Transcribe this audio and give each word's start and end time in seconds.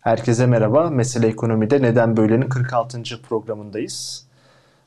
Herkese 0.00 0.46
merhaba. 0.46 0.90
Mesele 0.90 1.26
Ekonomi'de 1.26 1.82
Neden 1.82 2.16
Böyle'nin 2.16 2.48
46. 2.48 3.02
programındayız. 3.28 4.26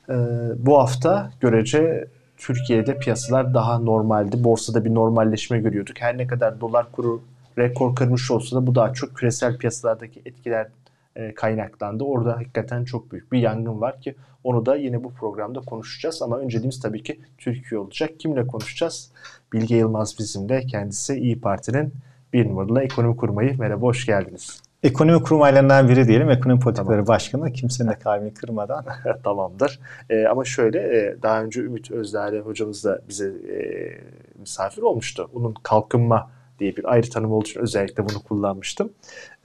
Ee, 0.08 0.14
bu 0.56 0.78
hafta 0.78 1.30
görece 1.40 2.08
Türkiye'de 2.36 2.98
piyasalar 2.98 3.54
daha 3.54 3.78
normaldi. 3.78 4.44
Borsada 4.44 4.84
bir 4.84 4.94
normalleşme 4.94 5.58
görüyorduk. 5.58 6.00
Her 6.00 6.18
ne 6.18 6.26
kadar 6.26 6.60
dolar 6.60 6.92
kuru 6.92 7.22
rekor 7.58 7.94
kırmış 7.94 8.30
olsa 8.30 8.56
da 8.56 8.66
bu 8.66 8.74
daha 8.74 8.92
çok 8.92 9.16
küresel 9.16 9.58
piyasalardaki 9.58 10.22
etkiler 10.26 10.68
e, 11.16 11.34
kaynaklandı. 11.34 12.04
Orada 12.04 12.36
hakikaten 12.36 12.84
çok 12.84 13.12
büyük 13.12 13.32
bir 13.32 13.38
yangın 13.38 13.80
var 13.80 14.00
ki 14.00 14.14
onu 14.44 14.66
da 14.66 14.76
yine 14.76 15.04
bu 15.04 15.12
programda 15.12 15.60
konuşacağız. 15.60 16.22
Ama 16.22 16.38
önceliğimiz 16.38 16.80
tabii 16.80 17.02
ki 17.02 17.20
Türkiye 17.38 17.80
olacak. 17.80 18.10
Kimle 18.18 18.46
konuşacağız? 18.46 19.10
Bilge 19.52 19.76
Yılmaz 19.76 20.18
bizimle. 20.18 20.66
Kendisi 20.66 21.14
İyi 21.14 21.40
Parti'nin 21.40 21.94
bir 22.32 22.48
numaralı 22.48 22.82
ekonomi 22.82 23.16
kurmayı. 23.16 23.58
Merhaba, 23.58 23.86
hoş 23.86 24.06
geldiniz. 24.06 24.62
Ekonomi 24.84 25.22
kurmaylarından 25.22 25.88
biri 25.88 26.08
diyelim. 26.08 26.30
Ekonomi 26.30 26.60
politikaları 26.60 26.96
tamam. 26.96 27.06
başkanı. 27.06 27.52
Kimsenin 27.52 27.90
de 27.90 27.98
kalbini 27.98 28.34
kırmadan. 28.34 28.84
Tamamdır. 29.24 29.80
Ee, 30.10 30.26
ama 30.26 30.44
şöyle 30.44 30.78
e, 30.78 31.22
daha 31.22 31.42
önce 31.42 31.60
Ümit 31.60 31.90
Özdağ'la 31.90 32.38
hocamız 32.38 32.84
da 32.84 33.00
bize 33.08 33.26
e, 33.26 33.58
misafir 34.38 34.82
olmuştu. 34.82 35.30
Onun 35.34 35.54
kalkınma 35.62 36.30
diye 36.58 36.76
bir 36.76 36.92
ayrı 36.92 37.10
tanım 37.10 37.32
olduğu 37.32 37.44
için 37.44 37.60
özellikle 37.60 38.08
bunu 38.08 38.22
kullanmıştım. 38.22 38.92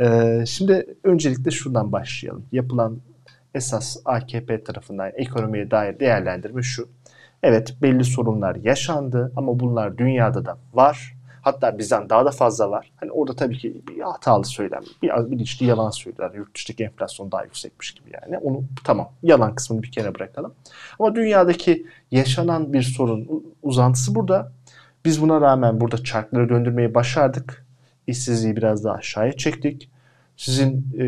Ee, 0.01 0.43
şimdi 0.47 0.95
öncelikle 1.03 1.51
şuradan 1.51 1.91
başlayalım. 1.91 2.45
Yapılan 2.51 2.99
esas 3.55 3.97
AKP 4.05 4.63
tarafından 4.63 5.11
ekonomiye 5.15 5.71
dair 5.71 5.99
değerlendirme 5.99 6.61
şu. 6.61 6.89
Evet 7.43 7.75
belli 7.81 8.03
sorunlar 8.03 8.55
yaşandı 8.55 9.31
ama 9.35 9.59
bunlar 9.59 9.97
dünyada 9.97 10.45
da 10.45 10.57
var 10.73 11.18
Hatta 11.41 11.77
bizden 11.77 12.09
daha 12.09 12.25
da 12.25 12.31
fazla 12.31 12.71
var. 12.71 12.91
Hani 12.95 13.11
orada 13.11 13.35
tabii 13.35 13.57
ki 13.57 13.81
bir 13.87 13.99
hatalı 14.01 14.45
söylem, 14.45 14.81
bir 15.01 15.31
bilinçli 15.31 15.65
yalan 15.65 15.89
söyler. 15.89 16.31
Yurt 16.33 16.55
dışındaki 16.55 16.83
enflasyon 16.83 17.31
daha 17.31 17.43
yüksekmiş 17.43 17.91
gibi 17.91 18.11
yani. 18.23 18.37
Onu 18.37 18.63
tamam 18.83 19.09
yalan 19.23 19.55
kısmını 19.55 19.83
bir 19.83 19.91
kenara 19.91 20.15
bırakalım. 20.15 20.53
Ama 20.99 21.15
dünyadaki 21.15 21.85
yaşanan 22.11 22.73
bir 22.73 22.81
sorun 22.81 23.43
uzantısı 23.63 24.15
burada. 24.15 24.51
Biz 25.05 25.21
buna 25.21 25.41
rağmen 25.41 25.81
burada 25.81 26.03
çarkları 26.03 26.49
döndürmeyi 26.49 26.93
başardık. 26.93 27.65
İşsizliği 28.07 28.55
biraz 28.55 28.83
daha 28.83 28.93
aşağıya 28.93 29.33
çektik. 29.33 29.89
Sizin 30.37 30.87
e, 30.99 31.05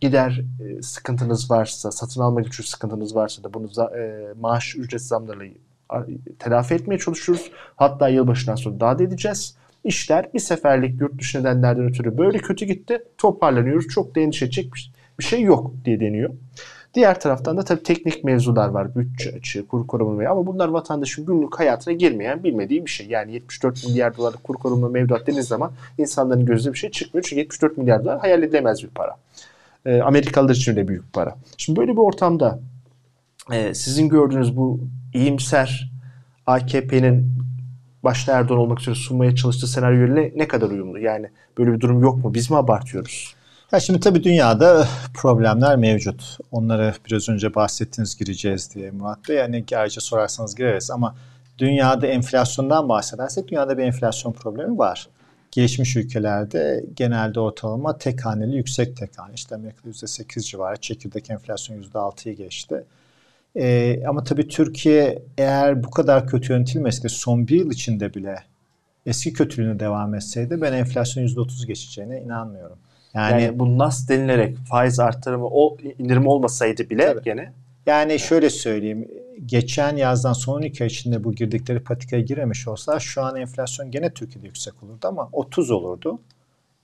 gider 0.00 0.44
e, 0.64 0.82
sıkıntınız 0.82 1.50
varsa, 1.50 1.90
satın 1.90 2.20
alma 2.20 2.40
gücü 2.40 2.62
sıkıntınız 2.62 3.16
varsa 3.16 3.44
da 3.44 3.54
bunu 3.54 3.68
e, 3.98 4.34
maaş 4.40 4.76
ücret 4.76 5.02
zamlarıyla 5.02 5.65
telafi 6.38 6.74
etmeye 6.74 6.98
çalışıyoruz. 6.98 7.50
Hatta 7.76 8.08
yılbaşından 8.08 8.56
sonra 8.56 8.80
daha 8.80 8.98
da 8.98 9.02
edeceğiz. 9.02 9.56
İşler 9.84 10.28
bir 10.34 10.38
seferlik 10.38 11.00
yurt 11.00 11.18
dışı 11.18 11.40
nedenlerden 11.40 11.84
ötürü 11.84 12.18
böyle 12.18 12.38
kötü 12.38 12.64
gitti. 12.64 13.02
Toparlanıyoruz. 13.18 13.88
Çok 13.88 14.14
da 14.14 14.20
endişe 14.20 14.44
edecek 14.44 14.72
bir 15.18 15.24
şey 15.24 15.42
yok 15.42 15.72
diye 15.84 16.00
deniyor. 16.00 16.30
Diğer 16.94 17.20
taraftan 17.20 17.56
da 17.56 17.64
tabii 17.64 17.82
teknik 17.82 18.24
mevzular 18.24 18.68
var. 18.68 18.94
Bütçe 18.94 19.36
açığı, 19.36 19.66
kur 19.66 19.86
korumaları 19.86 20.30
ama 20.30 20.46
bunlar 20.46 20.68
vatandaşın 20.68 21.26
günlük 21.26 21.60
hayatına 21.60 21.94
girmeyen 21.94 22.44
bilmediği 22.44 22.86
bir 22.86 22.90
şey. 22.90 23.06
Yani 23.06 23.32
74 23.32 23.86
milyar 23.86 24.16
dolarlık 24.16 24.44
kur 24.44 24.54
koruma 24.54 24.88
mevduat 24.88 25.20
dediğiniz 25.20 25.48
zaman 25.48 25.72
insanların 25.98 26.46
gözünde 26.46 26.72
bir 26.72 26.78
şey 26.78 26.90
çıkmıyor. 26.90 27.24
Çünkü 27.28 27.40
74 27.40 27.78
milyar 27.78 28.04
dolar 28.04 28.18
hayal 28.18 28.42
edilemez 28.42 28.82
bir 28.82 28.88
para. 28.88 29.16
E, 29.86 30.00
Amerikalılar 30.00 30.54
için 30.54 30.76
de 30.76 30.88
büyük 30.88 31.12
para. 31.12 31.36
Şimdi 31.56 31.80
böyle 31.80 31.92
bir 31.92 32.00
ortamda 32.00 32.60
e, 33.52 33.74
sizin 33.74 34.08
gördüğünüz 34.08 34.56
bu 34.56 34.80
iyimser 35.16 35.90
AKP'nin 36.46 37.36
başta 38.04 38.32
Erdoğan 38.32 38.60
olmak 38.60 38.80
üzere 38.80 38.94
sunmaya 38.94 39.34
çalıştığı 39.34 39.66
senaryo 39.66 40.14
ne, 40.14 40.48
kadar 40.48 40.70
uyumlu? 40.70 40.98
Yani 40.98 41.30
böyle 41.58 41.72
bir 41.72 41.80
durum 41.80 42.02
yok 42.02 42.24
mu? 42.24 42.34
Biz 42.34 42.50
mi 42.50 42.56
abartıyoruz? 42.56 43.34
Ya 43.72 43.80
şimdi 43.80 44.00
tabii 44.00 44.24
dünyada 44.24 44.88
problemler 45.14 45.76
mevcut. 45.76 46.38
Onları 46.52 46.94
biraz 47.08 47.28
önce 47.28 47.54
bahsettiniz 47.54 48.16
gireceğiz 48.16 48.74
diye 48.74 48.90
Murat 48.90 49.28
Bey. 49.28 49.36
Yani 49.36 49.64
ayrıca 49.76 50.00
sorarsanız 50.00 50.54
gireriz 50.54 50.90
ama 50.90 51.14
dünyada 51.58 52.06
enflasyondan 52.06 52.88
bahsedersek 52.88 53.48
dünyada 53.48 53.78
bir 53.78 53.82
enflasyon 53.82 54.32
problemi 54.32 54.78
var. 54.78 55.08
Gelişmiş 55.50 55.96
ülkelerde 55.96 56.84
genelde 56.94 57.40
ortalama 57.40 57.98
tek 57.98 58.26
haneli 58.26 58.56
yüksek 58.56 58.96
tek 58.96 59.18
hane. 59.18 59.34
İşte 59.34 59.54
Amerika'da 59.54 59.90
%8 59.90 60.40
civarı, 60.40 60.76
çekirdek 60.76 61.30
enflasyon 61.30 61.82
%6'yı 61.82 62.36
geçti. 62.36 62.84
E, 63.56 64.02
ama 64.06 64.24
tabii 64.24 64.48
Türkiye 64.48 65.22
eğer 65.38 65.84
bu 65.84 65.90
kadar 65.90 66.26
kötü 66.26 66.52
yönetilmeseydi 66.52 67.08
son 67.08 67.48
bir 67.48 67.56
yıl 67.56 67.70
içinde 67.70 68.14
bile 68.14 68.36
eski 69.06 69.32
kötülüğüne 69.32 69.80
devam 69.80 70.14
etseydi 70.14 70.60
ben 70.60 70.72
enflasyon 70.72 71.26
%30 71.26 71.66
geçeceğine 71.66 72.20
inanmıyorum. 72.20 72.78
Yani, 73.14 73.42
yani 73.42 73.58
bu 73.58 73.78
nas 73.78 74.08
denilerek 74.08 74.56
faiz 74.56 75.00
artırımı 75.00 75.46
o 75.46 75.76
indirim 75.98 76.26
olmasaydı 76.26 76.90
bile 76.90 77.06
tabii. 77.06 77.24
gene 77.24 77.52
yani 77.86 78.18
şöyle 78.18 78.50
söyleyeyim. 78.50 79.08
Geçen 79.46 79.96
yazdan 79.96 80.32
son 80.32 80.56
12 80.56 80.84
ay 80.84 80.88
içinde 80.88 81.24
bu 81.24 81.32
girdikleri 81.34 81.80
patikaya 81.80 82.22
giremiş 82.22 82.68
olsa 82.68 83.00
şu 83.00 83.22
an 83.22 83.36
enflasyon 83.36 83.90
gene 83.90 84.10
Türkiye'de 84.10 84.46
yüksek 84.46 84.82
olurdu 84.82 85.08
ama 85.08 85.28
30 85.32 85.70
olurdu. 85.70 86.18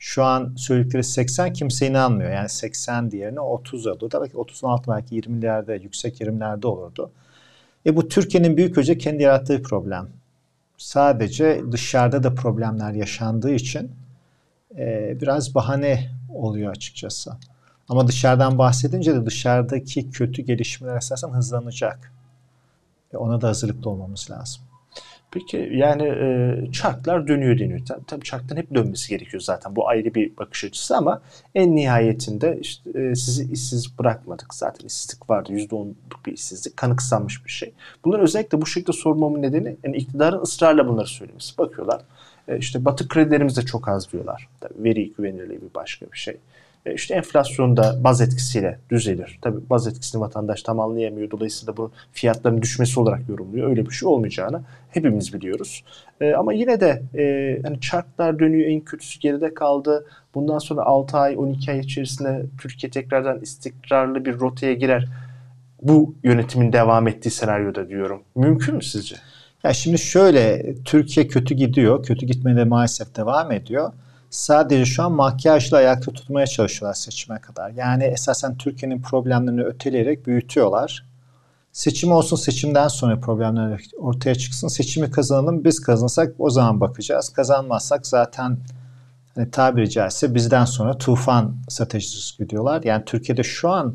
Şu 0.04 0.24
an 0.24 0.54
söyledikleri 0.56 1.04
80 1.04 1.52
kimse 1.52 1.86
inanmıyor. 1.86 2.30
Yani 2.30 2.48
80 2.48 3.10
diğerine 3.10 3.40
30 3.40 3.86
oldu. 3.86 4.08
Tabii 4.08 4.28
ki 4.28 4.36
30'un 4.36 4.68
altı 4.68 4.90
belki 4.90 5.20
20'lerde, 5.20 5.82
yüksek 5.82 6.20
20'lerde 6.20 6.66
olurdu. 6.66 7.10
E 7.86 7.96
bu 7.96 8.08
Türkiye'nin 8.08 8.56
büyük 8.56 8.78
ölçüde 8.78 8.98
kendi 8.98 9.22
yarattığı 9.22 9.62
problem. 9.62 10.08
Sadece 10.78 11.62
dışarıda 11.72 12.22
da 12.22 12.34
problemler 12.34 12.92
yaşandığı 12.92 13.52
için 13.52 13.90
e, 14.78 15.16
biraz 15.20 15.54
bahane 15.54 16.10
oluyor 16.34 16.70
açıkçası. 16.70 17.32
Ama 17.88 18.08
dışarıdan 18.08 18.58
bahsedince 18.58 19.14
de 19.14 19.26
dışarıdaki 19.26 20.10
kötü 20.10 20.42
gelişmeler 20.42 20.96
esasen 20.96 21.28
hızlanacak. 21.28 22.12
E 23.14 23.16
ona 23.16 23.40
da 23.40 23.48
hazırlıklı 23.48 23.90
olmamız 23.90 24.30
lazım. 24.30 24.62
Peki 25.32 25.70
yani 25.72 26.02
e, 26.02 26.72
çarklar 26.72 27.28
dönüyor 27.28 27.58
deniyor. 27.58 27.80
Tabii, 27.86 28.06
tabii 28.06 28.24
çarkların 28.24 28.60
hep 28.60 28.74
dönmesi 28.74 29.08
gerekiyor 29.08 29.40
zaten. 29.40 29.76
Bu 29.76 29.88
ayrı 29.88 30.14
bir 30.14 30.36
bakış 30.36 30.64
açısı 30.64 30.96
ama 30.96 31.22
en 31.54 31.76
nihayetinde 31.76 32.58
işte 32.60 32.90
e, 33.00 33.14
sizi 33.14 33.52
işsiz 33.52 33.98
bırakmadık. 33.98 34.54
Zaten 34.54 34.86
işsizlik 34.86 35.30
vardı. 35.30 35.52
%10'luk 35.52 36.26
bir 36.26 36.32
işsizlik. 36.32 36.76
Kanıksanmış 36.76 37.44
bir 37.44 37.50
şey. 37.50 37.72
Bunları 38.04 38.22
özellikle 38.22 38.60
bu 38.60 38.66
şekilde 38.66 38.92
sormamın 38.92 39.42
nedeni 39.42 39.76
yani 39.84 39.96
iktidarın 39.96 40.42
ısrarla 40.42 40.88
bunları 40.88 41.06
söylemesi. 41.06 41.58
Bakıyorlar 41.58 42.00
e, 42.48 42.58
işte 42.58 42.84
batık 42.84 43.10
kredilerimiz 43.10 43.56
de 43.56 43.62
çok 43.62 43.88
az 43.88 44.12
diyorlar. 44.12 44.48
Tabii 44.60 44.84
veri 44.84 45.12
güvenilirliği 45.12 45.62
bir 45.62 45.74
başka 45.74 46.06
bir 46.12 46.18
şey. 46.18 46.36
E, 46.86 46.94
işte 46.94 47.14
enflasyonda 47.14 48.04
baz 48.04 48.20
etkisiyle 48.20 48.78
düzelir. 48.90 49.38
Tabi 49.42 49.70
baz 49.70 49.86
etkisini 49.86 50.20
vatandaş 50.20 50.62
tam 50.62 50.80
anlayamıyor. 50.80 51.30
Dolayısıyla 51.30 51.76
bu 51.76 51.90
fiyatların 52.12 52.62
düşmesi 52.62 53.00
olarak 53.00 53.28
yorumluyor. 53.28 53.68
Öyle 53.68 53.86
bir 53.86 53.90
şey 53.90 54.08
olmayacağını 54.08 54.62
hepimiz 54.90 55.34
biliyoruz. 55.34 55.84
E, 56.20 56.32
ama 56.32 56.52
yine 56.52 56.80
de 56.80 57.02
e, 57.14 57.58
hani 57.62 57.80
çarklar 57.80 58.38
dönüyor 58.38 58.70
en 58.70 58.80
kötüsü 58.80 59.20
geride 59.20 59.54
kaldı. 59.54 60.06
Bundan 60.34 60.58
sonra 60.58 60.82
6 60.82 61.18
ay 61.18 61.34
12 61.38 61.70
ay 61.70 61.78
içerisinde 61.78 62.46
Türkiye 62.60 62.90
tekrardan 62.90 63.40
istikrarlı 63.40 64.24
bir 64.24 64.40
rotaya 64.40 64.72
girer. 64.72 65.08
Bu 65.82 66.14
yönetimin 66.22 66.72
devam 66.72 67.08
ettiği 67.08 67.30
senaryoda 67.30 67.88
diyorum. 67.88 68.22
Mümkün 68.36 68.74
mü 68.74 68.82
sizce? 68.82 69.16
Ya 69.64 69.72
şimdi 69.72 69.98
şöyle 69.98 70.74
Türkiye 70.84 71.28
kötü 71.28 71.54
gidiyor. 71.54 72.04
Kötü 72.04 72.26
gitmeye 72.26 72.56
de 72.56 72.64
maalesef 72.64 73.16
devam 73.16 73.52
ediyor 73.52 73.92
sadece 74.32 74.84
şu 74.84 75.02
an 75.02 75.12
makyajla 75.12 75.76
ayakta 75.76 76.12
tutmaya 76.12 76.46
çalışıyorlar 76.46 76.94
seçime 76.94 77.38
kadar. 77.38 77.70
Yani 77.70 78.04
esasen 78.04 78.56
Türkiye'nin 78.56 79.02
problemlerini 79.02 79.62
öteleyerek 79.62 80.26
büyütüyorlar. 80.26 81.04
Seçim 81.72 82.12
olsun 82.12 82.36
seçimden 82.36 82.88
sonra 82.88 83.20
problemler 83.20 83.84
ortaya 83.98 84.34
çıksın. 84.34 84.68
Seçimi 84.68 85.10
kazanalım 85.10 85.64
biz 85.64 85.80
kazanırsak 85.80 86.34
o 86.38 86.50
zaman 86.50 86.80
bakacağız. 86.80 87.28
Kazanmazsak 87.28 88.06
zaten 88.06 88.58
hani 89.34 89.50
tabiri 89.50 89.90
caizse 89.90 90.34
bizden 90.34 90.64
sonra 90.64 90.98
tufan 90.98 91.56
stratejisi 91.68 92.38
gidiyorlar. 92.38 92.82
Yani 92.84 93.04
Türkiye'de 93.04 93.42
şu 93.42 93.70
an 93.70 93.94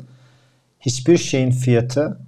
hiçbir 0.80 1.16
şeyin 1.16 1.50
fiyatı 1.50 2.18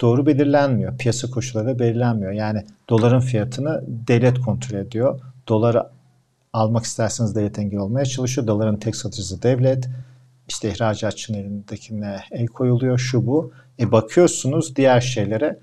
doğru 0.00 0.26
belirlenmiyor. 0.26 0.98
Piyasa 0.98 1.30
koşulları 1.30 1.78
belirlenmiyor. 1.78 2.32
Yani 2.32 2.64
doların 2.88 3.20
fiyatını 3.20 3.84
devlet 3.86 4.40
kontrol 4.40 4.78
ediyor. 4.78 5.20
Doları 5.48 5.97
almak 6.58 6.84
isterseniz 6.84 7.34
devlet 7.34 7.58
engel 7.58 7.78
olmaya 7.78 8.04
çalışıyor. 8.06 8.46
Doların 8.46 8.76
tek 8.76 8.96
satıcısı 8.96 9.42
devlet. 9.42 9.88
İşte 10.48 10.70
ihracatçının 10.70 11.38
elindekine 11.38 12.20
el 12.30 12.46
koyuluyor 12.46 12.98
şu 12.98 13.26
bu. 13.26 13.52
E 13.80 13.92
bakıyorsunuz 13.92 14.76
diğer 14.76 15.00
şeylere 15.00 15.58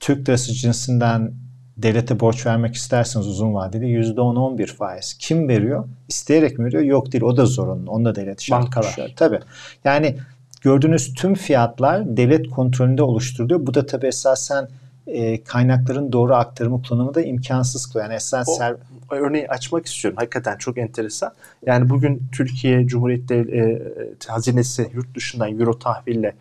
Türk 0.00 0.28
lirası 0.28 0.52
cinsinden 0.52 1.32
devlete 1.76 2.20
borç 2.20 2.46
vermek 2.46 2.74
isterseniz 2.74 3.26
uzun 3.26 3.54
vadeli 3.54 3.84
%10-11 3.84 4.66
faiz. 4.66 5.16
Kim 5.18 5.48
veriyor? 5.48 5.88
İsteyerek 6.08 6.58
mi 6.58 6.64
veriyor? 6.64 6.82
Yok 6.82 7.12
değil. 7.12 7.24
O 7.24 7.36
da 7.36 7.46
zorunlu. 7.46 7.90
Onu 7.90 8.04
da 8.04 8.14
devlet 8.14 8.42
şart 8.42 8.64
Bankalar. 8.64 9.12
Tabii. 9.16 9.40
Yani 9.84 10.16
gördüğünüz 10.60 11.14
tüm 11.14 11.34
fiyatlar 11.34 12.16
devlet 12.16 12.50
kontrolünde 12.50 13.02
oluşturuluyor. 13.02 13.66
Bu 13.66 13.74
da 13.74 13.86
tabii 13.86 14.06
esasen 14.06 14.68
e, 15.12 15.44
kaynakların 15.44 16.12
doğru 16.12 16.34
aktarımı 16.34 16.82
kullanımı 16.82 17.14
da 17.14 17.22
imkansız 17.22 17.86
kılıyor. 17.86 18.04
Yani 18.04 18.14
esen 18.14 18.42
ser... 18.42 18.76
örneği 19.10 19.48
açmak 19.48 19.86
istiyorum. 19.86 20.16
Hakikaten 20.16 20.56
çok 20.58 20.78
enteresan. 20.78 21.32
Yani 21.66 21.90
bugün 21.90 22.22
Türkiye 22.32 22.86
Cumhuriyeti 22.86 23.34
e, 23.34 23.82
hazinesi 24.26 24.90
yurt 24.94 25.14
dışından 25.14 25.60
euro 25.60 25.78
tahville 25.78 26.34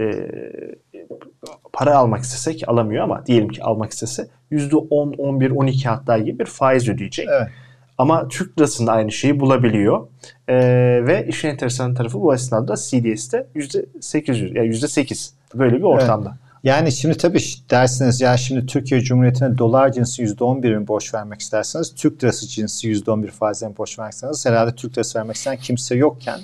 e, 0.00 0.28
para 1.72 1.96
almak 1.96 2.22
istesek 2.22 2.68
alamıyor 2.68 3.04
ama 3.04 3.26
diyelim 3.26 3.48
ki 3.48 3.62
almak 3.62 3.92
istese 3.92 4.28
%10, 4.52 5.16
11, 5.16 5.50
12 5.50 5.88
hatta 5.88 6.18
gibi 6.18 6.38
bir 6.38 6.44
faiz 6.44 6.88
ödeyecek. 6.88 7.28
Evet. 7.30 7.48
Ama 7.98 8.28
Türk 8.28 8.58
lirasında 8.58 8.92
aynı 8.92 9.12
şeyi 9.12 9.40
bulabiliyor. 9.40 10.06
Ee, 10.48 10.56
ve 11.06 11.26
işin 11.28 11.48
enteresan 11.48 11.94
tarafı 11.94 12.20
bu 12.20 12.34
esnada 12.34 12.74
CDS'te 12.76 13.46
%800 13.54 14.58
yani 14.58 14.68
%8 14.68 15.32
böyle 15.54 15.76
bir 15.76 15.82
ortamda. 15.82 16.28
Evet. 16.28 16.49
Yani 16.64 16.92
şimdi 16.92 17.16
tabii 17.16 17.40
dersiniz 17.70 18.20
ya 18.20 18.36
şimdi 18.36 18.66
Türkiye 18.66 19.00
Cumhuriyeti'ne 19.00 19.58
dolar 19.58 19.92
cinsi 19.92 20.22
%11 20.22 20.78
mi 20.78 20.88
borç 20.88 21.14
vermek 21.14 21.40
isterseniz 21.40 21.94
Türk 21.94 22.24
lirası 22.24 22.48
cinsi 22.48 22.88
%11 22.92 23.26
faizle 23.30 23.76
borç 23.76 23.98
vermek 23.98 24.14
isterseniz 24.14 24.46
herhalde 24.46 24.74
Türk 24.74 24.92
lirası 24.92 25.18
vermek 25.18 25.36
isteyen 25.36 25.56
kimse 25.56 25.94
yokken 25.94 26.40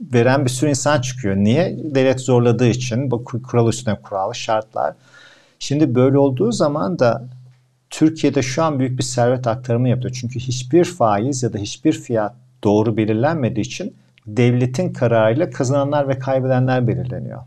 veren 0.00 0.44
bir 0.44 0.50
sürü 0.50 0.70
insan 0.70 1.00
çıkıyor. 1.00 1.36
Niye? 1.36 1.78
Devlet 1.84 2.20
zorladığı 2.20 2.68
için 2.68 3.10
bu 3.10 3.24
kural 3.24 3.68
üstüne 3.68 4.00
kural, 4.02 4.32
şartlar. 4.32 4.94
Şimdi 5.58 5.94
böyle 5.94 6.18
olduğu 6.18 6.52
zaman 6.52 6.98
da 6.98 7.28
Türkiye'de 7.90 8.42
şu 8.42 8.62
an 8.62 8.78
büyük 8.78 8.98
bir 8.98 9.02
servet 9.02 9.46
aktarımı 9.46 9.88
yapıyor. 9.88 10.16
Çünkü 10.20 10.38
hiçbir 10.38 10.84
faiz 10.84 11.42
ya 11.42 11.52
da 11.52 11.58
hiçbir 11.58 11.92
fiyat 11.92 12.34
doğru 12.64 12.96
belirlenmediği 12.96 13.66
için 13.66 13.96
devletin 14.26 14.92
kararıyla 14.92 15.50
kazananlar 15.50 16.08
ve 16.08 16.18
kaybedenler 16.18 16.88
belirleniyor. 16.88 17.42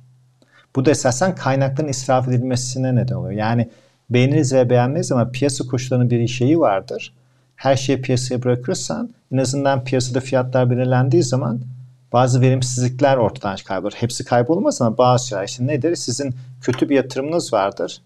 Bu 0.75 0.85
da 0.85 0.91
esasen 0.91 1.35
kaynakların 1.35 1.87
israf 1.87 2.27
edilmesine 2.27 2.95
neden 2.95 3.15
oluyor. 3.15 3.33
Yani 3.33 3.69
beğeniriz 4.09 4.53
ve 4.53 4.69
beğenmeyiz 4.69 5.11
ama 5.11 5.31
piyasa 5.31 5.65
koşullarının 5.67 6.09
bir 6.09 6.27
şeyi 6.27 6.59
vardır. 6.59 7.13
Her 7.55 7.75
şeyi 7.75 8.01
piyasaya 8.01 8.43
bırakırsan 8.43 9.09
en 9.31 9.37
azından 9.37 9.83
piyasada 9.83 10.19
fiyatlar 10.19 10.69
belirlendiği 10.69 11.23
zaman 11.23 11.61
bazı 12.13 12.41
verimsizlikler 12.41 13.17
ortadan 13.17 13.57
kaybolur. 13.65 13.93
Hepsi 13.93 14.25
kaybolmaz 14.25 14.81
ama 14.81 14.97
bazı 14.97 15.27
şeyler. 15.27 15.43
İşte 15.43 15.67
nedir? 15.67 15.95
Sizin 15.95 16.35
kötü 16.61 16.89
bir 16.89 16.95
yatırımınız 16.95 17.53
vardır. 17.53 18.01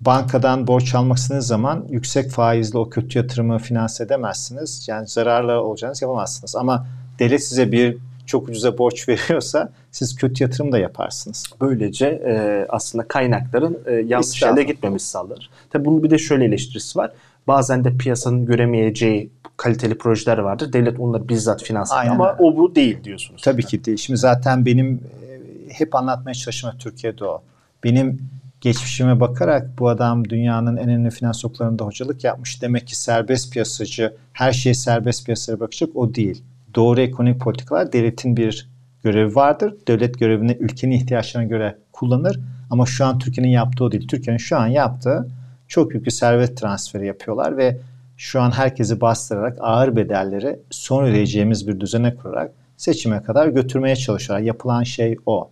Bankadan 0.00 0.66
borç 0.66 0.94
almak 0.94 1.18
istediğiniz 1.18 1.46
zaman 1.46 1.86
yüksek 1.90 2.30
faizli 2.30 2.78
o 2.78 2.90
kötü 2.90 3.18
yatırımı 3.18 3.58
finanse 3.58 4.04
edemezsiniz. 4.04 4.88
Yani 4.88 5.08
zararlı 5.08 5.52
olacağınız 5.52 6.02
yapamazsınız. 6.02 6.56
Ama 6.56 6.86
devlet 7.18 7.44
size 7.44 7.72
bir 7.72 7.96
çok 8.26 8.48
ucuza 8.48 8.78
borç 8.78 9.08
veriyorsa 9.08 9.72
siz 9.90 10.16
kötü 10.16 10.44
yatırım 10.44 10.72
da 10.72 10.78
yaparsınız. 10.78 11.44
Böylece 11.60 12.06
e, 12.06 12.66
aslında 12.68 13.08
kaynakların 13.08 13.78
e, 13.86 13.92
yanlış 13.92 14.42
yere 14.42 14.62
gitmemesi 14.62 15.06
sağlar. 15.06 15.50
Tabii 15.70 15.84
bunun 15.84 16.02
bir 16.02 16.10
de 16.10 16.18
şöyle 16.18 16.44
eleştirisi 16.44 16.98
var. 16.98 17.12
Bazen 17.46 17.84
de 17.84 17.96
piyasanın 17.96 18.46
göremeyeceği 18.46 19.30
kaliteli 19.56 19.98
projeler 19.98 20.38
vardır. 20.38 20.72
Devlet 20.72 21.00
onları 21.00 21.28
bizzat 21.28 21.62
finanse 21.62 21.98
ediyor 21.98 22.14
ama 22.14 22.36
o 22.38 22.56
bu 22.56 22.74
değil 22.74 23.04
diyorsunuz. 23.04 23.42
Tabii 23.42 23.64
ki 23.64 23.84
değil. 23.84 23.96
Şimdi 23.96 24.18
zaten 24.18 24.66
benim 24.66 24.94
e, 24.94 25.72
hep 25.74 25.94
anlatmaya 25.94 26.34
çalıştığım 26.34 26.78
Türkiye'de 26.78 27.24
o. 27.24 27.42
Benim 27.84 28.28
geçmişime 28.60 29.20
bakarak 29.20 29.78
bu 29.78 29.88
adam 29.88 30.28
dünyanın 30.28 30.76
en 30.76 30.88
önemli 30.88 31.10
finans 31.10 31.44
okullarında 31.44 31.84
hocalık 31.84 32.24
yapmış. 32.24 32.62
Demek 32.62 32.86
ki 32.86 32.96
serbest 32.96 33.52
piyasacı, 33.52 34.16
her 34.32 34.52
şeyi 34.52 34.74
serbest 34.74 35.24
piyasaya 35.26 35.60
bakacak 35.60 35.90
o 35.94 36.14
değil. 36.14 36.42
Doğru 36.74 37.00
ekonomik 37.00 37.40
politikalar 37.40 37.92
devletin 37.92 38.36
bir 38.36 38.68
görevi 39.04 39.34
vardır. 39.34 39.74
Devlet 39.88 40.18
görevini 40.18 40.56
ülkenin 40.60 40.92
ihtiyaçlarına 40.92 41.48
göre 41.48 41.76
kullanır. 41.92 42.40
Ama 42.70 42.86
şu 42.86 43.04
an 43.04 43.18
Türkiye'nin 43.18 43.50
yaptığı 43.50 43.84
o 43.84 43.92
değil. 43.92 44.08
Türkiye'nin 44.08 44.38
şu 44.38 44.56
an 44.56 44.66
yaptığı 44.66 45.28
çok 45.68 45.90
büyük 45.90 46.06
bir 46.06 46.10
servet 46.10 46.56
transferi 46.56 47.06
yapıyorlar 47.06 47.56
ve 47.56 47.78
şu 48.16 48.40
an 48.40 48.50
herkesi 48.50 49.00
bastırarak 49.00 49.58
ağır 49.60 49.96
bedelleri 49.96 50.58
son 50.70 51.04
ödeyeceğimiz 51.04 51.68
bir 51.68 51.80
düzene 51.80 52.14
kurarak 52.14 52.52
seçime 52.76 53.22
kadar 53.22 53.48
götürmeye 53.48 53.96
çalışıyorlar. 53.96 54.46
Yapılan 54.46 54.82
şey 54.82 55.16
o. 55.26 55.50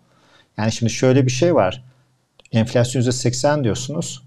Yani 0.57 0.73
şimdi 0.73 0.93
şöyle 0.93 1.27
bir 1.27 1.31
şey 1.31 1.55
var. 1.55 1.85
Enflasyon 2.53 3.03
%80 3.03 3.65
diyorsunuz. 3.65 4.23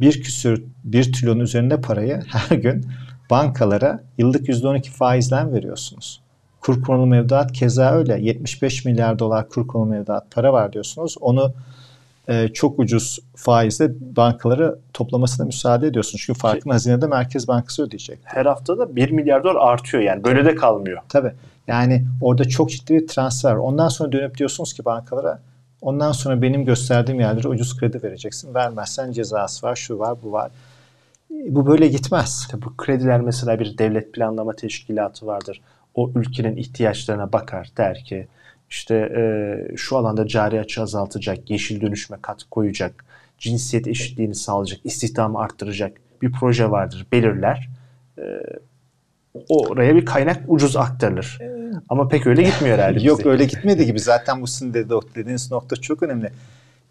Bir 0.00 0.22
küsür, 0.22 0.64
bir 0.84 1.12
trilyon 1.12 1.40
üzerinde 1.40 1.80
parayı 1.80 2.22
her 2.26 2.56
gün 2.56 2.86
bankalara 3.30 4.02
yıllık 4.18 4.48
%12 4.48 4.90
faizlen 4.90 5.52
veriyorsunuz. 5.54 6.23
Kur 6.64 6.82
konulu 6.82 7.06
mevduat 7.06 7.52
keza 7.52 7.92
öyle. 7.92 8.20
75 8.20 8.84
milyar 8.84 9.18
dolar 9.18 9.48
kur 9.48 9.66
konulu 9.66 9.90
mevduat 9.90 10.30
para 10.30 10.52
var 10.52 10.72
diyorsunuz. 10.72 11.16
Onu 11.20 11.52
e, 12.28 12.48
çok 12.48 12.78
ucuz 12.78 13.18
faizle 13.36 13.90
bankaları 14.16 14.78
toplamasına 14.92 15.46
müsaade 15.46 15.86
ediyorsun. 15.86 16.18
Çünkü 16.18 16.40
farkını 16.40 16.72
hazinede 16.72 17.06
Merkez 17.06 17.48
Bankası 17.48 17.82
ödeyecek. 17.82 18.18
Her 18.24 18.46
hafta 18.46 18.78
da 18.78 18.96
1 18.96 19.10
milyar 19.10 19.44
dolar 19.44 19.56
artıyor 19.60 20.02
yani. 20.02 20.24
Böyle 20.24 20.44
de 20.44 20.54
kalmıyor. 20.54 21.02
Tabii. 21.08 21.32
Yani 21.66 22.04
orada 22.20 22.44
çok 22.44 22.70
ciddi 22.70 22.94
bir 22.94 23.06
transfer. 23.06 23.54
Ondan 23.54 23.88
sonra 23.88 24.12
dönüp 24.12 24.38
diyorsunuz 24.38 24.72
ki 24.72 24.84
bankalara 24.84 25.40
ondan 25.82 26.12
sonra 26.12 26.42
benim 26.42 26.64
gösterdiğim 26.64 27.20
yerlere 27.20 27.48
ucuz 27.48 27.78
kredi 27.78 28.02
vereceksin. 28.02 28.54
Vermezsen 28.54 29.12
cezası 29.12 29.66
var, 29.66 29.76
şu 29.76 29.98
var, 29.98 30.16
bu 30.22 30.32
var. 30.32 30.50
Bu 31.30 31.66
böyle 31.66 31.88
gitmez. 31.88 32.48
Tabii 32.50 32.64
bu 32.64 32.76
krediler 32.76 33.20
mesela 33.20 33.60
bir 33.60 33.78
devlet 33.78 34.12
planlama 34.12 34.52
teşkilatı 34.52 35.26
vardır. 35.26 35.60
O 35.94 36.12
ülkenin 36.14 36.56
ihtiyaçlarına 36.56 37.32
bakar 37.32 37.72
der 37.76 38.04
ki 38.04 38.26
işte 38.70 38.94
e, 38.94 39.76
şu 39.76 39.96
alanda 39.96 40.26
cari 40.26 40.60
açı 40.60 40.82
azaltacak, 40.82 41.50
yeşil 41.50 41.80
dönüşme 41.80 42.16
katkı 42.22 42.50
koyacak, 42.50 43.04
cinsiyet 43.38 43.86
eşitliğini 43.86 44.34
sağlayacak, 44.34 44.80
istihdamı 44.84 45.38
arttıracak 45.38 45.92
bir 46.22 46.32
proje 46.32 46.70
vardır, 46.70 47.06
belirler. 47.12 47.68
E, 48.18 48.22
oraya 49.48 49.94
bir 49.94 50.04
kaynak 50.04 50.42
ucuz 50.48 50.76
aktarılır. 50.76 51.38
Ama 51.88 52.08
pek 52.08 52.26
öyle 52.26 52.42
gitmiyor 52.42 52.78
herhalde. 52.78 53.00
Yok 53.06 53.18
bize. 53.18 53.28
öyle 53.28 53.44
gitmedi 53.44 53.86
gibi. 53.86 54.00
Zaten 54.00 54.42
bu 54.42 54.46
sizin 54.46 54.74
dediğiniz 54.74 55.50
nokta 55.50 55.76
çok 55.76 56.02
önemli. 56.02 56.32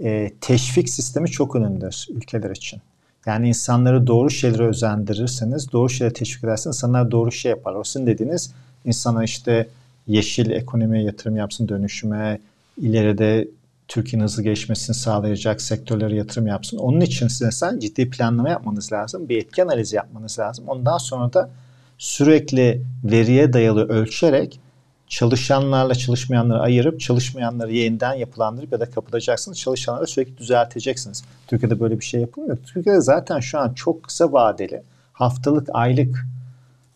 E, 0.04 0.32
teşvik 0.42 0.90
sistemi 0.90 1.28
çok 1.28 1.56
önemlidir 1.56 2.08
ülkeler 2.16 2.50
için. 2.50 2.82
Yani 3.26 3.48
insanları 3.48 4.08
doğru 4.08 4.30
şeylere 4.30 4.68
özendirirseniz, 4.68 5.72
doğru 5.72 5.90
şeylere 5.90 6.14
teşvik 6.14 6.44
ederseniz 6.44 6.78
insanlar 6.78 7.12
doğru 7.12 7.32
şey 7.32 7.50
yapar. 7.50 7.76
O 7.76 7.84
sizin 7.84 8.08
dediğiniz 8.08 8.54
insana 8.85 9.24
işte 9.24 9.68
yeşil 10.07 10.51
ekonomiye 10.51 11.03
yatırım 11.03 11.35
yapsın, 11.35 11.68
dönüşüme, 11.68 12.39
ileride 12.77 13.47
Türkiye'nin 13.88 14.24
hızlı 14.24 14.44
gelişmesini 14.44 14.95
sağlayacak 14.95 15.62
sektörlere 15.62 16.15
yatırım 16.15 16.47
yapsın. 16.47 16.77
Onun 16.77 17.01
için 17.01 17.27
size 17.27 17.80
ciddi 17.80 18.09
planlama 18.09 18.50
yapmanız 18.50 18.94
lazım. 18.94 19.30
Bir 19.30 19.38
etki 19.38 19.63
analizi 19.63 19.95
yapmanız 19.95 20.40
lazım. 20.40 20.66
Ondan 20.68 20.97
sonra 20.97 21.33
da 21.33 21.49
sürekli 21.97 22.81
veriye 23.04 23.54
dayalı 23.54 23.90
ölçerek 23.90 24.59
çalışanlarla 25.07 25.95
çalışmayanları 25.95 26.59
ayırıp 26.59 26.99
çalışmayanları 26.99 27.73
yeniden 27.73 28.13
yapılandırıp 28.13 28.71
ya 28.71 28.80
da 28.80 28.90
kapatacaksınız. 28.90 29.59
Çalışanları 29.59 30.07
sürekli 30.07 30.37
düzelteceksiniz. 30.37 31.23
Türkiye'de 31.47 31.80
böyle 31.80 31.99
bir 31.99 32.06
şey 32.06 32.21
yapılmıyor. 32.21 32.57
Türkiye'de 32.57 33.02
zaten 33.02 33.40
şu 33.40 33.59
an 33.59 33.73
çok 33.73 34.04
kısa 34.04 34.31
vadeli 34.31 34.83
haftalık, 35.13 35.69
aylık 35.73 36.25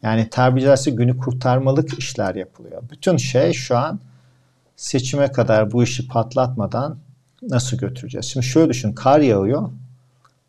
yani 0.08 0.30
tabiri 0.30 0.64
caizse 0.64 0.92
günü 0.92 1.18
kurtarmalık 1.18 2.00
işler 2.00 2.36
yapılıyor. 2.36 2.84
Bütün 2.92 3.18
şey 3.18 3.54
şu 3.54 3.78
an 3.78 4.00
seçime 4.76 5.32
kadar 5.32 5.72
bu 5.72 5.84
işi 5.84 6.08
patlatmadan 6.08 6.98
nasıl 7.42 7.78
götüreceğiz? 7.78 8.26
Şimdi 8.26 8.46
şöyle 8.46 8.70
düşün, 8.70 8.94
kar 8.94 9.20
yağıyor. 9.20 9.70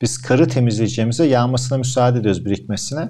Biz 0.03 0.23
karı 0.23 0.49
temizleyeceğimize 0.49 1.27
yağmasına 1.27 1.79
müsaade 1.79 2.19
ediyoruz 2.19 2.45
birikmesine. 2.45 3.09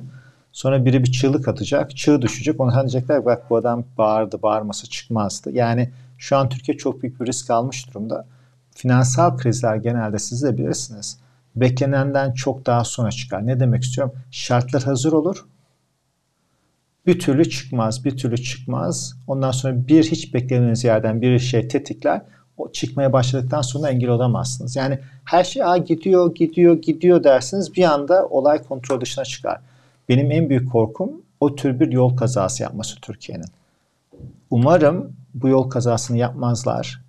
Sonra 0.53 0.85
biri 0.85 1.05
bir 1.05 1.13
çığlık 1.13 1.49
atacak, 1.49 1.97
çığ 1.97 2.23
düşecek. 2.23 2.61
Onu 2.61 2.73
diyecekler 2.73 3.25
bak 3.25 3.51
bu 3.51 3.57
adam 3.57 3.85
bağırdı, 3.99 4.43
bağırmasa 4.43 4.87
çıkmazdı. 4.87 5.51
Yani 5.53 5.91
şu 6.19 6.37
an 6.37 6.49
Türkiye 6.49 6.77
çok 6.77 7.03
büyük 7.03 7.21
bir 7.21 7.27
risk 7.27 7.51
almış 7.51 7.89
durumda. 7.89 8.27
Finansal 8.75 9.37
krizler 9.37 9.77
genelde 9.77 10.19
siz 10.19 10.43
de 10.43 10.59
bilirsiniz. 10.59 11.19
Beklenenden 11.57 12.33
çok 12.33 12.67
daha 12.67 12.85
sonra 12.85 13.11
çıkar. 13.11 13.47
Ne 13.47 13.61
demek 13.61 13.83
istiyorum? 13.83 14.15
Şartlar 14.31 14.83
hazır 14.83 15.13
olur 15.13 15.47
bir 17.07 17.19
türlü 17.19 17.51
çıkmaz, 17.51 18.05
bir 18.05 18.17
türlü 18.17 18.39
çıkmaz. 18.43 19.17
Ondan 19.27 19.51
sonra 19.51 19.89
bir 19.89 20.05
hiç 20.05 20.35
beklemediğiniz 20.35 20.85
yerden 20.85 21.23
bir 21.23 21.39
şey 21.39 21.69
tetikler. 21.69 22.23
O 22.57 22.73
çıkmaya 22.73 23.13
başladıktan 23.13 23.63
sonra 23.63 23.91
engel 23.91 24.11
olamazsınız. 24.11 24.77
Yani 24.77 24.99
her 25.25 25.45
şey 25.45 25.65
Aa, 25.65 25.77
gidiyor, 25.77 26.35
gidiyor, 26.35 26.83
gidiyor 26.83 27.25
dersiniz 27.25 27.75
bir 27.75 27.83
anda 27.85 28.27
olay 28.27 28.63
kontrol 28.63 29.01
dışına 29.01 29.25
çıkar. 29.25 29.61
Benim 30.09 30.31
en 30.31 30.51
büyük 30.51 30.73
korkum 30.73 31.23
o 31.41 31.55
tür 31.55 31.81
bir 31.81 31.93
yol 31.93 32.17
kazası 32.17 32.63
yapması 32.63 33.01
Türkiye'nin. 33.01 33.47
Umarım 34.51 35.17
bu 35.35 35.49
yol 35.49 35.71
kazasını 35.71 36.19
yapmazlar. 36.19 37.01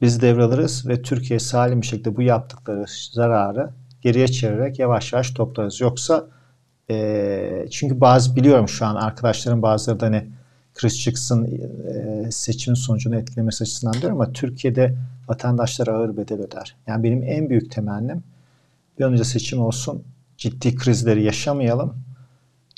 Biz 0.00 0.22
devralırız 0.22 0.88
ve 0.88 1.02
Türkiye 1.02 1.38
salim 1.38 1.80
bir 1.80 1.86
şekilde 1.86 2.16
bu 2.16 2.22
yaptıkları 2.22 2.84
zararı 3.12 3.70
geriye 4.00 4.28
çevirerek 4.28 4.78
yavaş 4.78 5.12
yavaş 5.12 5.30
toplarız. 5.30 5.80
Yoksa 5.80 6.26
e, 6.92 7.66
çünkü 7.70 8.00
bazı 8.00 8.36
biliyorum 8.36 8.68
şu 8.68 8.86
an 8.86 8.96
arkadaşlarım 8.96 9.62
bazıları 9.62 10.00
da 10.00 10.06
hani 10.06 10.26
kriz 10.74 11.00
çıksın 11.00 11.44
e, 11.44 12.30
seçimin 12.30 12.74
sonucunu 12.74 13.16
etkilemesi 13.16 13.62
açısından 13.62 13.94
diyorum 13.94 14.20
ama 14.20 14.32
Türkiye'de 14.32 14.94
vatandaşlar 15.28 15.86
ağır 15.88 16.16
bedel 16.16 16.40
öder. 16.40 16.76
Yani 16.86 17.02
benim 17.02 17.22
en 17.22 17.50
büyük 17.50 17.70
temennim 17.70 18.22
bir 18.98 19.04
önce 19.04 19.24
seçim 19.24 19.60
olsun, 19.60 20.02
ciddi 20.38 20.74
krizleri 20.74 21.22
yaşamayalım. 21.22 21.94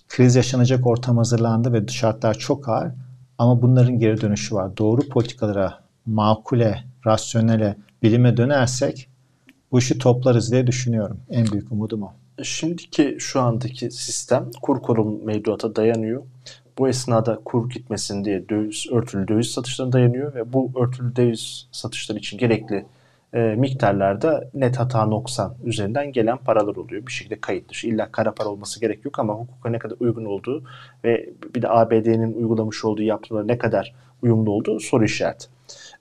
kriz 0.09 0.37
yaşanacak 0.37 0.87
ortam 0.87 1.17
hazırlandı 1.17 1.73
ve 1.73 1.87
şartlar 1.89 2.35
çok 2.35 2.69
ağır. 2.69 2.93
Ama 3.39 3.63
bunların 3.63 3.99
geri 3.99 4.21
dönüşü 4.21 4.55
var. 4.55 4.77
Doğru 4.77 5.09
politikalara, 5.09 5.81
makule, 6.07 6.85
rasyonele, 7.07 7.77
bilime 8.03 8.37
dönersek 8.37 9.09
bu 9.73 9.79
işi 9.79 9.99
toplarız 9.99 10.53
diye 10.53 10.67
düşünüyorum. 10.67 11.21
En 11.31 11.47
büyük 11.47 11.73
umudum 11.73 12.03
o. 12.03 12.13
Şimdiki 12.43 13.17
şu 13.19 13.41
andaki 13.41 13.91
sistem 13.91 14.51
kur 14.63 14.83
korum 14.83 15.25
mevduata 15.25 15.77
dayanıyor. 15.77 16.23
Bu 16.79 16.89
esnada 16.89 17.41
kur 17.45 17.71
gitmesin 17.71 18.25
diye 18.25 18.49
döviz, 18.49 18.87
örtülü 18.91 19.29
döviz 19.29 19.51
satışlarına 19.51 19.93
dayanıyor 19.93 20.35
ve 20.35 20.53
bu 20.53 20.71
örtülü 20.77 21.17
döviz 21.17 21.69
satışları 21.73 22.19
için 22.19 22.39
gerekli 22.39 22.87
e, 23.35 23.39
miktarlarda 23.39 24.51
net 24.55 24.79
hata 24.79 25.07
noksan 25.07 25.55
üzerinden 25.65 26.13
gelen 26.13 26.37
paralar 26.37 26.77
oluyor. 26.77 27.07
Bir 27.07 27.13
şekilde 27.13 27.41
kayıt 27.41 27.69
dışı. 27.69 27.89
İlla 27.89 28.13
kara 28.13 28.35
para 28.35 28.49
olması 28.49 28.81
gerek 28.81 29.05
yok 29.05 29.19
ama 29.19 29.35
hukuka 29.35 29.71
ne 29.71 29.79
kadar 29.79 29.97
uygun 30.01 30.25
olduğu 30.25 30.65
ve 31.05 31.31
bir 31.55 31.63
de 31.63 31.69
ABD'nin 31.69 32.35
uygulamış 32.35 32.85
olduğu 32.85 33.03
yaptırımlara 33.03 33.47
ne 33.47 33.59
kadar 33.59 33.95
uyumlu 34.23 34.51
olduğu 34.51 34.81
soru 34.81 35.05
işareti. 35.05 35.54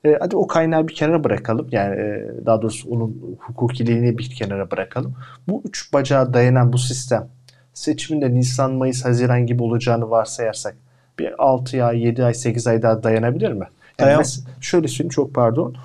E, 0.05 0.17
hadi 0.19 0.35
o 0.35 0.47
kaynağı 0.47 0.87
bir 0.87 0.95
kenara 0.95 1.23
bırakalım. 1.23 1.67
Yani 1.71 1.95
e, 2.01 2.27
daha 2.45 2.61
doğrusu 2.61 2.89
onun 2.89 3.37
hukukiliğini 3.39 4.17
bir 4.17 4.29
kenara 4.29 4.71
bırakalım. 4.71 5.13
Bu 5.47 5.61
üç 5.65 5.93
bacağa 5.93 6.33
dayanan 6.33 6.73
bu 6.73 6.77
sistem 6.77 7.27
seçiminde 7.73 8.33
Nisan, 8.33 8.71
Mayıs, 8.73 9.05
Haziran 9.05 9.45
gibi 9.45 9.63
olacağını 9.63 10.09
varsayarsak 10.09 10.75
bir 11.19 11.43
6 11.43 11.83
ay, 11.85 12.03
7 12.03 12.23
ay, 12.25 12.33
8 12.33 12.67
ay 12.67 12.81
daha 12.81 13.03
dayanabilir 13.03 13.51
mi? 13.51 13.65
Yani 13.99 14.07
Dayan- 14.07 14.21
mes- 14.21 14.43
şöyle 14.61 14.87
söyleyeyim 14.87 15.09
çok 15.09 15.33
pardon. 15.33 15.75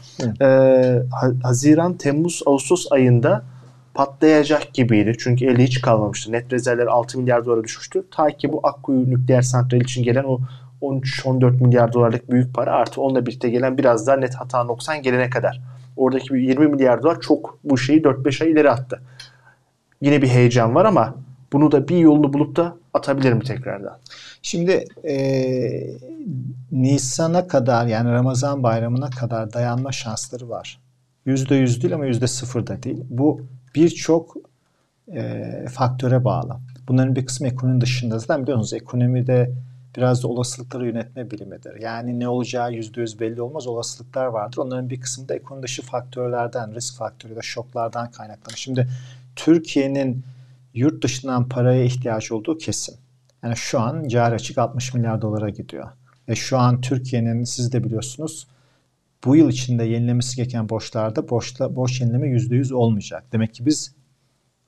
Ha- 1.10 1.30
Haziran, 1.42 1.94
Temmuz, 1.94 2.42
Ağustos 2.46 2.86
ayında 2.92 3.42
patlayacak 3.94 4.74
gibiydi. 4.74 5.12
Çünkü 5.18 5.46
eli 5.46 5.64
hiç 5.64 5.80
kalmamıştı. 5.80 6.32
Net 6.32 6.52
rezervler 6.52 6.86
6 6.86 7.18
milyar 7.18 7.44
dolara 7.44 7.64
düşmüştü. 7.64 8.02
Ta 8.10 8.26
ki 8.30 8.52
bu 8.52 8.60
Akkuyu 8.66 9.10
nükleer 9.10 9.42
santral 9.42 9.80
için 9.80 10.02
gelen 10.02 10.24
o 10.24 10.40
13-14 10.82 11.62
milyar 11.62 11.92
dolarlık 11.92 12.30
büyük 12.30 12.54
para 12.54 12.72
artı 12.72 13.00
onunla 13.00 13.26
birlikte 13.26 13.50
gelen 13.50 13.78
biraz 13.78 14.06
daha 14.06 14.16
net 14.16 14.34
hata 14.34 14.64
noksan 14.64 15.02
gelene 15.02 15.30
kadar. 15.30 15.60
Oradaki 15.96 16.34
bir 16.34 16.40
20 16.40 16.66
milyar 16.66 17.02
dolar 17.02 17.20
çok 17.20 17.58
bu 17.64 17.78
şeyi 17.78 18.02
4-5 18.02 18.44
ay 18.44 18.50
ileri 18.50 18.70
attı. 18.70 19.02
Yine 20.00 20.22
bir 20.22 20.28
heyecan 20.28 20.74
var 20.74 20.84
ama 20.84 21.14
bunu 21.52 21.72
da 21.72 21.88
bir 21.88 21.98
yolunu 21.98 22.32
bulup 22.32 22.56
da 22.56 22.76
atabilir 22.94 23.32
mi 23.32 23.42
tekrardan? 23.44 23.98
Şimdi 24.42 24.84
eee, 25.04 25.98
Nisan'a 26.72 27.46
kadar 27.48 27.86
yani 27.86 28.12
Ramazan 28.12 28.62
bayramına 28.62 29.10
kadar 29.10 29.52
dayanma 29.52 29.92
şansları 29.92 30.48
var. 30.48 30.80
Yüzde 31.26 31.54
yüz 31.54 31.82
değil 31.82 31.94
ama 31.94 32.06
yüzde 32.06 32.26
sıfır 32.26 32.66
da 32.66 32.82
değil. 32.82 33.04
Bu 33.10 33.40
birçok 33.74 34.36
eee, 35.08 35.66
faktöre 35.72 36.24
bağlı. 36.24 36.56
Bunların 36.88 37.16
bir 37.16 37.26
kısmı 37.26 37.46
ekonominin 37.48 37.80
dışında. 37.80 38.18
Zaten 38.18 38.42
biliyorsunuz 38.42 38.72
ekonomide 38.72 39.50
biraz 39.96 40.22
da 40.22 40.28
olasılıkları 40.28 40.86
yönetme 40.86 41.30
bilimidir. 41.30 41.80
Yani 41.80 42.20
ne 42.20 42.28
olacağı 42.28 42.72
yüzde 42.72 43.00
yüz 43.00 43.20
belli 43.20 43.42
olmaz. 43.42 43.66
Olasılıklar 43.66 44.26
vardır. 44.26 44.58
Onların 44.58 44.90
bir 44.90 45.00
kısmı 45.00 45.28
da 45.28 45.34
ekonomi 45.34 45.62
dışı 45.62 45.82
faktörlerden, 45.82 46.74
risk 46.74 46.96
faktörü 46.96 47.36
da 47.36 47.42
şoklardan 47.42 48.10
kaynaklanır. 48.10 48.56
Şimdi 48.56 48.88
Türkiye'nin 49.36 50.24
yurt 50.74 51.04
dışından 51.04 51.48
paraya 51.48 51.84
ihtiyaç 51.84 52.32
olduğu 52.32 52.58
kesin. 52.58 52.96
Yani 53.42 53.56
şu 53.56 53.80
an 53.80 54.08
cari 54.08 54.34
açık 54.34 54.58
60 54.58 54.94
milyar 54.94 55.22
dolara 55.22 55.50
gidiyor. 55.50 55.88
Ve 56.28 56.34
şu 56.34 56.58
an 56.58 56.80
Türkiye'nin 56.80 57.44
siz 57.44 57.72
de 57.72 57.84
biliyorsunuz 57.84 58.46
bu 59.24 59.36
yıl 59.36 59.48
içinde 59.50 59.84
yenilemesi 59.84 60.36
gereken 60.36 60.68
borçlarda 60.68 61.28
borçla, 61.28 61.76
borç 61.76 62.00
yenileme 62.00 62.28
%100 62.28 62.74
olmayacak. 62.74 63.24
Demek 63.32 63.54
ki 63.54 63.66
biz 63.66 63.94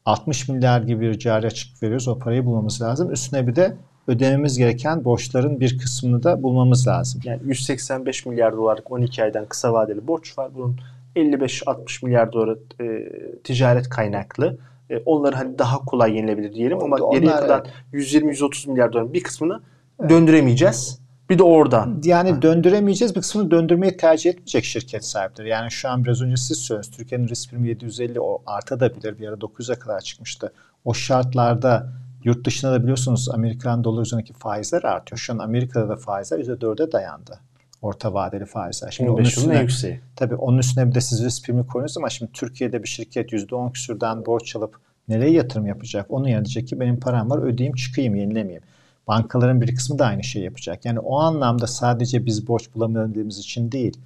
60 0.04 0.48
milyar 0.48 0.80
gibi 0.80 1.00
bir 1.00 1.18
cari 1.18 1.46
açık 1.46 1.82
veriyoruz. 1.82 2.08
O 2.08 2.18
parayı 2.18 2.44
bulmamız 2.44 2.82
lazım. 2.82 3.12
Üstüne 3.12 3.46
bir 3.46 3.56
de 3.56 3.76
ödememiz 4.06 4.58
gereken 4.58 5.04
borçların 5.04 5.60
bir 5.60 5.78
kısmını 5.78 6.22
da 6.22 6.42
bulmamız 6.42 6.86
lazım. 6.86 7.20
Yani 7.24 7.40
185 7.44 8.26
milyar 8.26 8.56
dolarlık 8.56 8.92
12 8.92 9.24
aydan 9.24 9.46
kısa 9.46 9.72
vadeli 9.72 10.06
borç 10.06 10.38
var. 10.38 10.50
Bunun 10.54 10.80
55-60 11.16 12.04
milyar 12.04 12.32
dolar 12.32 12.58
e, 12.80 13.12
ticaret 13.44 13.88
kaynaklı. 13.88 14.58
E, 14.90 14.98
onları 14.98 15.36
hani 15.36 15.58
daha 15.58 15.78
kolay 15.78 16.16
yenilebilir 16.16 16.54
diyelim 16.54 16.78
ama 16.78 16.96
Onlar, 16.96 17.16
geriye 17.16 17.36
kalan 17.36 17.66
120-130 17.92 18.70
milyar 18.70 18.92
doların 18.92 19.12
bir 19.12 19.22
kısmını 19.22 19.60
döndüremeyeceğiz. 20.08 21.00
Bir 21.30 21.38
de 21.38 21.42
oradan. 21.42 22.02
Yani 22.04 22.42
döndüremeyeceğiz. 22.42 23.14
Bir 23.14 23.20
kısmını 23.20 23.50
döndürmeyi 23.50 23.96
tercih 23.96 24.30
etmeyecek 24.30 24.64
şirket 24.64 25.04
sahipleri. 25.04 25.48
Yani 25.48 25.70
şu 25.70 25.88
an 25.88 26.04
biraz 26.04 26.22
önce 26.22 26.36
siz 26.36 26.58
söylediniz. 26.58 26.96
Türkiye'nin 26.96 27.28
risk 27.28 27.50
primi 27.50 27.68
750 27.68 28.20
o 28.20 28.42
artabilir. 28.46 29.18
Bir 29.18 29.28
ara 29.28 29.34
900'e 29.34 29.78
kadar 29.78 30.00
çıkmıştı. 30.00 30.52
O 30.84 30.94
şartlarda 30.94 31.86
yurt 32.24 32.46
dışında 32.46 32.72
da 32.72 32.82
biliyorsunuz 32.82 33.28
Amerikan 33.28 33.84
dolar 33.84 34.02
üzerindeki 34.02 34.32
faizler 34.32 34.82
artıyor. 34.82 35.18
Şu 35.18 35.32
an 35.32 35.38
Amerika'da 35.38 35.88
da 35.88 35.96
faizler 35.96 36.38
%4'e 36.38 36.92
dayandı. 36.92 37.40
Orta 37.82 38.14
vadeli 38.14 38.44
faizler. 38.46 38.90
Şimdi 38.90 39.10
onun 39.10 39.18
25 39.18 39.36
yılın 39.36 39.48
en 39.48 39.52
üstüne, 39.52 39.62
yükseği. 39.62 40.00
tabii 40.16 40.34
onun 40.34 40.58
üstüne 40.58 40.88
bir 40.90 40.94
de 40.94 41.00
siz 41.00 41.24
risk 41.24 41.46
primi 41.46 41.66
koyuyorsunuz 41.66 41.98
ama 41.98 42.10
şimdi 42.10 42.32
Türkiye'de 42.32 42.82
bir 42.82 42.88
şirket 42.88 43.32
%10 43.32 43.72
küsürden 43.72 44.26
borç 44.26 44.56
alıp 44.56 44.76
nereye 45.08 45.30
yatırım 45.30 45.66
yapacak? 45.66 46.06
Onun 46.10 46.28
yerine 46.28 46.44
diyecek 46.44 46.68
ki 46.68 46.80
benim 46.80 47.00
param 47.00 47.30
var 47.30 47.42
ödeyeyim 47.42 47.74
çıkayım 47.74 48.14
yenilemeyeyim. 48.14 48.62
Bankaların 49.08 49.60
bir 49.60 49.76
kısmı 49.76 49.98
da 49.98 50.06
aynı 50.06 50.24
şeyi 50.24 50.44
yapacak. 50.44 50.84
Yani 50.84 50.98
o 50.98 51.18
anlamda 51.20 51.66
sadece 51.66 52.26
biz 52.26 52.48
borç 52.48 52.74
bulamadığımız 52.74 53.38
için 53.38 53.72
değil, 53.72 53.96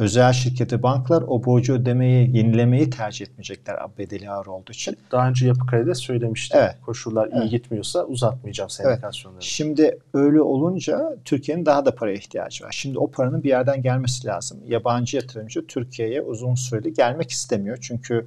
özel 0.00 0.32
şirketi 0.32 0.82
bankalar 0.82 1.24
o 1.26 1.44
borcu 1.44 1.74
ödemeyi, 1.74 2.36
yenilemeyi 2.36 2.90
tercih 2.90 3.26
etmeyecekler 3.26 3.76
bedeli 3.98 4.30
ağır 4.30 4.46
olduğu 4.46 4.72
için. 4.72 4.96
Daha 5.12 5.28
önce 5.28 5.46
yapı 5.46 5.66
kredide 5.66 5.94
söylemiştim. 5.94 6.60
Evet. 6.60 6.76
Koşullar 6.86 7.26
iyi 7.26 7.40
Evet. 7.40 7.50
gitmiyorsa 7.50 8.04
uzatmayacağım 8.04 8.70
sendikasyonları. 8.70 9.42
Şimdi 9.42 9.98
öyle 10.14 10.40
olunca 10.40 11.16
Türkiye'nin 11.24 11.66
daha 11.66 11.86
da 11.86 11.94
paraya 11.94 12.16
ihtiyacı 12.16 12.64
var. 12.64 12.72
Şimdi 12.72 12.98
o 12.98 13.10
paranın 13.10 13.42
bir 13.42 13.48
yerden 13.48 13.82
gelmesi 13.82 14.26
lazım. 14.26 14.58
Yabancı 14.66 15.16
yatırımcı 15.16 15.66
Türkiye'ye 15.66 16.22
uzun 16.22 16.54
süreli 16.54 16.94
gelmek 16.94 17.30
istemiyor. 17.30 17.78
Çünkü 17.80 18.26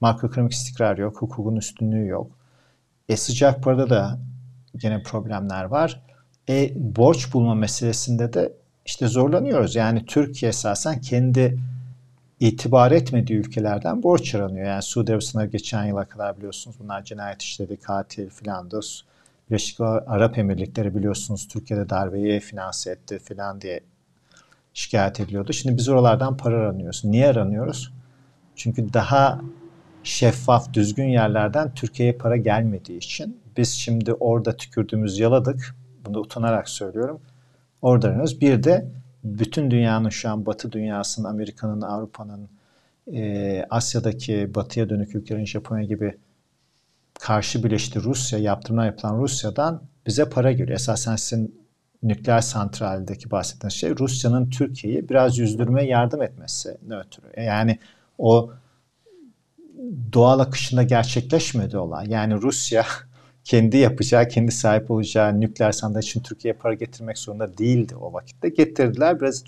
makroekonomik 0.00 0.52
istikrar 0.52 0.98
yok, 0.98 1.22
hukukun 1.22 1.56
üstünlüğü 1.56 2.06
yok. 2.06 2.30
E 3.08 3.16
sıcak 3.16 3.62
parada 3.62 3.90
da 3.90 4.18
gene 4.76 5.02
problemler 5.02 5.64
var. 5.64 6.02
E 6.48 6.72
borç 6.74 7.34
bulma 7.34 7.54
meselesinde 7.54 8.32
de 8.32 8.52
işte 8.86 9.06
zorlanıyoruz. 9.06 9.76
Yani 9.76 10.06
Türkiye 10.06 10.48
esasen 10.48 11.00
kendi 11.00 11.58
itibar 12.40 12.92
etmediği 12.92 13.38
ülkelerden 13.38 14.02
borç 14.02 14.34
aranıyor. 14.34 14.66
Yani 14.66 14.82
Suudi 14.82 15.12
Arabistan'a 15.12 15.46
geçen 15.46 15.84
yıla 15.84 16.04
kadar 16.04 16.36
biliyorsunuz 16.36 16.76
bunlar 16.80 17.04
cinayet 17.04 17.42
işleri, 17.42 17.76
katil 17.76 18.30
filan 18.30 18.70
da 18.70 18.80
Birleşik 19.50 19.80
Arap 19.80 20.38
Emirlikleri 20.38 20.94
biliyorsunuz 20.94 21.48
Türkiye'de 21.48 21.88
darbeyi 21.88 22.40
finanse 22.40 22.90
etti 22.90 23.18
filan 23.18 23.60
diye 23.60 23.80
şikayet 24.74 25.20
ediliyordu. 25.20 25.52
Şimdi 25.52 25.76
biz 25.76 25.88
oralardan 25.88 26.36
para 26.36 26.56
aranıyoruz. 26.56 27.04
Niye 27.04 27.28
aranıyoruz? 27.28 27.92
Çünkü 28.56 28.92
daha 28.92 29.40
şeffaf, 30.04 30.72
düzgün 30.72 31.08
yerlerden 31.08 31.74
Türkiye'ye 31.74 32.12
para 32.12 32.36
gelmediği 32.36 32.98
için 32.98 33.40
biz 33.56 33.72
şimdi 33.72 34.12
orada 34.12 34.56
tükürdüğümüz 34.56 35.18
yaladık. 35.18 35.74
Bunu 36.06 36.18
utanarak 36.18 36.68
söylüyorum. 36.68 37.20
Orada 37.82 38.08
arıyoruz. 38.08 38.40
Bir 38.40 38.62
de 38.62 38.88
bütün 39.24 39.70
dünyanın 39.70 40.08
şu 40.08 40.30
an 40.30 40.46
Batı 40.46 40.72
dünyasının, 40.72 41.28
Amerika'nın, 41.28 41.80
Avrupa'nın, 41.80 42.48
e, 43.12 43.64
Asya'daki 43.70 44.54
batıya 44.54 44.88
dönük 44.88 45.14
ülkelerin 45.14 45.44
Japonya 45.44 45.84
gibi 45.84 46.18
karşı 47.20 47.64
birleşti 47.64 48.02
Rusya, 48.02 48.38
yaptırımlar 48.38 48.86
yapılan 48.86 49.18
Rusya'dan 49.18 49.82
bize 50.06 50.28
para 50.28 50.52
geliyor. 50.52 50.68
Esasen 50.68 51.16
sizin 51.16 51.66
nükleer 52.02 52.40
santraldeki 52.40 53.30
bahsettiğiniz 53.30 53.74
şey 53.74 53.90
Rusya'nın 53.98 54.50
Türkiye'yi 54.50 55.08
biraz 55.08 55.38
yüzdürmeye 55.38 55.88
yardım 55.88 56.22
etmesi 56.22 56.78
ötürü. 56.90 57.44
Yani 57.44 57.78
o 58.18 58.52
doğal 60.12 60.38
akışında 60.38 60.82
gerçekleşmedi 60.82 61.78
olay. 61.78 62.06
Yani 62.08 62.34
Rusya 62.34 62.86
kendi 63.46 63.76
yapacağı, 63.76 64.28
kendi 64.28 64.52
sahip 64.52 64.90
olacağı 64.90 65.40
nükleer 65.40 65.72
santral 65.72 66.02
için 66.02 66.22
Türkiye'ye 66.22 66.58
para 66.58 66.74
getirmek 66.74 67.18
zorunda 67.18 67.58
değildi 67.58 67.96
o 67.96 68.12
vakitte. 68.12 68.48
Getirdiler. 68.48 69.20
Biraz 69.20 69.44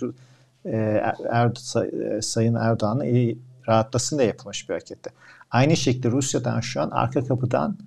e, 0.64 1.02
Erdo, 1.30 1.60
Sayın 2.20 2.54
Erdoğan'ın 2.54 3.04
iyi 3.04 3.38
rahatlasın 3.68 4.18
diye 4.18 4.28
yapılmış 4.28 4.68
bir 4.68 4.74
hareketti. 4.74 5.10
Aynı 5.50 5.76
şekilde 5.76 6.10
Rusya'dan 6.10 6.60
şu 6.60 6.80
an 6.80 6.90
arka 6.90 7.24
kapıdan 7.24 7.78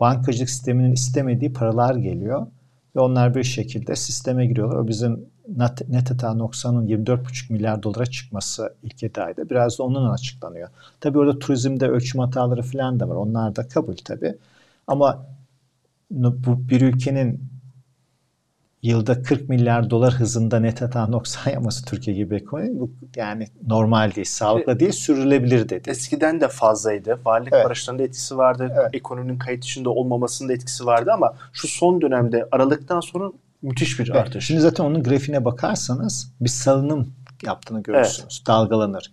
bankacılık 0.00 0.50
sisteminin 0.50 0.92
istemediği 0.92 1.52
paralar 1.52 1.94
geliyor. 1.94 2.46
Ve 2.96 3.00
onlar 3.00 3.34
bir 3.34 3.44
şekilde 3.44 3.96
sisteme 3.96 4.46
giriyorlar. 4.46 4.76
O 4.76 4.88
bizim 4.88 5.26
net, 5.88 6.10
hata 6.10 6.34
noksanın 6.34 6.86
24,5 6.86 7.52
milyar 7.52 7.82
dolara 7.82 8.06
çıkması 8.06 8.74
ilk 8.82 9.02
7 9.02 9.22
ayda 9.22 9.50
biraz 9.50 9.78
da 9.78 9.82
onunla 9.82 10.12
açıklanıyor. 10.12 10.68
Tabii 11.00 11.18
orada 11.18 11.38
turizmde 11.38 11.88
ölçüm 11.88 12.20
hataları 12.20 12.62
falan 12.62 13.00
da 13.00 13.08
var. 13.08 13.14
Onlar 13.14 13.56
da 13.56 13.68
kabul 13.68 13.96
tabii. 13.96 14.34
Ama 14.86 15.26
bu 16.10 16.68
bir 16.68 16.80
ülkenin 16.80 17.48
yılda 18.82 19.22
40 19.22 19.48
milyar 19.48 19.90
dolar 19.90 20.14
hızında 20.14 20.60
net 20.60 20.80
hata 20.80 21.06
noksan 21.06 21.50
yapması 21.50 21.84
Türkiye 21.84 22.16
gibi 22.16 22.34
ekonomi 22.34 22.80
bu 22.80 22.90
yani 23.16 23.46
normal 23.66 24.14
değil, 24.14 24.26
sağlıklı 24.26 24.80
değil, 24.80 24.92
sürülebilir 24.92 25.68
dedi. 25.68 25.90
Eskiden 25.90 26.40
de 26.40 26.48
fazlaydı. 26.48 27.18
Varlık 27.24 27.52
Evet. 27.52 27.64
paraşlarında 27.64 28.02
etkisi 28.02 28.36
vardı. 28.36 28.72
Evet. 28.80 28.90
Ekonominin 28.92 29.38
kayıt 29.38 29.64
içinde 29.64 29.88
olmamasının 29.88 30.48
da 30.48 30.52
etkisi 30.52 30.86
vardı 30.86 31.10
ama 31.14 31.34
şu 31.52 31.68
son 31.68 32.00
dönemde 32.00 32.48
Aralık'tan 32.52 33.00
sonra 33.00 33.32
müthiş 33.62 33.98
bir 34.00 34.10
Evet, 34.10 34.20
artış. 34.20 34.46
Şimdi 34.46 34.60
zaten 34.60 34.84
onun 34.84 35.02
grafiğine 35.02 35.44
bakarsanız 35.44 36.32
bir 36.40 36.48
salınım 36.48 37.12
yaptığını 37.46 37.82
görürsünüz. 37.82 38.42
Dalgalanır. 38.46 39.12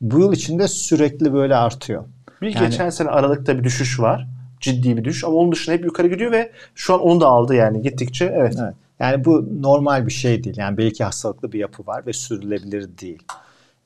Bu 0.00 0.20
yıl 0.20 0.32
içinde 0.32 0.68
sürekli 0.68 1.32
böyle 1.32 1.56
artıyor. 1.56 2.04
bir 2.42 2.54
yani- 2.54 2.68
geçen 2.68 2.90
sene 2.90 3.08
Aralık'ta 3.08 3.58
bir 3.58 3.64
düşüş 3.64 4.00
var. 4.00 4.26
Ciddi 4.60 4.96
bir 4.96 5.04
düşüş 5.04 5.24
ama 5.24 5.34
onun 5.36 5.52
dışında 5.52 5.76
hep 5.76 5.84
yukarı 5.84 6.08
gidiyor 6.08 6.32
ve 6.32 6.52
şu 6.74 6.94
an 6.94 7.00
onu 7.00 7.20
da 7.20 7.26
aldı 7.26 7.54
yani 7.54 7.82
gittikçe 7.82 8.24
evet. 8.24 8.56
Evet. 8.62 8.74
Yani 9.00 9.24
bu 9.24 9.62
normal 9.62 10.06
bir 10.06 10.12
şey 10.12 10.44
değil. 10.44 10.56
Yani 10.58 10.76
belki 10.78 11.04
hastalıklı 11.04 11.52
bir 11.52 11.58
yapı 11.58 11.86
var 11.86 12.06
ve 12.06 12.12
sürdürülebilir 12.12 12.98
değil. 12.98 13.22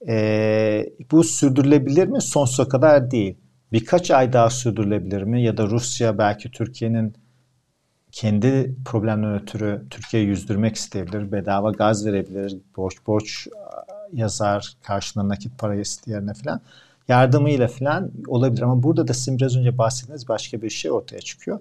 Ee, 0.09 0.91
bu 1.11 1.25
sürdürülebilir 1.25 2.07
mi? 2.07 2.23
Sonsuza 2.23 2.69
kadar 2.69 3.11
değil. 3.11 3.37
Birkaç 3.73 4.11
ay 4.11 4.33
daha 4.33 4.51
sürdürülebilir 4.51 5.23
mi? 5.23 5.43
Ya 5.43 5.57
da 5.57 5.67
Rusya 5.67 6.19
belki 6.19 6.51
Türkiye'nin 6.51 7.15
kendi 8.13 8.75
problemden 8.85 9.35
ötürü 9.43 9.83
Türkiye'yi 9.91 10.29
yüzdürmek 10.29 10.77
isteyebilir. 10.77 11.33
Bedava 11.33 11.71
gaz 11.71 12.07
verebilir. 12.07 12.57
Borç 12.77 12.97
borç 13.07 13.49
yazar. 14.13 14.75
Karşılığında 14.83 15.29
nakit 15.29 15.59
para 15.59 15.75
isteyerine 15.75 16.35
falan. 16.35 16.61
Yardımıyla 17.11 17.69
falan 17.69 18.11
olabilir. 18.27 18.63
Ama 18.63 18.83
burada 18.83 19.09
da 19.09 19.15
sizin 19.15 19.39
biraz 19.39 19.57
önce 19.57 19.79
bahsettiğiniz 19.79 20.29
başka 20.29 20.63
bir 20.63 20.71
şey 20.71 20.91
ortaya 20.91 21.21
çıkıyor. 21.21 21.61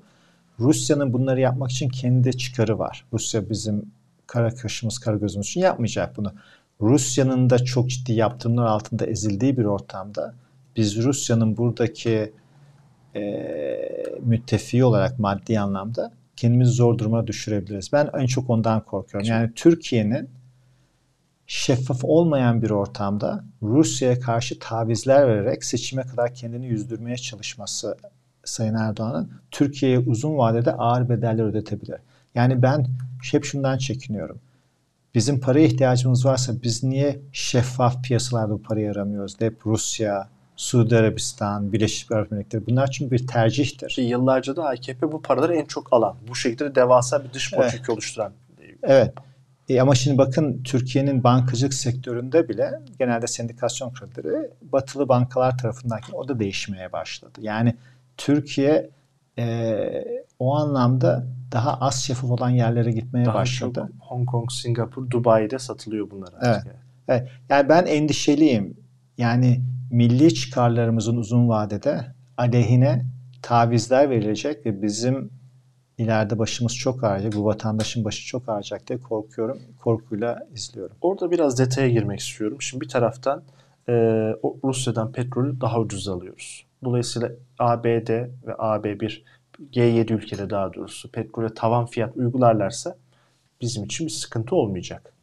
Rusya'nın 0.60 1.14
bunları 1.14 1.40
yapmak 1.40 1.72
için 1.72 1.90
kendi 1.90 2.38
çıkarı 2.38 2.80
var. 2.80 3.06
Rusya 3.14 3.50
bizim 3.50 3.92
kara 4.28 4.56
kaşımız, 4.56 5.00
kara 5.00 5.18
gözümüz 5.18 5.48
için 5.48 5.62
yapmayacak 5.62 6.18
bunu. 6.18 6.34
Rusya'nın 6.82 7.50
da 7.50 7.60
çok 7.60 7.90
ciddi 7.90 8.14
yaptırımlar 8.14 8.66
altında 8.66 9.06
ezildiği 9.06 9.58
bir 9.58 9.66
ortamda 9.66 10.34
biz 10.76 10.98
Rusya'nın 11.04 11.58
buradaki 11.58 12.34
e, 13.16 13.22
müttefiği 14.22 14.84
olarak 14.84 15.20
maddi 15.20 15.60
anlamda 15.60 16.12
kendimizi 16.36 16.72
zor 16.72 16.98
duruma 16.98 17.28
düşürebiliriz. 17.28 17.90
Ben 17.94 18.10
en 18.18 18.26
çok 18.26 18.50
ondan 18.50 18.82
korkuyorum. 18.86 19.30
Yani 19.30 19.52
Türkiye'nin 19.56 20.30
şeffaf 21.50 22.00
olmayan 22.04 22.62
bir 22.62 22.70
ortamda 22.70 23.44
Rusya'ya 23.62 24.20
karşı 24.20 24.60
tavizler 24.60 25.28
vererek 25.28 25.64
seçime 25.64 26.02
kadar 26.02 26.34
kendini 26.34 26.68
yüzdürmeye 26.68 27.18
çalışması 27.18 27.98
Sayın 28.44 28.76
Erdoğan'ın 28.76 29.32
Türkiye'ye 29.52 30.00
uzun 30.00 30.38
vadede 30.38 30.74
ağır 30.74 31.10
bedeller 31.10 31.44
ödetebilir. 31.44 31.96
Yani 32.36 32.62
ben 32.62 32.86
hep 33.32 33.46
şundan 33.46 33.78
çekiniyorum. 33.78 34.40
Bizim 35.16 35.40
paraya 35.40 35.66
ihtiyacımız 35.66 36.26
varsa 36.26 36.54
biz 36.64 36.84
niye 36.84 37.20
şeffaf 37.32 38.04
piyasalarda 38.04 38.54
bu 38.54 38.62
parayı 38.62 38.92
aramıyoruz? 38.92 39.42
Hep 39.42 39.66
Rusya, 39.66 40.30
Suudi 40.56 40.98
Arabistan, 40.98 41.74
Birleşik 41.74 42.12
Arap 42.12 42.32
Emirlikleri 42.32 42.68
bunlar 42.68 42.92
çünkü 42.92 43.12
bir 43.12 43.28
tercihtir. 43.28 43.90
Ki 43.90 44.02
yıllarca 44.02 44.56
da 44.56 44.66
AKP 44.68 45.12
bu 45.12 45.22
paraları 45.22 45.56
en 45.56 45.66
çok 45.66 45.94
alan. 45.94 46.16
Bu 46.28 46.36
şekilde 46.36 46.66
de 46.66 46.76
devasa 46.76 47.24
bir 47.24 47.34
dış 47.34 47.54
politika 47.54 47.78
Evet. 47.78 47.90
oluşturan. 47.90 48.32
Evet. 48.84 49.14
E 49.70 49.82
ama 49.82 49.96
şimdi 49.96 50.18
bakın 50.18 50.64
Türkiye'nin 50.64 51.24
bankacılık 51.24 51.74
sektöründe 51.74 52.50
bile 52.50 52.72
genelde 53.00 53.28
sendikasyon 53.28 53.94
kredileri 53.94 54.50
batılı 54.62 55.10
bankalar 55.10 55.58
tarafından 55.58 56.00
o 56.14 56.28
da 56.28 56.40
değişmeye 56.40 56.92
başladı. 56.92 57.40
Yani 57.42 57.76
Türkiye 58.18 58.90
e, 59.40 60.24
o 60.40 60.56
anlamda 60.56 61.28
daha 61.52 61.78
az 61.78 62.04
şeffaf 62.04 62.32
olan 62.32 62.50
yerlere 62.50 62.92
gitmeye 62.92 63.26
Daha 63.26 63.34
başladı. 63.34 63.90
çok 63.92 64.10
Hong 64.10 64.30
Kong, 64.30 64.52
Singapur, 64.52 65.10
Dubai'de 65.10 65.60
satılıyor 65.60 66.12
bunlar 66.12 66.34
artık. 66.42 66.76
Evet. 67.08 67.30
Yani 67.50 67.70
ben 67.70 67.86
endişeliyim. 67.86 68.78
Yani 69.18 69.62
milli 69.92 70.34
çıkarlarımızın 70.34 71.18
uzun 71.18 71.50
vadede 71.50 72.06
aleyhine 72.38 73.06
tavizler 73.42 74.10
verilecek 74.10 74.66
ve 74.66 74.82
bizim 74.82 75.39
ileride 76.00 76.40
başımız 76.40 76.76
çok 76.76 77.04
ağrıyacak, 77.04 77.34
bu 77.34 77.46
vatandaşın 77.46 78.06
başı 78.06 78.28
çok 78.28 78.50
ağrıyacak 78.50 78.88
diye 78.88 79.00
korkuyorum. 79.00 79.60
Korkuyla 79.80 80.48
izliyorum. 80.54 80.96
Orada 81.02 81.32
biraz 81.32 81.60
detaya 81.60 81.90
girmek 81.90 82.20
istiyorum. 82.20 82.62
Şimdi 82.62 82.84
bir 82.84 82.90
taraftan 82.90 83.44
e, 83.90 83.94
Rusya'dan 84.64 85.12
petrolü 85.12 85.62
daha 85.62 85.80
ucuz 85.80 86.08
alıyoruz. 86.08 86.66
Dolayısıyla 86.84 87.32
ABD 87.60 88.10
ve 88.48 88.52
AB1 88.52 89.22
G7 89.72 90.14
ülkede 90.14 90.50
daha 90.50 90.74
doğrusu 90.74 91.12
petrole 91.12 91.54
tavan 91.54 91.86
fiyat 91.86 92.18
uygularlarsa 92.18 92.98
bizim 93.62 93.84
için 93.84 94.08
bir 94.08 94.12
sıkıntı 94.12 94.56
olmayacak. 94.56 95.14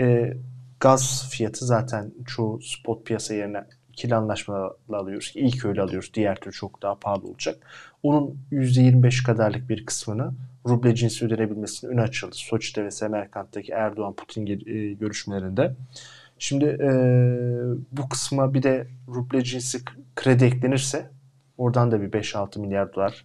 E, 0.00 0.34
gaz 0.80 1.28
fiyatı 1.30 1.64
zaten 1.64 2.12
çoğu 2.26 2.60
spot 2.62 3.06
piyasa 3.06 3.34
yerine 3.34 3.64
ikili 4.00 4.14
anlaşmalarla 4.14 4.96
alıyoruz. 4.98 5.32
İlk 5.34 5.64
öyle 5.64 5.82
alıyoruz. 5.82 6.10
Diğer 6.14 6.36
türlü 6.36 6.52
çok 6.52 6.82
daha 6.82 6.94
pahalı 6.94 7.26
olacak. 7.26 7.56
Onun 8.02 8.38
%25 8.52 9.26
kadarlık 9.26 9.68
bir 9.68 9.86
kısmını 9.86 10.32
ruble 10.66 10.94
cinsi 10.94 11.26
ödenebilmesinin 11.26 11.92
önü 11.92 12.00
açıldı. 12.00 12.34
Soçi'de 12.34 12.84
ve 12.84 12.90
Semerkant'taki 12.90 13.72
Erdoğan-Putin 13.72 14.46
e, 14.46 14.92
görüşmelerinde. 14.92 15.74
Şimdi 16.38 16.64
e, 16.64 16.90
bu 17.92 18.08
kısma 18.08 18.54
bir 18.54 18.62
de 18.62 18.86
ruble 19.08 19.44
cinsi 19.44 19.78
kredi 20.16 20.44
eklenirse 20.44 21.10
oradan 21.58 21.90
da 21.90 22.02
bir 22.02 22.10
5-6 22.10 22.60
milyar 22.60 22.94
dolar 22.94 23.24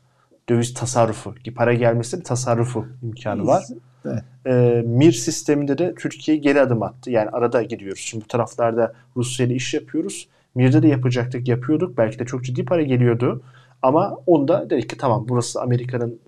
döviz 0.50 0.74
tasarrufu 0.74 1.36
ki 1.36 1.54
para 1.54 1.74
gelmesi 1.74 2.18
bir 2.18 2.24
tasarrufu 2.24 2.88
imkanı 3.04 3.48
var. 3.48 3.66
Evet. 4.06 4.24
E, 4.46 4.82
MIR 4.86 5.12
sisteminde 5.12 5.78
de 5.78 5.96
Türkiye 5.96 6.38
geri 6.38 6.62
adım 6.62 6.84
attı. 6.84 7.12
Yani 7.12 7.30
arada 7.30 7.64
gidiyoruz. 7.64 8.00
Şimdi 8.00 8.24
bu 8.24 8.28
taraflarda 8.28 8.94
Rusya 9.16 9.46
ile 9.46 9.56
iş 9.56 9.74
yapıyoruz. 9.74 10.28
MIR'de 10.56 10.84
de 10.84 10.88
yapacaktık, 10.88 11.48
yapıyorduk. 11.48 11.98
Belki 11.98 12.20
de 12.20 12.26
çok 12.26 12.44
ciddi 12.44 12.66
para 12.66 12.82
geliyordu. 12.82 13.44
Ama 13.82 14.18
onda 14.26 14.70
dedik 14.70 14.90
ki 14.90 14.98
tamam 14.98 15.26
burası 15.30 15.62
Amerika'nın 15.62 16.20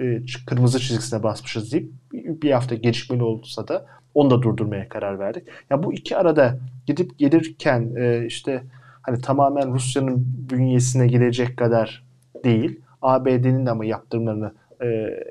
e, 0.00 0.22
kırmızı 0.46 0.80
çizgisine 0.80 1.22
basmışız 1.22 1.72
deyip 1.72 1.90
bir 2.12 2.50
hafta 2.50 2.74
gecikmeli 2.74 3.22
olsa 3.22 3.68
da 3.68 3.86
onu 4.14 4.30
da 4.30 4.42
durdurmaya 4.42 4.88
karar 4.88 5.18
verdik. 5.18 5.44
Ya 5.70 5.82
bu 5.82 5.92
iki 5.92 6.16
arada 6.16 6.58
gidip 6.86 7.18
gelirken 7.18 7.92
e, 7.96 8.26
işte 8.26 8.62
hani 9.02 9.20
tamamen 9.20 9.74
Rusya'nın 9.74 10.26
bünyesine 10.50 11.06
girecek 11.06 11.56
kadar 11.56 12.04
değil. 12.44 12.80
ABD'nin 13.02 13.66
de 13.66 13.70
ama 13.70 13.84
yaptırımlarını 13.84 14.52
e, 14.80 14.86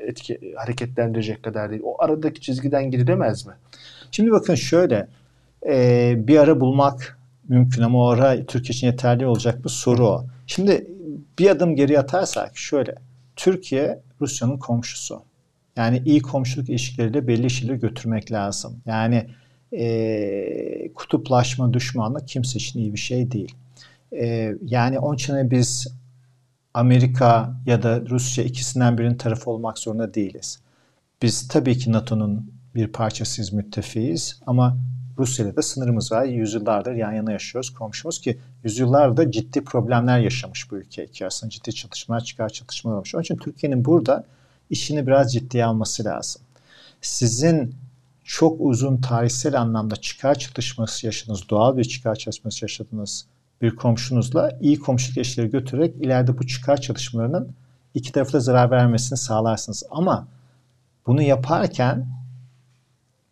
etki 0.08 0.54
hareketlendirecek 0.56 1.44
kadar 1.44 1.70
değil. 1.70 1.82
O 1.86 2.04
aradaki 2.04 2.41
çizgiden 2.41 2.91
gidilemez 2.91 3.48
mi? 3.48 3.54
Şimdi 4.12 4.32
bakın 4.32 4.56
şöyle 4.56 5.08
bir 6.28 6.38
ara 6.38 6.60
bulmak 6.60 7.17
mümkün 7.52 7.82
ama 7.82 8.00
o 8.00 8.08
ara 8.08 8.46
Türkiye 8.46 8.76
için 8.76 8.88
yeterli 8.88 9.26
olacak 9.26 9.64
bir 9.64 9.70
soru 9.70 10.08
o. 10.08 10.26
Şimdi 10.48 10.88
bir 11.40 11.50
adım 11.50 11.76
geri 11.76 12.00
atarsak 12.00 12.58
şöyle 12.58 12.96
Türkiye 13.36 14.02
Rusya'nın 14.22 14.58
komşusu. 14.58 15.22
Yani 15.76 16.02
iyi 16.06 16.22
komşuluk 16.22 16.70
ilişkileriyle 16.70 17.28
belli 17.28 17.46
işleri 17.46 17.80
götürmek 17.80 18.32
lazım. 18.32 18.82
Yani 18.86 19.28
e, 19.74 20.94
kutuplaşma, 20.96 21.74
düşmanlık 21.74 22.28
kimse 22.28 22.58
için 22.60 22.80
iyi 22.80 22.94
bir 22.94 23.00
şey 23.00 23.32
değil. 23.32 23.56
E, 24.12 24.56
yani 24.66 25.00
onun 25.00 25.16
için 25.16 25.52
biz 25.52 25.88
Amerika 26.74 27.54
ya 27.66 27.84
da 27.84 28.02
Rusya 28.10 28.44
ikisinden 28.44 28.98
birinin 28.98 29.18
tarafı 29.18 29.52
olmak 29.52 29.78
zorunda 29.78 30.14
değiliz. 30.14 30.60
Biz 31.22 31.48
tabii 31.48 31.78
ki 31.78 31.92
NATO'nun 31.92 32.52
bir 32.76 32.88
parçasıyız, 32.88 33.54
müttefiyiz 33.54 34.40
ama 34.46 34.78
Rusya'yla 35.17 35.56
da 35.56 35.62
sınırımız 35.62 36.12
var. 36.12 36.24
Yüzyıllardır 36.24 36.93
yan 36.93 37.12
yana 37.12 37.32
yaşıyoruz. 37.32 37.74
Komşumuz 37.74 38.21
ki 38.21 38.38
yüzyıllarda 38.63 39.32
ciddi 39.32 39.63
problemler 39.63 40.19
yaşamış 40.19 40.71
bu 40.71 40.78
ülke 40.78 41.06
iki 41.06 41.26
arasında. 41.26 41.50
Ciddi 41.50 41.76
çatışmalar, 41.76 42.21
çıkar 42.21 42.50
çatışmalar 42.50 42.95
olmuş. 42.95 43.15
Onun 43.15 43.24
için 43.24 43.38
Türkiye'nin 43.38 43.86
burada 43.86 44.26
işini 44.69 45.08
biraz 45.08 45.34
ciddiye 45.34 45.65
alması 45.65 46.06
lazım. 46.06 46.41
Sizin 47.02 47.76
çok 48.24 48.58
uzun 48.60 48.97
tarihsel 48.97 49.62
anlamda 49.62 49.95
çıkar 49.95 50.36
çatışması 50.36 51.06
yaşadığınız, 51.06 51.50
doğal 51.50 51.78
bir 51.78 51.84
çıkar 51.84 52.15
çatışması 52.15 52.65
yaşadığınız 52.65 53.26
bir 53.62 53.76
komşunuzla 53.76 54.58
iyi 54.62 54.80
komşuluk 54.80 55.17
ilişkileri 55.17 55.50
götürerek 55.50 55.95
ileride 55.95 56.38
bu 56.38 56.47
çıkar 56.47 56.82
çatışmalarının 56.82 57.56
iki 57.93 58.12
tarafı 58.12 58.34
da 58.34 58.39
zarar 58.39 58.71
vermesini 58.71 59.17
sağlarsınız. 59.17 59.84
Ama 59.91 60.28
bunu 61.08 61.21
yaparken 61.21 62.08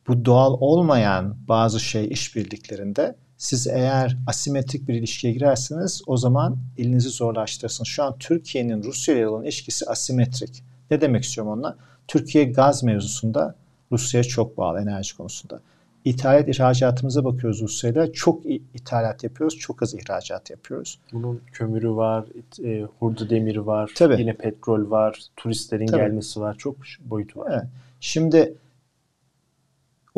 bu 0.10 0.26
doğal 0.26 0.58
olmayan 0.60 1.36
bazı 1.48 1.80
şey 1.80 2.08
işbirliklerinde 2.08 3.16
siz 3.38 3.68
eğer 3.68 4.18
asimetrik 4.28 4.88
bir 4.88 4.94
ilişkiye 4.94 5.34
girerseniz 5.34 6.02
o 6.08 6.18
zaman 6.18 6.58
elinizi 6.78 7.10
zorlaştırırsınız. 7.10 7.88
Şu 7.88 8.04
an 8.04 8.16
Türkiye'nin 8.20 8.84
Rusya 8.84 9.16
ile 9.16 9.28
olan 9.28 9.44
ilişkisi 9.44 9.86
asimetrik. 9.86 10.64
Ne 10.92 11.02
demek 11.02 11.24
istiyorum 11.24 11.54
onunla? 11.54 11.76
Türkiye 12.08 12.44
gaz 12.44 12.84
mevzusunda 12.84 13.56
Rusya'ya 13.92 14.24
çok 14.24 14.58
bağlı 14.58 14.82
enerji 14.82 15.18
konusunda. 15.18 15.60
İthalat 16.06 16.50
ihracatımıza 16.50 17.24
bakıyoruz 17.26 17.62
Rusya'yla. 17.62 18.14
Çok 18.14 18.46
ithalat 18.74 19.24
yapıyoruz, 19.24 19.58
çok 19.58 19.84
az 19.84 19.94
ihracat 19.94 20.50
yapıyoruz. 20.50 21.00
Bunun 21.14 21.42
kömürü 21.52 21.92
var, 21.92 22.26
e, 22.64 22.86
hurda 23.00 23.30
demiri 23.30 23.66
var, 23.66 23.92
Tabii. 23.96 24.22
yine 24.22 24.34
petrol 24.34 24.92
var, 24.92 25.20
turistlerin 25.38 25.88
Tabii. 25.88 26.02
gelmesi 26.02 26.42
var. 26.42 26.56
Çok 26.58 26.76
boyutu 27.06 27.40
var. 27.40 27.52
Evet. 27.52 27.66
Şimdi 28.00 28.54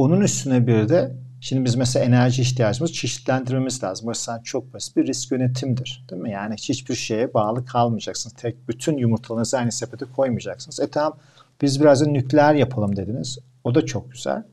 Onun 0.01 0.21
üstüne 0.21 0.67
bir 0.67 0.89
de 0.89 1.11
şimdi 1.41 1.65
biz 1.65 1.75
mesela 1.75 2.05
enerji 2.05 2.41
ihtiyacımızı 2.41 2.93
çeşitlendirmemiz 2.93 3.83
lazım. 3.83 4.07
Mesela 4.07 4.41
çok 4.43 4.73
basit 4.73 4.97
bir 4.97 5.07
risk 5.07 5.31
yönetimdir. 5.31 6.05
Değil 6.09 6.21
mi? 6.21 6.31
Yani 6.31 6.55
hiçbir 6.55 6.95
şeye 6.95 7.33
bağlı 7.33 7.65
kalmayacaksınız. 7.65 8.35
Tek 8.35 8.67
bütün 8.67 8.97
yumurtalarınızı 8.97 9.57
aynı 9.57 9.71
sepete 9.71 10.05
koymayacaksınız. 10.15 10.79
E 10.79 10.87
tamam 10.87 11.17
biz 11.61 11.81
biraz 11.81 12.01
da 12.01 12.05
nükleer 12.05 12.53
yapalım 12.53 12.95
dediniz. 12.95 13.39
O 13.63 13.75
da 13.75 13.85
çok 13.85 14.11
güzel. 14.11 14.43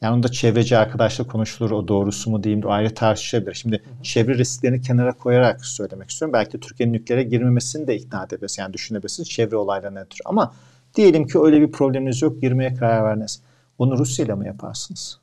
Yani 0.00 0.14
onda 0.14 0.28
çevreci 0.28 0.78
arkadaşla 0.78 1.26
konuşulur. 1.26 1.70
O 1.70 1.88
doğrusu 1.88 2.30
mu 2.30 2.44
diyeyim 2.44 2.62
de 2.62 2.68
ayrı 2.68 2.94
tartışabilir. 2.94 3.54
Şimdi 3.54 3.76
hı 3.76 3.90
hı. 3.98 4.02
çevre 4.02 4.38
risklerini 4.38 4.80
kenara 4.80 5.12
koyarak 5.12 5.64
söylemek 5.66 6.10
istiyorum. 6.10 6.32
Belki 6.32 6.52
de 6.52 6.60
Türkiye'nin 6.60 6.92
nükleere 6.92 7.22
girmemesini 7.22 7.86
de 7.86 7.96
ikna 7.96 8.24
edebiliriz. 8.24 8.58
Yani 8.58 8.72
düşünebilirsiniz 8.72 9.28
çevre 9.28 9.56
olaylarına 9.56 10.00
ötürü. 10.00 10.20
Ama 10.24 10.54
diyelim 10.94 11.26
ki 11.26 11.38
öyle 11.38 11.60
bir 11.60 11.72
probleminiz 11.72 12.22
yok. 12.22 12.40
Girmeye 12.40 12.74
karar 12.74 13.04
verdiniz. 13.04 13.42
Bunu 13.78 13.98
Rusya 13.98 14.24
ile 14.24 14.34
mi 14.34 14.46
yaparsınız? 14.46 15.20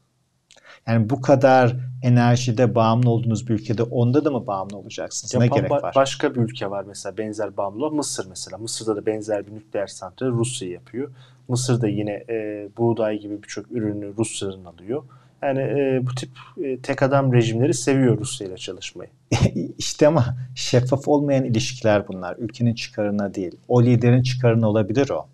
Yani 0.88 1.10
bu 1.10 1.22
kadar 1.22 1.76
enerjide 2.04 2.76
bağımlı 2.76 3.10
olduğunuz 3.10 3.48
bir 3.48 3.54
ülkede 3.54 3.84
onda 3.84 4.26
da 4.26 4.32
mı 4.32 4.48
bağımlı 4.48 4.78
olacaksınız? 4.78 5.34
Yapan 5.34 5.50
ne 5.50 5.56
gerek 5.56 5.72
var? 5.72 5.96
Başka 5.96 6.36
bir 6.36 6.40
ülke 6.40 6.70
var 6.70 6.86
mesela 6.88 7.18
benzer 7.18 7.58
bağımlı 7.58 7.92
Mısır 7.92 8.28
mesela. 8.30 8.58
Mısır'da 8.58 8.96
da 8.96 9.06
benzer 9.06 9.48
bir 9.48 9.52
nükleer 9.52 9.88
santral 9.88 10.32
Rusya 10.32 10.70
yapıyor. 10.70 11.12
Mısır 11.48 11.82
da 11.82 11.88
yine 11.88 12.12
e, 12.30 12.70
buğday 12.78 13.20
gibi 13.20 13.44
birçok 13.44 13.72
ürünü 13.72 14.18
Rusya'dan 14.18 14.66
alıyor. 14.66 15.04
Yani 15.42 15.60
e, 15.60 16.02
bu 16.08 16.16
tip 16.16 16.30
e, 16.64 16.78
tek 16.78 17.04
adam 17.04 17.34
rejimleri 17.34 17.74
seviyor 17.74 18.18
Rusya 18.18 18.48
ile 18.48 18.58
çalışmayı. 18.58 19.10
İşte 19.78 20.08
ama 20.08 20.26
şeffaf 20.56 21.08
olmayan 21.08 21.44
ilişkiler 21.44 22.08
bunlar. 22.08 22.38
Ülkenin 22.38 22.74
çıkarına 22.74 23.34
değil. 23.34 23.56
O 23.68 23.84
liderin 23.84 24.24
çıkarına 24.24 24.70
olabilir 24.70 25.10
o. 25.10 25.28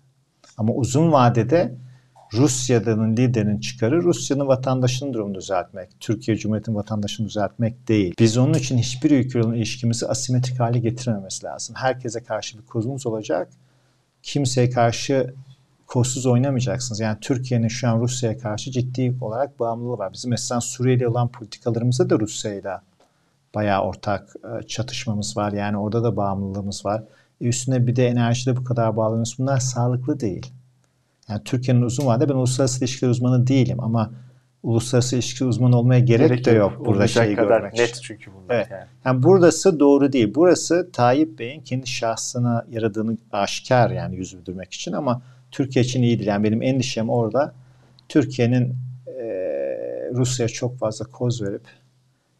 Ama 0.58 0.72
uzun 0.72 1.12
vadede 1.12 1.74
Rusya'nın 2.34 3.16
liderinin 3.16 3.60
çıkarı 3.60 4.02
Rusya'nın 4.02 4.48
vatandaşının 4.48 5.14
durumunu 5.14 5.34
düzeltmek. 5.34 6.00
Türkiye 6.00 6.36
Cumhuriyeti'nin 6.36 6.76
vatandaşını 6.76 7.26
düzeltmek 7.26 7.88
değil. 7.88 8.14
Biz 8.18 8.38
onun 8.38 8.54
için 8.54 8.78
hiçbir 8.78 9.10
ülkeyle 9.10 9.56
ilişkimizi 9.56 10.06
asimetrik 10.06 10.60
hale 10.60 10.78
getirmemesi 10.78 11.46
lazım. 11.46 11.74
Herkese 11.78 12.22
karşı 12.22 12.58
bir 12.58 12.66
kozumuz 12.66 13.06
olacak. 13.06 13.48
Kimseye 14.22 14.70
karşı 14.70 15.34
kozsuz 15.86 16.26
oynamayacaksınız. 16.26 17.00
Yani 17.00 17.18
Türkiye'nin 17.20 17.68
şu 17.68 17.88
an 17.88 18.00
Rusya'ya 18.00 18.38
karşı 18.38 18.70
ciddi 18.70 19.16
olarak 19.20 19.60
bağımlılığı 19.60 19.98
var. 19.98 20.12
Bizim 20.12 20.30
mesela 20.30 20.60
Suriye'yle 20.60 21.08
olan 21.08 21.28
politikalarımızda 21.28 22.10
da 22.10 22.18
Rusya'yla 22.18 22.82
bayağı 23.54 23.82
ortak 23.82 24.34
e, 24.44 24.66
çatışmamız 24.66 25.36
var. 25.36 25.52
Yani 25.52 25.78
orada 25.78 26.04
da 26.04 26.16
bağımlılığımız 26.16 26.84
var. 26.84 27.02
E 27.40 27.48
üstüne 27.48 27.86
bir 27.86 27.96
de 27.96 28.08
enerjide 28.08 28.56
bu 28.56 28.64
kadar 28.64 28.96
bağlanıyoruz. 28.96 29.36
Bunlar 29.38 29.58
sağlıklı 29.58 30.20
değil. 30.20 30.52
Yani 31.32 31.44
Türkiye'nin 31.44 31.82
uzun 31.82 32.06
vadede 32.06 32.28
ben 32.28 32.34
uluslararası 32.34 32.84
ilişkiler 32.84 33.10
uzmanı 33.10 33.46
değilim 33.46 33.80
ama 33.80 34.12
uluslararası 34.62 35.16
ilişki 35.16 35.44
uzmanı 35.44 35.78
olmaya 35.78 36.00
gerek, 36.00 36.28
gerek 36.28 36.44
de 36.44 36.50
yok, 36.50 36.72
yok 36.72 36.86
burada 36.86 37.06
şeyi 37.06 37.36
kadar 37.36 37.48
görmek 37.48 37.78
net 37.78 38.00
çünkü 38.02 38.30
bunlar 38.34 38.54
evet. 38.54 38.68
yani. 38.70 38.84
yani. 39.04 39.22
burası 39.22 39.80
doğru 39.80 40.12
değil. 40.12 40.32
Burası 40.34 40.90
Tayyip 40.92 41.38
Bey'in 41.38 41.60
kendi 41.60 41.86
şahsına 41.86 42.66
yaradığını 42.70 43.16
aşikar 43.32 43.90
yani 43.90 44.16
yüz 44.16 44.38
bildirmek 44.38 44.72
için 44.72 44.92
ama 44.92 45.22
Türkiye 45.50 45.84
için 45.84 46.02
iyi 46.02 46.18
değil. 46.18 46.28
Yani 46.28 46.44
benim 46.44 46.62
endişem 46.62 47.10
orada 47.10 47.54
Türkiye'nin 48.08 48.76
e, 49.06 49.22
Rusya'ya 50.14 50.48
çok 50.48 50.78
fazla 50.78 51.04
koz 51.04 51.42
verip 51.42 51.64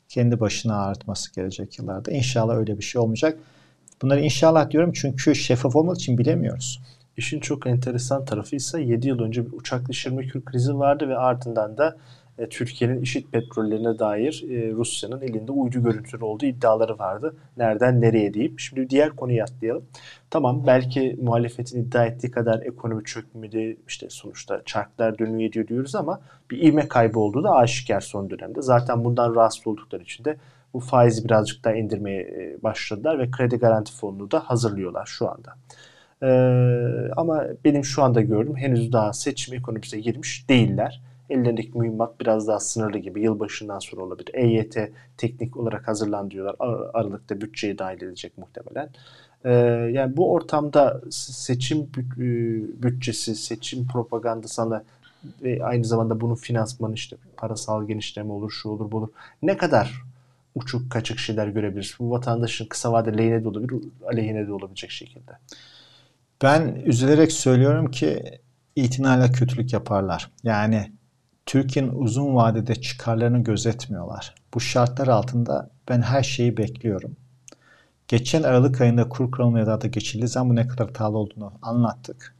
kendi 0.09 0.41
başına 0.41 0.85
ağrıtması 0.85 1.35
gelecek 1.35 1.79
yıllarda. 1.79 2.11
İnşallah 2.11 2.57
öyle 2.57 2.79
bir 2.79 2.83
şey 2.83 3.01
olmayacak. 3.01 3.39
Bunları 4.03 4.21
inşallah 4.21 4.71
diyorum 4.71 4.93
çünkü 4.93 5.35
şeffaf 5.35 5.77
olmadığı 5.77 5.99
için 5.99 6.19
bilemiyoruz. 6.19 6.83
İşin 7.17 7.41
çok 7.41 7.67
enteresan 7.67 8.25
tarafı 8.25 8.57
ise 8.57 8.83
7 8.83 9.09
yıl 9.09 9.19
önce 9.19 9.47
bir 9.47 9.53
uçak 9.53 9.89
düşürme 9.89 10.29
krizi 10.29 10.79
vardı 10.79 11.09
ve 11.09 11.17
ardından 11.17 11.77
da 11.77 11.97
e, 12.39 12.49
Türkiye'nin 12.49 13.03
işit 13.03 13.33
petrollerine 13.33 13.99
dair 13.99 14.45
e, 14.51 14.73
Rusya'nın 14.73 15.21
elinde 15.21 15.53
uydu 15.53 15.83
görüntüleri 15.83 16.25
olduğu 16.25 16.47
iddiaları 16.47 16.99
vardı. 16.99 17.37
Nereden 17.57 18.01
nereye 18.01 18.35
deyip. 18.35 18.61
Şimdi 18.61 18.91
diğer 18.91 19.11
konuyu 19.17 19.43
atlayalım. 19.43 19.85
Tamam 20.31 20.67
belki 20.67 21.19
muhalefetin 21.23 21.83
iddia 21.83 22.07
ettiği 22.07 22.31
kadar 22.31 22.61
ekonomi 22.61 23.05
çökmedi 23.05 23.77
işte 23.89 24.07
sonuçta 24.11 24.63
çarklar 24.65 25.19
dönüyor 25.19 25.51
ediyor 25.51 25.69
diyoruz 25.69 25.95
ama 25.95 26.21
bir 26.51 26.63
ivme 26.63 26.89
kaybı 26.89 27.19
olduğu 27.19 27.45
da 27.45 27.55
aşikar 27.55 28.01
son 28.01 28.31
dönemde. 28.31 28.63
Zaten 28.63 29.05
bundan 29.05 29.35
rahatsız 29.35 29.67
oldukları 29.67 30.03
için 30.03 30.25
de 30.25 30.37
bu 30.75 30.81
faizi 30.81 31.25
birazcık 31.25 31.65
daha 31.65 31.75
indirmeye 31.75 32.23
e, 32.23 32.63
başladılar 32.63 33.19
ve 33.19 33.31
kredi 33.31 33.57
garanti 33.57 33.93
fonunu 33.93 34.31
da 34.31 34.41
hazırlıyorlar 34.41 35.07
şu 35.07 35.31
anda. 35.31 35.55
Ee, 36.23 37.11
ama 37.17 37.45
benim 37.65 37.85
şu 37.85 38.03
anda 38.03 38.21
gördüğüm 38.21 38.57
henüz 38.57 38.93
daha 38.93 39.13
seçim 39.13 39.55
ekonomisine 39.55 40.01
girmiş 40.01 40.49
değiller. 40.49 41.01
Ellerindeki 41.31 41.79
mühimmat 41.79 42.21
biraz 42.21 42.49
daha 42.49 42.61
sınırlı 42.61 42.99
gibi 42.99 43.23
yılbaşından 43.23 43.79
sonra 43.79 44.03
olabilir. 44.03 44.31
EYT 44.35 44.79
teknik 45.17 45.57
olarak 45.57 45.89
hazırlan 45.89 46.31
diyorlar. 46.31 46.57
Aralıkta 46.95 47.41
bütçeye 47.41 47.79
dahil 47.79 48.03
edecek 48.03 48.39
muhtemelen. 48.39 48.91
Ee, 49.45 49.51
yani 49.93 50.17
bu 50.17 50.33
ortamda 50.33 51.01
seçim 51.11 51.79
e, 51.81 52.23
bütçesi, 52.83 53.35
seçim 53.35 53.87
propagandasına 53.87 54.85
ve 55.43 55.65
aynı 55.65 55.85
zamanda 55.85 56.21
bunun 56.21 56.35
finansmanı 56.35 56.95
işte 56.95 57.17
parasal 57.37 57.89
genişleme 57.89 58.33
olur, 58.33 58.51
şu 58.51 58.69
olur, 58.69 58.91
bu 58.93 58.97
olur. 58.97 59.09
Ne 59.43 59.57
kadar 59.57 60.03
uçuk 60.55 60.91
kaçık 60.91 61.19
şeyler 61.19 61.49
görebiliriz? 61.49 61.95
Bu 61.99 62.11
vatandaşın 62.11 62.67
kısa 62.67 62.93
vadede 62.93 63.19
lehine 63.19 63.45
de 63.45 63.49
olabilir, 63.49 63.83
aleyhine 64.07 64.47
de 64.47 64.53
olabilecek 64.53 64.91
şekilde. 64.91 65.33
Ben 66.43 66.83
üzülerek 66.85 67.33
söylüyorum 67.33 67.91
ki 67.91 68.23
itinayla 68.77 69.33
kötülük 69.33 69.73
yaparlar. 69.73 70.31
Yani 70.43 70.93
Türkiye'nin 71.47 71.93
uzun 71.95 72.35
vadede 72.35 72.75
çıkarlarını 72.75 73.39
gözetmiyorlar. 73.45 74.35
Bu 74.55 74.61
şartlar 74.61 75.09
altında 75.09 75.71
ben 75.89 76.03
her 76.03 76.23
şeyi 76.23 76.57
bekliyorum. 76.57 77.17
Geçen 78.09 78.43
Aralık 78.43 78.81
ayında 78.81 79.09
kur 79.09 79.31
kurulma 79.31 79.59
yaratı 79.59 79.89
geçildiği 79.89 80.29
zaman 80.29 80.51
bu 80.51 80.57
ne 80.57 80.69
kadar 80.69 80.87
hatalı 80.87 81.19
olduğunu 81.19 81.53
anlattık. 81.63 82.35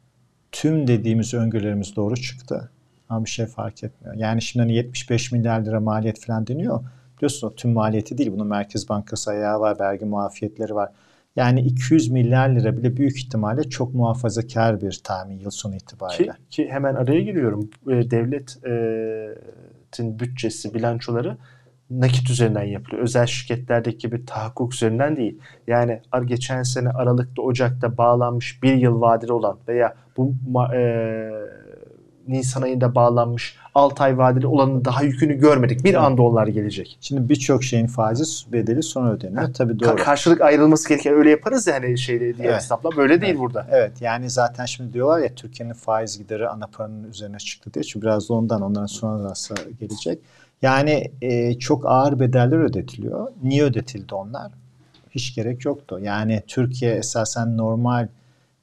Tüm 0.53 0.87
dediğimiz 0.87 1.35
öngörülerimiz 1.35 1.97
doğru 1.97 2.17
çıktı. 2.17 2.71
Ama 3.09 3.25
bir 3.25 3.31
şey 3.31 3.47
fark 3.47 3.85
etmiyor. 3.85 4.15
Yani 4.15 4.43
şimdi 4.43 4.63
hani 4.63 4.75
75 4.75 5.33
milyar 5.33 5.61
lira 5.61 5.81
maliyet 5.81 6.27
falan 6.27 6.47
deniyor. 6.47 6.85
Biliyorsunuz 7.17 7.55
tüm 7.57 7.73
maliyeti 7.73 8.19
değil. 8.19 8.33
Bunun 8.33 8.47
Merkez 8.47 8.89
Bankası 8.89 9.31
ayağı 9.31 9.61
var, 9.61 9.81
vergi 9.81 10.05
muafiyetleri 10.05 10.75
var. 10.75 10.91
Yani 11.37 11.61
200 11.61 12.11
milyar 12.11 12.49
lira 12.49 12.77
bile 12.77 12.97
büyük 12.97 13.17
ihtimalle 13.17 13.63
çok 13.63 13.95
muhafazakar 13.95 14.81
bir 14.81 15.01
tahmin 15.05 15.39
yıl 15.39 15.51
sonu 15.51 15.75
itibariyle. 15.75 16.33
Ki, 16.33 16.39
ki 16.51 16.69
hemen 16.71 16.95
araya 16.95 17.21
giriyorum. 17.21 17.71
Devletin 17.87 19.39
bütçesi, 20.19 20.75
bilançoları 20.75 21.37
nakit 21.91 22.31
üzerinden 22.31 22.63
yapılıyor. 22.63 23.03
Özel 23.03 23.27
şirketlerdeki 23.27 24.13
bir 24.13 24.27
tahakkuk 24.27 24.75
üzerinden 24.75 25.17
değil. 25.17 25.39
Yani 25.67 26.01
geçen 26.25 26.63
sene 26.63 26.89
Aralık'ta, 26.89 27.43
Ocak'ta 27.43 27.97
bağlanmış 27.97 28.63
bir 28.63 28.75
yıl 28.75 29.01
vadeli 29.01 29.33
olan 29.33 29.59
veya 29.69 29.95
bu 30.17 30.35
e, 30.75 30.79
Nisan 32.29 32.63
ayında 32.63 32.95
bağlanmış 32.95 33.57
6 33.75 34.03
ay 34.03 34.19
vadeli 34.19 34.47
olanın 34.47 34.85
daha 34.85 35.03
yükünü 35.03 35.35
görmedik. 35.35 35.85
Bir 35.85 35.91
evet. 35.91 35.99
anda 35.99 36.23
onlar 36.23 36.47
gelecek. 36.47 36.99
Şimdi 37.01 37.29
birçok 37.29 37.65
şeyin 37.65 37.87
faizi 37.87 38.53
bedeli 38.53 38.83
sonra 38.83 39.13
ödeniyor. 39.13 39.43
Ha, 39.43 39.53
Tabii 39.53 39.81
doğru. 39.81 39.89
Ka- 39.89 39.97
karşılık 39.97 40.41
ayrılması 40.41 40.89
gereken 40.89 41.15
öyle 41.15 41.31
yaparız 41.31 41.67
ya 41.67 41.75
hani 41.75 41.99
şeyle 41.99 42.37
diye 42.37 42.49
evet. 42.49 42.57
hesapla. 42.57 42.91
Böyle 42.97 43.21
değil 43.21 43.33
evet. 43.33 43.41
burada. 43.41 43.67
Evet 43.71 43.93
yani 44.01 44.31
zaten 44.31 44.65
şimdi 44.65 44.93
diyorlar 44.93 45.19
ya 45.19 45.35
Türkiye'nin 45.35 45.75
faiz 45.75 46.19
gideri 46.19 46.49
ana 46.49 46.67
paranın 46.67 47.05
üzerine 47.05 47.39
çıktı 47.39 47.75
diye. 47.75 47.83
Çünkü 47.83 48.07
biraz 48.07 48.29
da 48.29 48.35
ondan 48.35 48.63
onların 48.63 48.87
sonrası 48.87 49.55
gelecek. 49.81 50.19
Yani 50.63 51.11
e, 51.23 51.59
çok 51.59 51.87
ağır 51.87 52.21
bedeller 52.21 52.59
ödetiliyor. 52.59 53.33
Niye 53.43 53.65
ödetildi 53.65 54.15
onlar? 54.15 54.53
Hiç 55.11 55.35
gerek 55.35 55.65
yoktu. 55.65 55.99
Yani 56.03 56.43
Türkiye 56.47 56.95
esasen 56.95 57.57
normal 57.57 58.09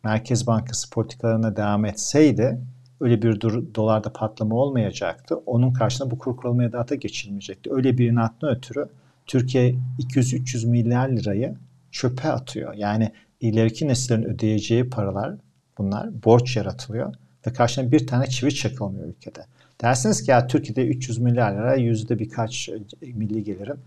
Merkez 0.04 0.48
Bankası 0.48 0.90
politikalarına 0.90 1.56
devam 1.56 1.86
etseydi 1.86 2.60
öyle 3.02 3.22
bir 3.22 3.42
dolarda 3.76 4.14
patlama 4.14 4.56
olmayacaktı. 4.56 5.36
Onun 5.46 5.74
karşısında 5.74 6.12
bu 6.12 6.18
kur 6.18 6.38
kurulmaya 6.38 6.72
data 6.72 6.96
geçilmeyecekti. 6.96 7.74
Öyle 7.74 7.98
bir 7.98 8.12
inatına 8.12 8.50
ötürü 8.50 8.90
Türkiye 9.28 9.76
200-300 10.00 10.68
milyar 10.68 11.10
lirayı 11.10 11.56
çöpe 11.92 12.30
atıyor. 12.30 12.74
Yani 12.74 13.12
ileriki 13.42 13.88
nesillerin 13.88 14.24
ödeyeceği 14.24 14.90
paralar 14.90 15.36
bunlar 15.78 16.24
borç 16.24 16.58
yaratılıyor 16.58 17.14
ve 17.48 17.54
karşına 17.54 17.92
bir 17.92 18.08
tane 18.08 18.28
çivi 18.28 18.56
çakılmıyor 18.56 19.08
ülkede. 19.08 19.46
Dersiniz 19.82 20.24
ki 20.24 20.32
ya 20.32 20.48
Türkiye'de 20.48 20.88
300 20.88 21.18
milyar 21.18 21.54
lira 21.54 21.76
yüzde 21.76 22.20
birkaç 22.20 22.70
milli 23.02 23.44
gelirim. 23.44 23.78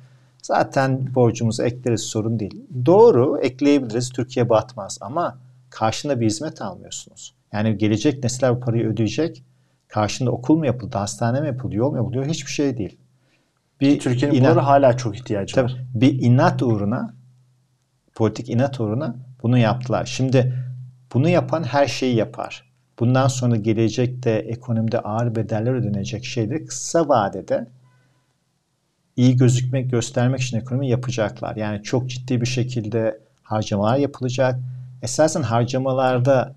Zaten 0.42 1.14
borcumuzu 1.14 1.62
ekleriz 1.62 2.00
sorun 2.00 2.40
değil. 2.40 2.64
Doğru 2.86 3.38
ekleyebiliriz 3.42 4.10
Türkiye 4.10 4.48
batmaz 4.48 4.98
ama 5.00 5.38
karşında 5.70 6.20
bir 6.20 6.26
hizmet 6.26 6.62
almıyorsunuz. 6.62 7.34
Yani 7.52 7.78
gelecek 7.78 8.24
nesiller 8.24 8.56
bu 8.56 8.60
parayı 8.60 8.86
ödeyecek. 8.86 9.44
Karşında 9.88 10.30
okul 10.30 10.56
mu 10.56 10.66
yapıldı, 10.66 10.98
hastane 10.98 11.40
mi 11.40 11.46
yapıldı, 11.46 11.76
yol 11.76 11.90
mu 11.90 11.96
yapılıyor 11.96 12.26
hiçbir 12.26 12.50
şey 12.50 12.76
değil. 12.76 12.98
Bir 13.80 13.98
Türkiye'nin 13.98 14.36
inat, 14.36 14.50
bunlara 14.50 14.66
hala 14.66 14.96
çok 14.96 15.16
ihtiyacı 15.16 15.54
tabii, 15.54 15.72
var. 15.72 15.76
Bir 15.94 16.22
inat 16.22 16.62
uğruna, 16.62 17.14
politik 18.14 18.48
inat 18.50 18.80
uğruna 18.80 19.16
bunu 19.42 19.58
yaptılar. 19.58 20.06
Şimdi 20.06 20.54
bunu 21.14 21.28
yapan 21.28 21.62
her 21.62 21.86
şeyi 21.86 22.16
yapar. 22.16 22.72
bundan 23.00 23.28
sonra 23.28 23.56
gelecekte 23.56 24.30
ekonomide 24.30 25.00
ağır 25.00 25.34
bedeller 25.34 25.72
ödenecek 25.72 26.24
şeyleri 26.24 26.66
kısa 26.66 27.08
vadede 27.08 27.66
iyi 29.16 29.36
gözükmek, 29.36 29.90
göstermek 29.90 30.40
için 30.40 30.58
ekonomi 30.58 30.88
yapacaklar. 30.88 31.56
Yani 31.56 31.82
çok 31.82 32.10
ciddi 32.10 32.40
bir 32.40 32.46
şekilde 32.46 33.20
harcamalar 33.42 33.96
yapılacak. 33.96 34.60
Esasen 35.02 35.42
harcamalarda 35.42 36.54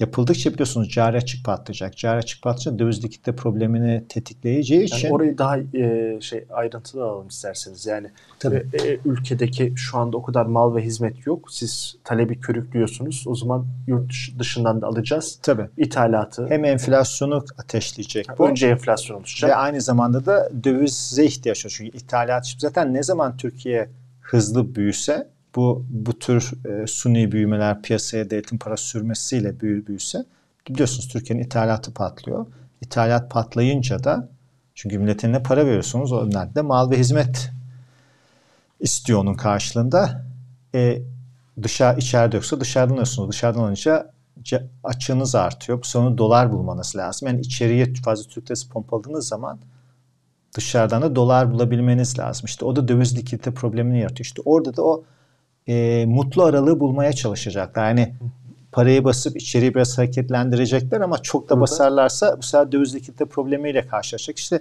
yapıldıkça 0.00 0.52
biliyorsunuz 0.52 0.88
cari 0.88 1.16
açık 1.16 1.44
patlayacak. 1.44 1.96
Cari 1.96 2.18
açık 2.18 2.42
patlayınca 2.42 2.84
döviz 2.84 3.04
likitte 3.04 3.36
problemini 3.36 4.04
tetikleyeceği 4.08 4.84
için. 4.84 5.06
Yani 5.08 5.14
orayı 5.14 5.38
daha 5.38 5.58
e, 5.58 6.18
şey 6.20 6.44
ayrıntılı 6.50 7.04
alalım 7.04 7.28
isterseniz. 7.28 7.86
Yani 7.86 8.10
Tabii. 8.38 8.66
E, 8.72 8.88
e, 8.88 9.00
ülkedeki 9.04 9.72
şu 9.76 9.98
anda 9.98 10.16
o 10.16 10.22
kadar 10.22 10.46
mal 10.46 10.76
ve 10.76 10.82
hizmet 10.82 11.26
yok. 11.26 11.52
Siz 11.52 11.96
talebi 12.04 12.40
körüklüyorsunuz. 12.40 13.24
O 13.26 13.34
zaman 13.34 13.66
yurt 13.86 14.12
dışından 14.38 14.82
da 14.82 14.86
alacağız. 14.86 15.38
Tabii. 15.42 15.68
İthalatı. 15.76 16.46
Hem 16.48 16.64
enflasyonu 16.64 17.44
ateşleyecek 17.58 18.26
bu. 18.38 18.48
Önce 18.48 18.68
enflasyon 18.68 19.16
oluşacak. 19.16 19.50
Ve 19.50 19.54
aynı 19.54 19.80
zamanda 19.80 20.26
da 20.26 20.50
dövize 20.64 21.24
ihtiyaç 21.24 21.64
var. 21.64 21.72
Çünkü 21.76 21.96
ithalat 21.96 22.54
zaten 22.58 22.94
ne 22.94 23.02
zaman 23.02 23.36
Türkiye 23.36 23.88
hızlı 24.20 24.74
büyüse 24.74 25.28
bu 25.56 25.86
bu 25.90 26.18
tür 26.18 26.52
e, 26.66 26.86
suni 26.86 27.32
büyümeler 27.32 27.82
piyasaya 27.82 28.30
devletin 28.30 28.58
para 28.58 28.76
sürmesiyle 28.76 29.60
büyü, 29.60 29.86
büyüse 29.86 30.24
biliyorsunuz 30.68 31.08
Türkiye'nin 31.08 31.44
ithalatı 31.44 31.94
patlıyor. 31.94 32.46
İthalat 32.80 33.30
patlayınca 33.30 34.04
da 34.04 34.28
çünkü 34.74 34.98
milletin 34.98 35.32
ne 35.32 35.42
para 35.42 35.66
veriyorsunuz 35.66 36.12
o 36.12 36.32
de 36.32 36.62
mal 36.62 36.90
ve 36.90 36.98
hizmet 36.98 37.50
istiyor 38.80 39.18
onun 39.18 39.34
karşılığında. 39.34 40.24
E, 40.74 41.02
dışarı 41.62 41.98
içeride 41.98 42.36
yoksa 42.36 42.60
dışarıdan 42.60 42.92
alıyorsunuz. 42.92 43.30
Dışarıdan 43.30 43.60
alınca 43.60 44.12
açığınız 44.84 45.34
artıyor. 45.34 45.78
Sonra 45.82 46.18
dolar 46.18 46.52
bulmanız 46.52 46.96
lazım. 46.96 47.28
Yani 47.28 47.40
içeriye 47.40 47.94
fazla 48.04 48.28
Türk 48.30 48.46
lirası 48.46 48.68
pompaladığınız 48.68 49.28
zaman 49.28 49.58
dışarıdan 50.56 51.02
da 51.02 51.16
dolar 51.16 51.52
bulabilmeniz 51.52 52.18
lazım. 52.18 52.44
İşte 52.46 52.64
o 52.64 52.76
da 52.76 52.88
döviz 52.88 53.18
likidite 53.18 53.54
problemini 53.54 54.00
yaratıyor. 54.00 54.24
İşte 54.24 54.42
orada 54.44 54.76
da 54.76 54.82
o 54.82 55.04
e, 55.68 56.04
mutlu 56.06 56.42
aralığı 56.42 56.80
bulmaya 56.80 57.12
çalışacaklar. 57.12 57.88
Yani 57.88 58.14
parayı 58.72 59.04
basıp 59.04 59.36
içeriği 59.36 59.74
biraz 59.74 59.98
hareketlendirecekler 59.98 61.00
ama 61.00 61.18
çok 61.18 61.48
da 61.48 61.60
basarlarsa 61.60 62.38
bu 62.38 62.42
sefer 62.42 62.72
döviz 62.72 62.94
likidite 62.94 63.24
problemiyle 63.24 63.86
karşılaşacak. 63.86 64.38
İşte 64.38 64.60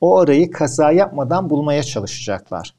o 0.00 0.18
arayı 0.18 0.50
kaza 0.50 0.92
yapmadan 0.92 1.50
bulmaya 1.50 1.82
çalışacaklar. 1.82 2.74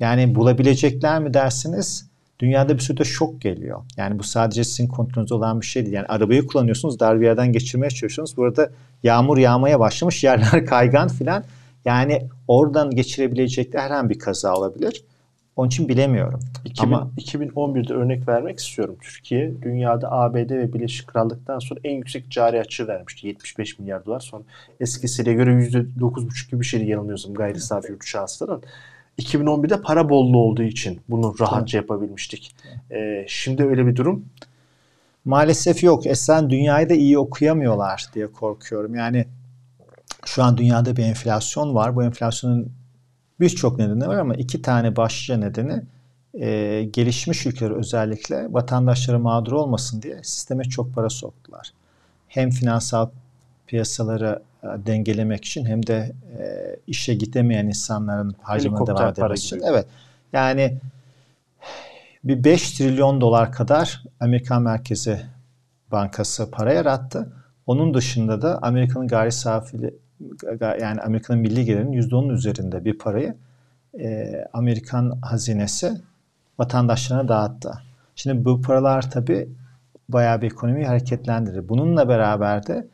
Yani 0.00 0.34
bulabilecekler 0.34 1.22
mi 1.22 1.34
dersiniz? 1.34 2.06
Dünyada 2.38 2.74
bir 2.74 2.80
sürü 2.80 3.04
şok 3.04 3.40
geliyor. 3.40 3.82
Yani 3.96 4.18
bu 4.18 4.22
sadece 4.22 4.64
sizin 4.64 4.88
kontrolünüzde 4.88 5.34
olan 5.34 5.60
bir 5.60 5.66
şey 5.66 5.82
değil. 5.82 5.94
Yani 5.94 6.06
arabayı 6.06 6.46
kullanıyorsunuz, 6.46 7.00
dar 7.00 7.20
bir 7.20 7.26
yerden 7.26 7.52
geçirmeye 7.52 7.90
çalışıyorsunuz. 7.90 8.36
Burada 8.36 8.70
yağmur 9.02 9.38
yağmaya 9.38 9.80
başlamış, 9.80 10.24
yerler 10.24 10.66
kaygan 10.66 11.08
filan. 11.08 11.44
Yani 11.84 12.28
oradan 12.48 12.90
geçirebilecekleri 12.90 13.82
herhangi 13.82 14.10
bir 14.10 14.18
kaza 14.18 14.54
olabilir. 14.54 15.04
Onun 15.56 15.68
için 15.68 15.88
bilemiyorum. 15.88 16.40
2000, 16.64 16.92
Ama 16.92 17.10
2011'de 17.18 17.94
örnek 17.94 18.28
vermek 18.28 18.58
istiyorum. 18.58 18.96
Türkiye 19.00 19.62
dünyada 19.62 20.12
ABD 20.12 20.50
ve 20.50 20.72
Birleşik 20.72 21.06
Krallık'tan 21.06 21.58
sonra 21.58 21.80
en 21.84 21.96
yüksek 21.96 22.30
cari 22.30 22.60
açığı 22.60 22.86
vermişti. 22.86 23.26
75 23.26 23.78
milyar 23.78 24.06
dolar. 24.06 24.20
Sonra 24.20 24.42
eskisiyle 24.80 25.32
göre 25.32 25.50
%9,5 25.50 26.50
gibi 26.50 26.60
bir 26.60 26.66
şeydi 26.66 26.90
yanılmıyorsam 26.90 27.34
gayri 27.34 27.60
safi 27.60 27.92
yurt 27.92 28.06
şahısların. 28.06 28.62
2011'de 29.18 29.80
para 29.80 30.08
bolluğu 30.08 30.38
olduğu 30.38 30.62
için 30.62 31.00
bunu 31.08 31.34
rahatça 31.40 31.78
yapabilmiştik. 31.78 32.54
Ee, 32.90 33.24
şimdi 33.28 33.64
öyle 33.64 33.86
bir 33.86 33.96
durum 33.96 34.24
Maalesef 35.24 35.82
yok. 35.82 36.06
Esen 36.06 36.50
dünyayı 36.50 36.88
da 36.88 36.94
iyi 36.94 37.18
okuyamıyorlar 37.18 38.06
diye 38.14 38.32
korkuyorum. 38.32 38.94
Yani 38.94 39.26
şu 40.24 40.42
an 40.42 40.58
dünyada 40.58 40.96
bir 40.96 41.04
enflasyon 41.04 41.74
var. 41.74 41.96
Bu 41.96 42.04
enflasyonun 42.04 42.72
birçok 43.42 43.78
nedeni 43.78 44.08
var 44.08 44.18
ama 44.18 44.34
iki 44.34 44.62
tane 44.62 44.96
başlıca 44.96 45.36
nedeni 45.36 45.82
e, 46.34 46.82
gelişmiş 46.92 47.46
ülkeler 47.46 47.70
özellikle 47.70 48.52
vatandaşları 48.52 49.18
mağdur 49.18 49.52
olmasın 49.52 50.02
diye 50.02 50.16
sisteme 50.22 50.64
çok 50.64 50.94
para 50.94 51.10
soktular. 51.10 51.72
Hem 52.28 52.50
finansal 52.50 53.08
piyasaları 53.66 54.42
e, 54.62 54.66
dengelemek 54.86 55.44
için 55.44 55.66
hem 55.66 55.86
de 55.86 56.12
e, 56.38 56.76
işe 56.86 57.14
gidemeyen 57.14 57.66
insanların 57.66 58.34
harcamına 58.42 58.86
devam 58.86 59.08
etmesi 59.08 59.46
için. 59.46 59.62
Evet. 59.64 59.86
Yani 60.32 60.78
bir 62.24 62.44
5 62.44 62.72
trilyon 62.72 63.20
dolar 63.20 63.52
kadar 63.52 64.02
Amerikan 64.20 64.62
Merkezi 64.62 65.20
Bankası 65.92 66.50
para 66.50 66.72
yarattı. 66.72 67.32
Onun 67.66 67.94
dışında 67.94 68.42
da 68.42 68.58
Amerika'nın 68.62 69.08
gayri 69.08 69.32
safili 69.32 69.94
yani 70.60 71.00
Amerika'nın 71.00 71.40
milli 71.40 71.64
gelirinin 71.64 72.02
%10'un 72.02 72.28
üzerinde 72.28 72.84
bir 72.84 72.98
parayı 72.98 73.36
e, 74.00 74.32
Amerikan 74.52 75.18
hazinesi 75.22 76.00
vatandaşlarına 76.58 77.28
dağıttı. 77.28 77.72
Şimdi 78.16 78.44
bu 78.44 78.62
paralar 78.62 79.10
tabi 79.10 79.48
bayağı 80.08 80.40
bir 80.42 80.46
ekonomiyi 80.46 80.86
hareketlendirir. 80.86 81.68
Bununla 81.68 82.08
beraber 82.08 82.66
de 82.66 82.88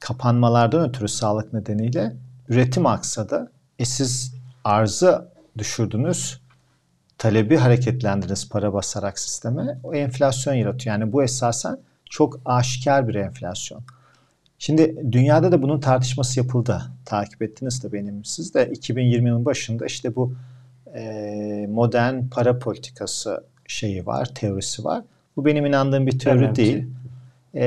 kapanmalardan 0.00 0.88
ötürü 0.88 1.08
sağlık 1.08 1.52
nedeniyle 1.52 2.16
üretim 2.48 2.86
aksadı. 2.86 3.50
E 3.78 3.84
siz 3.84 4.34
arzı 4.64 5.28
düşürdünüz, 5.58 6.40
talebi 7.18 7.56
hareketlendirdiniz 7.56 8.48
para 8.48 8.72
basarak 8.72 9.18
sisteme. 9.18 9.78
O 9.82 9.94
enflasyon 9.94 10.54
yaratıyor. 10.54 10.98
Yani 10.98 11.12
bu 11.12 11.22
esasen 11.22 11.78
çok 12.10 12.40
aşikar 12.44 13.08
bir 13.08 13.14
enflasyon. 13.14 13.82
Şimdi 14.58 15.12
dünyada 15.12 15.52
da 15.52 15.62
bunun 15.62 15.80
tartışması 15.80 16.40
yapıldı. 16.40 16.82
Takip 17.04 17.42
ettiniz 17.42 17.84
de 17.84 17.92
benim 17.92 18.24
siz 18.24 18.54
de 18.54 18.68
2020'nin 18.68 19.44
başında 19.44 19.86
işte 19.86 20.16
bu 20.16 20.34
e, 20.94 21.66
modern 21.70 22.28
para 22.28 22.58
politikası 22.58 23.44
şeyi 23.66 24.06
var, 24.06 24.34
teorisi 24.34 24.84
var. 24.84 25.04
Bu 25.36 25.44
benim 25.44 25.66
inandığım 25.66 26.06
bir 26.06 26.18
teori 26.18 26.44
evet. 26.44 26.56
değil. 26.56 26.86
E, 27.54 27.66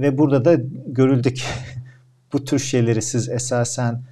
ve 0.00 0.18
burada 0.18 0.44
da 0.44 0.56
görüldü 0.86 1.34
ki 1.34 1.44
bu 2.32 2.44
tür 2.44 2.58
şeyleri 2.58 3.02
siz 3.02 3.28
esasen 3.28 4.02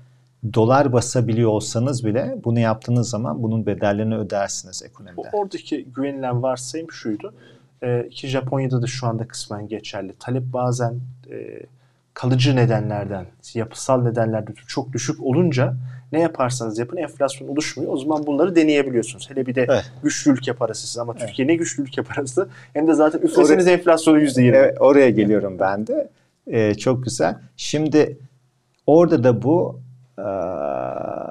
dolar 0.54 0.92
basabiliyor 0.92 1.50
olsanız 1.50 2.04
bile 2.04 2.34
bunu 2.44 2.58
yaptığınız 2.58 3.10
zaman 3.10 3.42
bunun 3.42 3.66
bedellerini 3.66 4.16
ödersiniz 4.16 4.82
ekonomide. 4.82 5.30
Oradaki 5.32 5.84
güvenilen 5.84 6.42
varsayım 6.42 6.90
şuydu. 6.90 7.34
E, 7.82 8.08
ki 8.08 8.28
Japonya'da 8.28 8.82
da 8.82 8.86
şu 8.86 9.06
anda 9.06 9.28
kısmen 9.28 9.68
geçerli. 9.68 10.14
Talep 10.18 10.52
bazen 10.52 10.94
e, 11.30 11.60
kalıcı 12.14 12.56
nedenlerden, 12.56 13.26
yapısal 13.54 14.02
nedenlerden 14.02 14.54
çok 14.66 14.92
düşük 14.92 15.22
olunca 15.22 15.74
ne 16.12 16.20
yaparsanız 16.20 16.78
yapın 16.78 16.96
enflasyon 16.96 17.48
oluşmuyor. 17.48 17.92
O 17.92 17.96
zaman 17.96 18.26
bunları 18.26 18.56
deneyebiliyorsunuz. 18.56 19.30
Hele 19.30 19.46
bir 19.46 19.54
de 19.54 19.66
evet. 19.68 19.92
güçlü 20.02 20.30
ülke 20.30 20.52
parası 20.52 21.00
ama 21.02 21.14
evet. 21.18 21.28
Türkiye 21.28 21.48
ne 21.48 21.54
güçlü 21.54 21.82
ülke 21.82 22.02
parası 22.02 22.48
hem 22.72 22.88
de 22.88 22.94
zaten 22.94 23.18
üfleseniz 23.18 23.66
oraya, 23.66 23.72
enflasyonu 23.72 24.20
%20. 24.20 24.56
Evet, 24.56 24.76
oraya 24.80 25.10
geliyorum 25.10 25.56
ben 25.58 25.86
de. 25.86 26.10
Ee, 26.46 26.74
çok 26.74 27.04
güzel. 27.04 27.36
Şimdi 27.56 28.18
orada 28.86 29.24
da 29.24 29.42
bu 29.42 29.80
e, 30.18 30.22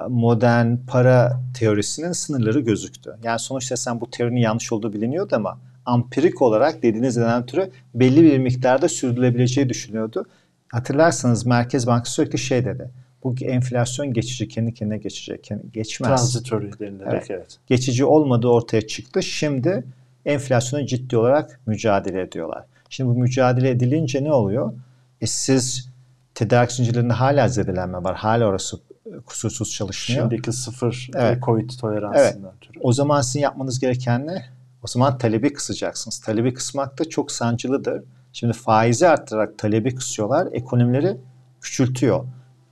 modern 0.08 0.76
para 0.76 1.40
teorisinin 1.58 2.12
sınırları 2.12 2.60
gözüktü. 2.60 3.16
Yani 3.22 3.38
sonuçta 3.38 3.76
sen 3.76 4.00
bu 4.00 4.10
teorinin 4.10 4.40
yanlış 4.40 4.72
olduğu 4.72 4.92
biliniyordu 4.92 5.36
ama 5.36 5.58
ampirik 5.86 6.42
olarak 6.42 6.82
dediğiniz 6.82 7.16
neden 7.16 7.46
türü 7.46 7.70
belli 7.94 8.22
bir 8.22 8.38
miktarda 8.38 8.88
sürdürülebileceği 8.88 9.68
düşünüyordu. 9.68 10.26
Hatırlarsanız 10.72 11.46
Merkez 11.46 11.86
Bankası 11.86 12.12
sürekli 12.12 12.38
şey 12.38 12.64
dedi. 12.64 12.90
Bu 13.24 13.34
enflasyon 13.42 14.12
geçici, 14.12 14.48
kendi 14.48 14.74
kendine 14.74 14.98
geçecek. 14.98 15.50
Geçmez. 15.72 16.08
Transitory 16.08 16.70
denilerek 16.80 17.12
evet. 17.12 17.30
evet. 17.30 17.58
Geçici 17.66 18.04
olmadığı 18.04 18.48
ortaya 18.48 18.86
çıktı. 18.86 19.22
Şimdi 19.22 19.84
enflasyona 20.26 20.86
ciddi 20.86 21.16
olarak 21.16 21.60
mücadele 21.66 22.20
ediyorlar. 22.20 22.64
Şimdi 22.88 23.10
bu 23.10 23.14
mücadele 23.14 23.70
edilince 23.70 24.24
ne 24.24 24.32
oluyor? 24.32 24.72
E 25.20 25.26
siz 25.26 25.90
tedarik 26.34 26.72
zincirlerinde 26.72 27.12
hala 27.12 27.48
zedelenme 27.48 27.98
var. 27.98 28.16
Hala 28.16 28.44
orası 28.44 28.80
kusursuz 29.26 29.70
çalışmıyor. 29.70 30.30
Şimdiki 30.30 30.52
sıfır 30.52 31.10
evet. 31.14 31.42
Covid 31.42 31.70
toleransından 31.80 32.50
evet. 32.52 32.60
türü. 32.60 32.78
O 32.80 32.92
zaman 32.92 33.20
sizin 33.20 33.40
yapmanız 33.40 33.80
gereken 33.80 34.26
ne? 34.26 34.44
O 34.82 34.86
zaman 34.86 35.18
talebi 35.18 35.52
kısacaksınız. 35.52 36.20
Talebi 36.20 36.54
kısmak 36.54 36.98
da 36.98 37.04
çok 37.04 37.32
sancılıdır. 37.32 38.02
Şimdi 38.32 38.52
faizi 38.52 39.08
arttırarak 39.08 39.58
talebi 39.58 39.94
kısıyorlar. 39.94 40.48
Ekonomileri 40.52 41.16
küçültüyor. 41.60 42.24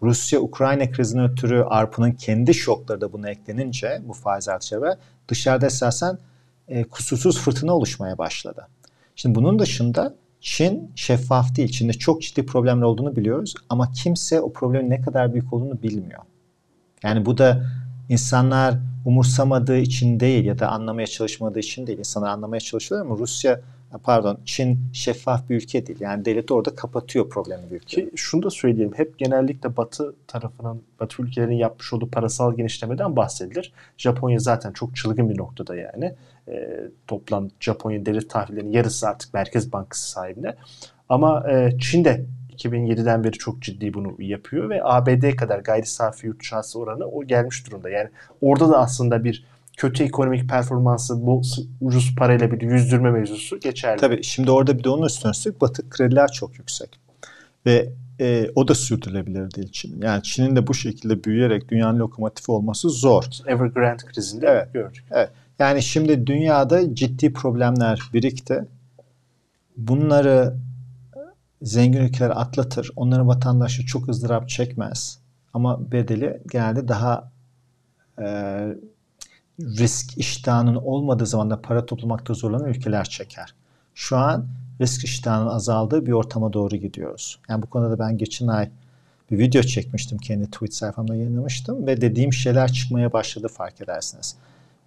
Rusya-Ukrayna 0.02 0.90
krizine 0.90 1.22
ötürü 1.22 1.62
arpının 1.62 2.12
kendi 2.12 2.54
şokları 2.54 3.00
da 3.00 3.12
buna 3.12 3.30
eklenince 3.30 4.02
bu 4.04 4.12
faiz 4.12 4.48
artışı 4.48 4.82
ve 4.82 4.96
dışarıda 5.28 5.66
esasen 5.66 6.18
e, 6.68 6.84
kusursuz 6.84 7.40
fırtına 7.40 7.72
oluşmaya 7.72 8.18
başladı. 8.18 8.68
Şimdi 9.16 9.34
bunun 9.34 9.58
dışında 9.58 10.14
Çin 10.40 10.92
şeffaf 10.94 11.56
değil. 11.56 11.68
Çin'de 11.68 11.92
çok 11.92 12.22
ciddi 12.22 12.46
problemler 12.46 12.82
olduğunu 12.82 13.16
biliyoruz 13.16 13.54
ama 13.68 13.92
kimse 13.92 14.40
o 14.40 14.52
problemin 14.52 14.90
ne 14.90 15.00
kadar 15.00 15.32
büyük 15.32 15.52
olduğunu 15.52 15.82
bilmiyor. 15.82 16.22
Yani 17.02 17.26
bu 17.26 17.38
da 17.38 17.66
insanlar 18.08 18.74
umursamadığı 19.04 19.78
için 19.78 20.20
değil 20.20 20.44
ya 20.44 20.58
da 20.58 20.68
anlamaya 20.68 21.06
çalışmadığı 21.06 21.58
için 21.58 21.86
değil. 21.86 21.98
İnsanlar 21.98 22.28
anlamaya 22.28 22.60
çalışıyorlar 22.60 23.10
ama 23.10 23.18
Rusya 23.18 23.60
pardon 24.04 24.40
Çin 24.44 24.80
şeffaf 24.92 25.48
bir 25.48 25.56
ülke 25.56 25.86
değil. 25.86 26.00
Yani 26.00 26.24
devlet 26.24 26.50
orada 26.50 26.74
kapatıyor 26.74 27.28
problemi 27.28 27.62
ülke. 27.70 27.86
Ki 27.86 28.10
şunu 28.16 28.42
da 28.42 28.50
söyleyeyim. 28.50 28.92
Hep 28.96 29.18
genellikle 29.18 29.76
Batı 29.76 30.14
tarafının, 30.26 30.82
Batı 31.00 31.22
ülkelerin 31.22 31.52
yapmış 31.52 31.92
olduğu 31.92 32.10
parasal 32.10 32.56
genişlemeden 32.56 33.16
bahsedilir. 33.16 33.72
Japonya 33.98 34.38
zaten 34.38 34.72
çok 34.72 34.96
çılgın 34.96 35.30
bir 35.30 35.38
noktada 35.38 35.76
yani. 35.76 36.14
E, 36.48 36.80
toplam 37.06 37.48
Japonya 37.60 38.06
devlet 38.06 38.30
tahvillerinin 38.30 38.72
yarısı 38.72 39.08
artık 39.08 39.34
Merkez 39.34 39.72
Bankası 39.72 40.10
sahibinde. 40.10 40.56
Ama 41.08 41.50
e, 41.50 41.78
Çin 41.78 42.04
de 42.04 42.24
2007'den 42.58 43.24
beri 43.24 43.32
çok 43.32 43.62
ciddi 43.62 43.94
bunu 43.94 44.14
yapıyor 44.18 44.70
ve 44.70 44.80
ABD 44.84 45.36
kadar 45.36 45.58
gayri 45.58 45.86
safi 45.86 46.26
yurt 46.26 46.76
oranı 46.76 47.06
o 47.06 47.24
gelmiş 47.24 47.66
durumda. 47.66 47.90
Yani 47.90 48.08
orada 48.40 48.68
da 48.68 48.78
aslında 48.78 49.24
bir 49.24 49.44
kötü 49.78 50.04
ekonomik 50.04 50.48
performansı 50.48 51.26
bu 51.26 51.42
ucuz 51.80 52.14
parayla 52.16 52.50
bir 52.50 52.60
yüzdürme 52.60 53.10
mevzusu 53.10 53.60
geçerli. 53.60 54.00
Tabii 54.00 54.22
şimdi 54.22 54.50
orada 54.50 54.78
bir 54.78 54.84
de 54.84 54.88
onun 54.88 55.06
üstüne 55.06 55.30
üstlük 55.30 55.60
batı 55.60 55.90
krediler 55.90 56.32
çok 56.32 56.58
yüksek. 56.58 57.00
Ve 57.66 57.92
e, 58.20 58.50
o 58.54 58.68
da 58.68 58.74
sürdürülebilir 58.74 59.54
değil 59.54 59.72
Çin'in. 59.72 60.02
Yani 60.02 60.22
Çin'in 60.22 60.56
de 60.56 60.66
bu 60.66 60.74
şekilde 60.74 61.24
büyüyerek 61.24 61.68
dünyanın 61.68 61.98
lokomotifi 61.98 62.52
olması 62.52 62.90
zor. 62.90 63.24
Evergrande 63.46 64.02
krizinde 64.06 64.46
evet. 64.46 64.72
gördük. 64.72 65.04
Evet. 65.10 65.30
Yani 65.58 65.82
şimdi 65.82 66.26
dünyada 66.26 66.94
ciddi 66.94 67.32
problemler 67.32 68.00
birikti. 68.12 68.64
Bunları 69.76 70.54
zengin 71.62 72.00
ülkeler 72.00 72.30
atlatır. 72.30 72.90
Onların 72.96 73.28
vatandaşı 73.28 73.86
çok 73.86 74.08
ızdırap 74.08 74.48
çekmez. 74.48 75.18
Ama 75.54 75.92
bedeli 75.92 76.42
genelde 76.52 76.88
daha 76.88 77.32
e, 78.20 78.26
risk 79.60 80.18
iştahının 80.18 80.74
olmadığı 80.74 81.26
zaman 81.26 81.50
da 81.50 81.60
para 81.62 81.86
toplamakta 81.86 82.34
zorlanan 82.34 82.68
ülkeler 82.68 83.04
çeker. 83.04 83.54
Şu 83.94 84.16
an 84.16 84.46
risk 84.80 85.04
iştahının 85.04 85.50
azaldığı 85.50 86.06
bir 86.06 86.12
ortama 86.12 86.52
doğru 86.52 86.76
gidiyoruz. 86.76 87.38
Yani 87.48 87.62
bu 87.62 87.66
konuda 87.66 87.90
da 87.90 87.98
ben 87.98 88.18
geçen 88.18 88.46
ay 88.46 88.70
bir 89.30 89.38
video 89.38 89.62
çekmiştim. 89.62 90.18
Kendi 90.18 90.50
tweet 90.50 90.74
sayfamda 90.74 91.14
yayınlamıştım 91.14 91.86
ve 91.86 92.00
dediğim 92.00 92.32
şeyler 92.32 92.72
çıkmaya 92.72 93.12
başladı 93.12 93.48
fark 93.48 93.80
edersiniz. 93.80 94.36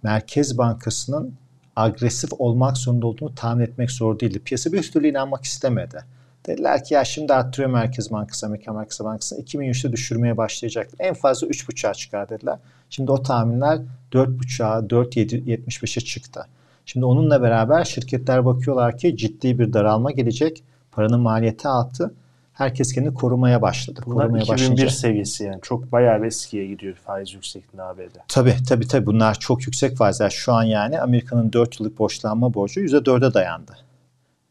Merkez 0.02 0.58
Bankası'nın 0.58 1.34
agresif 1.76 2.30
olmak 2.38 2.76
zorunda 2.76 3.06
olduğunu 3.06 3.34
tahmin 3.34 3.64
etmek 3.64 3.90
zor 3.90 4.20
değildi. 4.20 4.38
Piyasa 4.38 4.72
bir 4.72 4.82
türlü 4.92 5.08
inanmak 5.08 5.44
istemedi. 5.44 6.04
Dediler 6.46 6.84
ki 6.84 6.94
ya 6.94 7.04
şimdi 7.04 7.34
arttırıyor 7.34 7.70
Merkez 7.70 8.12
Bankası, 8.12 8.46
Amerika 8.46 8.72
Merkez 8.72 9.00
Bankası 9.00 9.42
2023'te 9.42 9.92
düşürmeye 9.92 10.36
başlayacak. 10.36 10.88
En 10.98 11.14
fazla 11.14 11.46
3.5'a 11.46 11.94
çıkar 11.94 12.28
dediler. 12.28 12.58
Şimdi 12.90 13.12
o 13.12 13.22
tahminler 13.22 13.78
4.5'a, 14.12 14.78
4.75'e 14.78 16.00
çıktı. 16.00 16.46
Şimdi 16.86 17.06
onunla 17.06 17.42
beraber 17.42 17.84
şirketler 17.84 18.44
bakıyorlar 18.44 18.98
ki 18.98 19.16
ciddi 19.16 19.58
bir 19.58 19.72
daralma 19.72 20.10
gelecek. 20.10 20.62
Paranın 20.92 21.20
maliyeti 21.20 21.68
arttı. 21.68 22.14
Herkes 22.52 22.92
kendini 22.92 23.14
korumaya 23.14 23.62
başladı. 23.62 24.00
Bunlar 24.06 24.26
korumaya 24.26 24.42
2001 24.42 24.52
başlayınca... 24.52 24.90
seviyesi 24.90 25.44
yani. 25.44 25.60
Çok 25.62 25.92
bayağı 25.92 26.22
bir 26.22 26.26
eskiye 26.26 26.66
gidiyor 26.66 26.94
faiz 26.94 27.34
yüksekliğinde 27.34 27.82
ABD. 27.82 28.16
Tabii 28.28 28.56
tabii 28.68 28.88
tabii 28.88 29.06
bunlar 29.06 29.34
çok 29.34 29.66
yüksek 29.66 29.96
faizler. 29.96 30.30
Şu 30.30 30.52
an 30.52 30.62
yani 30.62 31.00
Amerika'nın 31.00 31.52
4 31.52 31.80
yıllık 31.80 31.98
borçlanma 31.98 32.54
borcu 32.54 32.80
%4'e 32.80 33.34
dayandı. 33.34 33.72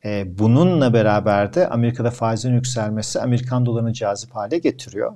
E, 0.06 0.38
bununla 0.40 0.94
beraber 0.94 1.54
de 1.54 1.70
Amerika'da 1.70 2.12
faizin 2.12 2.54
yükselmesi 2.54 3.20
Amerikan 3.22 3.66
dolarını 3.66 3.94
cazip 3.94 4.36
hale 4.36 4.58
getiriyor. 4.58 5.14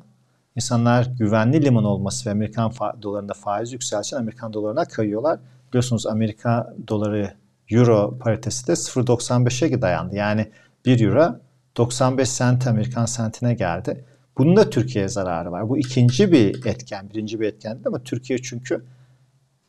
İnsanlar 0.56 1.06
güvenli 1.19 1.65
liman 1.65 1.84
olması 1.84 2.30
ve 2.30 2.34
Amerikan 2.34 2.71
fa- 2.71 3.02
dolarında 3.02 3.34
faiz 3.34 3.74
yükselsin 3.74 4.17
Amerikan 4.17 4.54
dolarına 4.54 4.86
kayıyorlar. 4.86 5.39
Biliyorsunuz 5.69 6.08
Amerika 6.08 6.74
doları 6.88 7.34
euro 7.71 8.17
paritesi 8.19 8.67
de 8.67 8.71
0.95'e 8.71 9.82
dayandı. 9.82 10.15
Yani 10.15 10.52
1 10.86 11.00
euro 11.00 11.36
95 11.78 12.30
sent 12.30 12.67
Amerikan 12.67 13.06
sentine 13.06 13.54
geldi. 13.54 14.06
Bunun 14.38 14.58
da 14.58 14.69
Türkiye'ye 14.69 15.08
zararı 15.10 15.52
var. 15.52 15.69
Bu 15.69 15.78
ikinci 15.78 16.32
bir 16.32 16.65
etken, 16.65 17.10
birinci 17.10 17.39
bir 17.39 17.48
etken 17.48 17.74
değil 17.74 17.88
ama 17.88 18.00
Türkiye 18.04 18.39
çünkü 18.41 18.86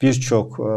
birçok 0.03 0.61
e, 0.61 0.73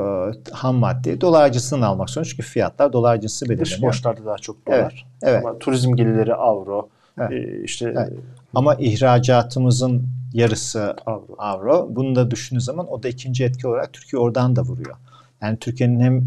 ham 0.51 0.75
maddeyi 0.75 1.21
dolarcısından 1.21 1.81
almak 1.81 2.09
zorunda. 2.09 2.29
Çünkü 2.29 2.43
fiyatlar 2.43 2.93
dolarcısı 2.93 3.45
Dış 3.45 3.49
belirleniyor. 3.49 3.81
borçlarda 3.81 4.25
daha 4.25 4.37
çok 4.37 4.67
dolar. 4.67 4.77
Evet, 4.79 4.93
evet. 5.21 5.45
Ama 5.45 5.59
turizm 5.59 5.95
gelirleri 5.95 6.35
avro. 6.35 6.89
Evet. 7.19 7.31
e, 7.31 7.63
işte 7.63 7.93
Evet. 7.97 8.13
Ama 8.55 8.75
ihracatımızın 8.75 10.07
yarısı 10.33 10.95
avro. 11.05 11.35
avro. 11.37 11.87
Bunu 11.89 12.15
da 12.15 12.31
düşündüğü 12.31 12.61
zaman 12.61 12.91
o 12.91 13.03
da 13.03 13.09
ikinci 13.09 13.43
etki 13.43 13.67
olarak 13.67 13.93
Türkiye 13.93 14.19
oradan 14.19 14.55
da 14.55 14.61
vuruyor. 14.61 14.95
Yani 15.41 15.57
Türkiye'nin 15.57 15.99
hem 15.99 16.23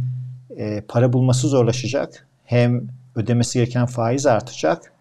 e, 0.58 0.80
para 0.88 1.12
bulması 1.12 1.48
zorlaşacak 1.48 2.26
hem 2.44 2.88
ödemesi 3.16 3.58
gereken 3.58 3.86
faiz 3.86 4.26
artacak 4.26 4.91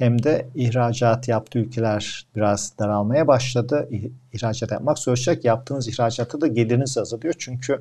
hem 0.00 0.22
de 0.22 0.46
ihracat 0.54 1.28
yaptığı 1.28 1.58
ülkeler 1.58 2.26
biraz 2.36 2.72
daralmaya 2.78 3.26
başladı. 3.26 3.88
İh- 3.90 4.10
İhracat 4.32 4.70
yapmak 4.72 4.98
zorlaşacak. 4.98 5.44
Yaptığınız 5.44 5.88
ihracatta 5.88 6.40
da 6.40 6.46
geliriniz 6.46 6.98
azalıyor. 6.98 7.34
Çünkü 7.38 7.80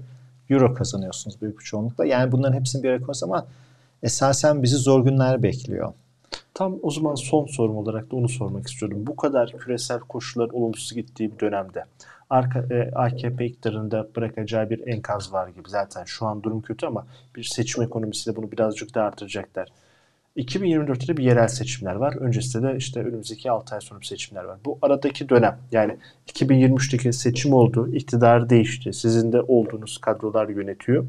euro 0.49 0.73
kazanıyorsunuz 0.73 1.41
büyük 1.41 1.59
bir 1.59 1.63
çoğunlukla. 1.63 2.05
Yani 2.05 2.31
bunların 2.31 2.57
hepsini 2.59 2.83
bir 2.83 2.89
araya 2.89 3.01
ama 3.23 3.45
esasen 4.03 4.63
bizi 4.63 4.75
zor 4.77 5.05
günler 5.05 5.43
bekliyor. 5.43 5.93
Tam 6.53 6.75
o 6.81 6.91
zaman 6.91 7.15
son 7.15 7.45
sorum 7.45 7.77
olarak 7.77 8.11
da 8.11 8.15
onu 8.15 8.29
sormak 8.29 8.67
istiyorum. 8.67 9.03
Bu 9.07 9.15
kadar 9.15 9.51
küresel 9.51 9.99
koşullar 9.99 10.49
olumsuz 10.49 10.93
gittiği 10.93 11.31
bir 11.31 11.39
dönemde 11.39 11.83
arka, 12.29 12.59
e, 12.59 12.91
AKP 12.95 13.45
iktidarında 13.45 14.07
bırakacağı 14.15 14.69
bir 14.69 14.87
enkaz 14.87 15.33
var 15.33 15.47
gibi. 15.47 15.69
Zaten 15.69 16.03
şu 16.05 16.25
an 16.25 16.43
durum 16.43 16.61
kötü 16.61 16.85
ama 16.85 17.05
bir 17.35 17.43
seçim 17.43 17.83
ekonomisi 17.83 18.31
de 18.31 18.35
bunu 18.35 18.51
birazcık 18.51 18.95
da 18.95 19.03
artıracaklar. 19.03 19.69
2024'te 20.37 21.07
de 21.07 21.17
bir 21.17 21.23
yerel 21.23 21.47
seçimler 21.47 21.95
var. 21.95 22.15
Öncesinde 22.15 22.67
de 22.67 22.77
işte 22.77 22.99
önümüzdeki 22.99 23.51
6 23.51 23.75
ay 23.75 23.81
sonra 23.81 23.99
seçimler 24.03 24.43
var. 24.43 24.57
Bu 24.65 24.79
aradaki 24.81 25.29
dönem 25.29 25.57
yani 25.71 25.97
2023'teki 26.27 27.13
seçim 27.13 27.53
oldu, 27.53 27.93
iktidar 27.93 28.49
değişti. 28.49 28.93
Sizin 28.93 29.31
de 29.31 29.41
olduğunuz 29.41 29.97
kadrolar 29.97 30.49
yönetiyor. 30.49 31.05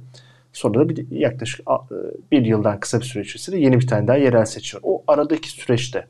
Sonra 0.52 0.80
da 0.80 0.88
bir, 0.88 1.10
yaklaşık 1.10 1.60
e, 1.60 1.94
bir 2.32 2.44
yıldan 2.44 2.80
kısa 2.80 3.00
bir 3.00 3.04
süre 3.04 3.22
içerisinde 3.22 3.58
yeni 3.58 3.80
bir 3.80 3.86
tane 3.86 4.08
daha 4.08 4.16
yerel 4.16 4.44
seçim. 4.44 4.80
O 4.82 5.02
aradaki 5.06 5.50
süreçte 5.50 6.06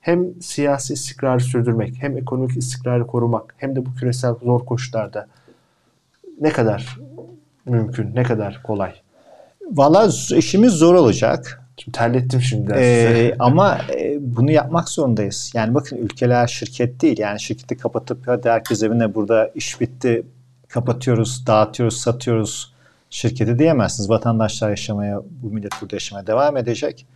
hem 0.00 0.42
siyasi 0.42 0.92
istikrarı 0.92 1.40
sürdürmek, 1.40 1.94
hem 2.00 2.18
ekonomik 2.18 2.56
istikrarı 2.56 3.06
korumak, 3.06 3.54
hem 3.58 3.76
de 3.76 3.86
bu 3.86 3.94
küresel 3.94 4.34
zor 4.34 4.64
koşullarda 4.64 5.26
ne 6.40 6.48
kadar 6.48 6.98
mümkün, 7.64 8.14
ne 8.14 8.22
kadar 8.22 8.62
kolay. 8.62 8.92
Valla 9.70 10.08
işimiz 10.36 10.72
zor 10.72 10.94
olacak. 10.94 11.65
Şimdi 11.76 11.98
terlettim 11.98 12.40
şimdiden 12.40 12.76
Ee, 12.78 13.34
ama 13.38 13.78
e, 13.96 14.16
bunu 14.20 14.50
yapmak 14.50 14.88
zorundayız. 14.88 15.52
Yani 15.54 15.74
bakın 15.74 15.96
ülkeler 15.96 16.46
şirket 16.46 17.02
değil. 17.02 17.18
Yani 17.18 17.40
şirketi 17.40 17.76
kapatıp 17.76 18.28
hadi 18.28 18.48
herkes 18.48 18.82
evine 18.82 19.14
burada 19.14 19.50
iş 19.54 19.80
bitti 19.80 20.26
kapatıyoruz, 20.68 21.46
dağıtıyoruz, 21.46 22.00
satıyoruz 22.00 22.72
şirketi 23.10 23.58
diyemezsiniz. 23.58 24.10
Vatandaşlar 24.10 24.70
yaşamaya, 24.70 25.22
bu 25.42 25.50
millet 25.50 25.72
burada 25.82 25.96
yaşamaya 25.96 26.26
devam 26.26 26.56
edecek. 26.56 27.06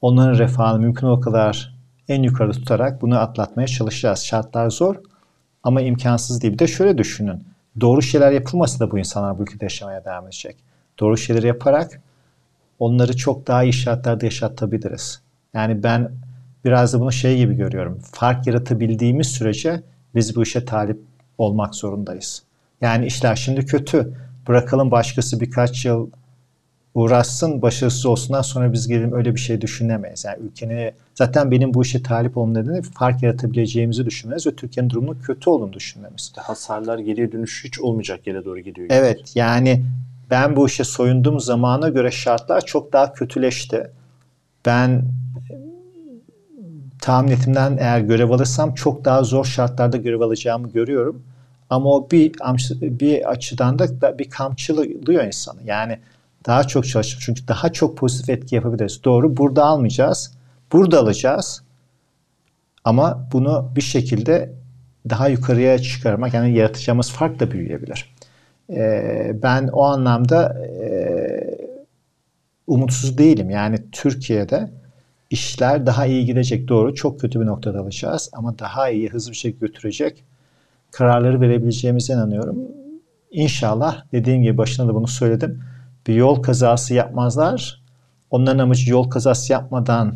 Onların 0.00 0.38
refahını 0.38 0.80
mümkün 0.80 1.06
o 1.06 1.20
kadar 1.20 1.74
en 2.08 2.22
yukarıda 2.22 2.52
tutarak 2.52 3.02
bunu 3.02 3.18
atlatmaya 3.18 3.66
çalışacağız. 3.66 4.24
Şartlar 4.24 4.70
zor 4.70 4.96
ama 5.62 5.80
imkansız 5.80 6.42
değil. 6.42 6.54
Bir 6.54 6.58
de 6.58 6.66
şöyle 6.66 6.98
düşünün. 6.98 7.44
Doğru 7.80 8.02
şeyler 8.02 8.32
yapılmasa 8.32 8.86
da 8.86 8.90
bu 8.90 8.98
insanlar 8.98 9.38
bu 9.38 9.42
ülkede 9.42 9.64
yaşamaya 9.64 10.04
devam 10.04 10.24
edecek. 10.24 10.56
Doğru 11.00 11.16
şeyleri 11.16 11.46
yaparak 11.46 12.00
onları 12.78 13.16
çok 13.16 13.46
daha 13.46 13.62
iyi 13.62 13.72
şartlarda 13.72 14.24
yaşatabiliriz. 14.26 15.20
Yani 15.54 15.82
ben 15.82 16.10
biraz 16.64 16.92
da 16.92 17.00
bunu 17.00 17.12
şey 17.12 17.36
gibi 17.36 17.54
görüyorum. 17.54 17.98
Fark 18.12 18.46
yaratabildiğimiz 18.46 19.26
sürece 19.26 19.82
biz 20.14 20.36
bu 20.36 20.42
işe 20.42 20.64
talip 20.64 21.00
olmak 21.38 21.74
zorundayız. 21.74 22.42
Yani 22.80 23.06
işler 23.06 23.36
şimdi 23.36 23.66
kötü. 23.66 24.14
Bırakalım 24.48 24.90
başkası 24.90 25.40
birkaç 25.40 25.84
yıl 25.84 26.10
uğraşsın, 26.94 27.62
başarısız 27.62 28.06
olsundan 28.06 28.42
sonra 28.42 28.72
biz 28.72 28.88
gelelim 28.88 29.12
öyle 29.12 29.34
bir 29.34 29.40
şey 29.40 29.60
düşünemeyiz. 29.60 30.24
Yani 30.24 30.38
ülkenin 30.42 30.92
zaten 31.14 31.50
benim 31.50 31.74
bu 31.74 31.82
işe 31.82 32.02
talip 32.02 32.36
olmam 32.36 32.54
nedeni 32.54 32.82
fark 32.82 33.22
yaratabileceğimizi 33.22 34.06
düşünmemiz 34.06 34.46
ve 34.46 34.56
Türkiye'nin 34.56 34.90
durumunun 34.90 35.18
kötü 35.18 35.50
olduğunu 35.50 35.72
düşünmemiz. 35.72 36.32
Hasarlar 36.36 36.98
geriye 36.98 37.32
dönüş 37.32 37.64
hiç 37.64 37.80
olmayacak 37.80 38.26
yere 38.26 38.44
doğru 38.44 38.60
gidiyor. 38.60 38.88
Evet 38.90 39.32
yani 39.34 39.84
ben 40.34 40.56
bu 40.56 40.66
işe 40.66 40.84
soyunduğum 40.84 41.40
zamana 41.40 41.88
göre 41.88 42.10
şartlar 42.10 42.60
çok 42.60 42.92
daha 42.92 43.12
kötüleşti. 43.12 43.90
Ben 44.66 44.90
e, 44.90 45.54
tahmin 47.00 47.30
etimden 47.32 47.76
eğer 47.80 48.00
görev 48.00 48.30
alırsam 48.30 48.74
çok 48.74 49.04
daha 49.04 49.22
zor 49.22 49.44
şartlarda 49.44 49.96
görev 49.96 50.20
alacağımı 50.20 50.70
görüyorum. 50.70 51.22
Ama 51.70 51.88
o 51.90 52.10
bir 52.10 52.32
bir 52.80 53.30
açıdan 53.30 53.78
da 53.78 54.18
bir 54.18 54.30
kamçılıyor 54.30 55.24
insanı. 55.24 55.60
Yani 55.64 55.98
daha 56.46 56.64
çok 56.64 56.86
çalışıp 56.86 57.20
çünkü 57.20 57.48
daha 57.48 57.72
çok 57.72 57.96
pozitif 57.96 58.28
etki 58.28 58.54
yapabiliriz. 58.54 59.04
Doğru 59.04 59.36
burada 59.36 59.64
almayacağız. 59.64 60.34
Burada 60.72 61.00
alacağız. 61.00 61.62
Ama 62.84 63.28
bunu 63.32 63.72
bir 63.76 63.82
şekilde 63.82 64.54
daha 65.10 65.28
yukarıya 65.28 65.78
çıkarmak 65.78 66.34
yani 66.34 66.54
yaratacağımız 66.54 67.10
fark 67.10 67.40
da 67.40 67.50
büyüyebilir. 67.50 68.13
Ee, 68.70 69.30
ben 69.42 69.68
o 69.72 69.82
anlamda 69.82 70.58
e, 70.64 70.84
umutsuz 72.66 73.18
değilim. 73.18 73.50
Yani 73.50 73.76
Türkiye'de 73.92 74.70
işler 75.30 75.86
daha 75.86 76.06
iyi 76.06 76.26
gidecek 76.26 76.68
doğru. 76.68 76.94
Çok 76.94 77.20
kötü 77.20 77.40
bir 77.40 77.46
noktada 77.46 77.80
alacağız 77.80 78.30
ama 78.32 78.58
daha 78.58 78.90
iyi 78.90 79.08
hızlı 79.08 79.30
bir 79.30 79.36
şekilde 79.36 79.66
götürecek 79.66 80.24
kararları 80.90 81.40
verebileceğimize 81.40 82.12
inanıyorum. 82.12 82.58
İnşallah 83.30 84.04
dediğim 84.12 84.42
gibi 84.42 84.58
başında 84.58 84.88
da 84.88 84.94
bunu 84.94 85.08
söyledim. 85.08 85.62
Bir 86.06 86.14
yol 86.14 86.42
kazası 86.42 86.94
yapmazlar. 86.94 87.82
Onların 88.30 88.58
amacı 88.58 88.90
yol 88.90 89.10
kazası 89.10 89.52
yapmadan 89.52 90.14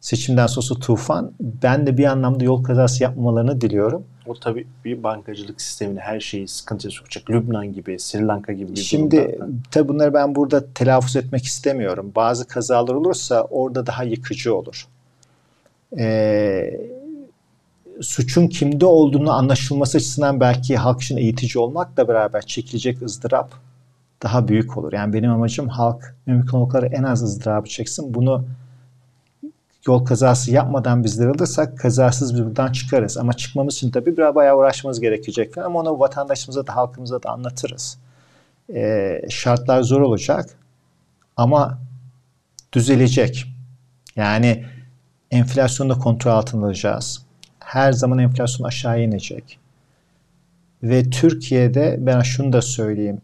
seçimden 0.00 0.46
sonrası 0.46 0.74
tufan. 0.74 1.32
Ben 1.40 1.86
de 1.86 1.98
bir 1.98 2.04
anlamda 2.04 2.44
yol 2.44 2.62
kazası 2.64 3.02
yapmamalarını 3.02 3.60
diliyorum. 3.60 4.04
O 4.26 4.34
tabii 4.34 4.66
bir 4.84 5.02
bankacılık 5.02 5.60
sistemini 5.60 6.00
her 6.00 6.20
şeyi 6.20 6.48
sıkıntıya 6.48 6.90
sokacak. 6.90 7.30
Lübnan 7.30 7.72
gibi, 7.72 7.98
Sri 7.98 8.26
Lanka 8.26 8.52
gibi 8.52 8.72
bir 8.72 8.76
Şimdi 8.76 9.16
durumda. 9.16 9.46
tabii 9.70 9.88
bunları 9.88 10.14
ben 10.14 10.34
burada 10.34 10.72
telaffuz 10.72 11.16
etmek 11.16 11.44
istemiyorum. 11.44 12.12
Bazı 12.14 12.48
kazalar 12.48 12.94
olursa 12.94 13.42
orada 13.42 13.86
daha 13.86 14.04
yıkıcı 14.04 14.54
olur. 14.54 14.86
Ee, 15.98 16.80
suçun 18.00 18.48
kimde 18.48 18.86
olduğunu 18.86 19.32
anlaşılması 19.32 19.98
açısından 19.98 20.40
belki 20.40 20.76
halk 20.76 21.02
için 21.02 21.16
eğitici 21.16 21.58
olmakla 21.62 22.08
beraber 22.08 22.42
çekilecek 22.42 23.02
ızdırap 23.02 23.52
daha 24.22 24.48
büyük 24.48 24.78
olur. 24.78 24.92
Yani 24.92 25.12
benim 25.12 25.30
amacım 25.30 25.68
halk 25.68 26.16
mümkün 26.26 26.58
olduğu 26.58 26.68
kadar 26.68 26.92
en 26.92 27.02
az 27.02 27.22
ızdırabı 27.22 27.68
çeksin. 27.68 28.14
Bunu 28.14 28.44
yol 29.86 30.04
kazası 30.04 30.50
yapmadan 30.50 31.04
bizler 31.04 31.26
alırsak 31.26 31.78
kazasız 31.78 32.34
biz 32.34 32.44
buradan 32.44 32.72
çıkarız. 32.72 33.18
Ama 33.18 33.32
çıkmamız 33.32 33.74
için 33.74 33.90
tabii 33.90 34.16
biraz 34.16 34.34
bayağı 34.34 34.56
uğraşmamız 34.56 35.00
gerekecek. 35.00 35.58
Ama 35.58 35.80
onu 35.80 36.00
vatandaşımıza 36.00 36.66
da 36.66 36.76
halkımıza 36.76 37.22
da 37.22 37.30
anlatırız. 37.30 37.98
Ee, 38.74 39.22
şartlar 39.30 39.82
zor 39.82 40.00
olacak 40.00 40.58
ama 41.36 41.78
düzelecek. 42.72 43.46
Yani 44.16 44.64
enflasyonu 45.30 45.90
da 45.90 45.98
kontrol 45.98 46.30
altına 46.30 46.66
alacağız. 46.66 47.22
Her 47.60 47.92
zaman 47.92 48.18
enflasyon 48.18 48.66
aşağı 48.66 49.02
inecek. 49.02 49.58
Ve 50.82 51.10
Türkiye'de 51.10 51.96
ben 52.00 52.20
şunu 52.20 52.52
da 52.52 52.62
söyleyeyim 52.62 53.20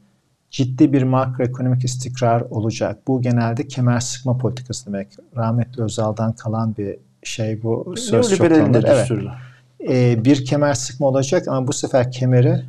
ciddi 0.53 0.93
bir 0.93 1.03
makroekonomik 1.03 1.85
istikrar 1.85 2.41
olacak. 2.41 2.99
Bu 3.07 3.23
genelde 3.23 3.69
kemer 3.69 4.01
sıkma 4.01 4.39
politikası 4.39 4.87
demek. 4.87 5.09
Rahmetli 5.37 5.83
Özal'dan 5.83 6.33
kalan 6.33 6.77
bir 6.77 6.97
şey 7.23 7.63
bu. 7.63 7.95
Söz 7.99 8.37
çok 8.37 8.49
tanınır. 8.49 8.85
Evet. 8.87 9.11
Ee, 9.89 10.25
bir 10.25 10.45
kemer 10.45 10.75
sıkma 10.75 11.07
olacak 11.07 11.49
ama 11.49 11.67
bu 11.67 11.73
sefer 11.73 12.13
kemeri 12.13 12.63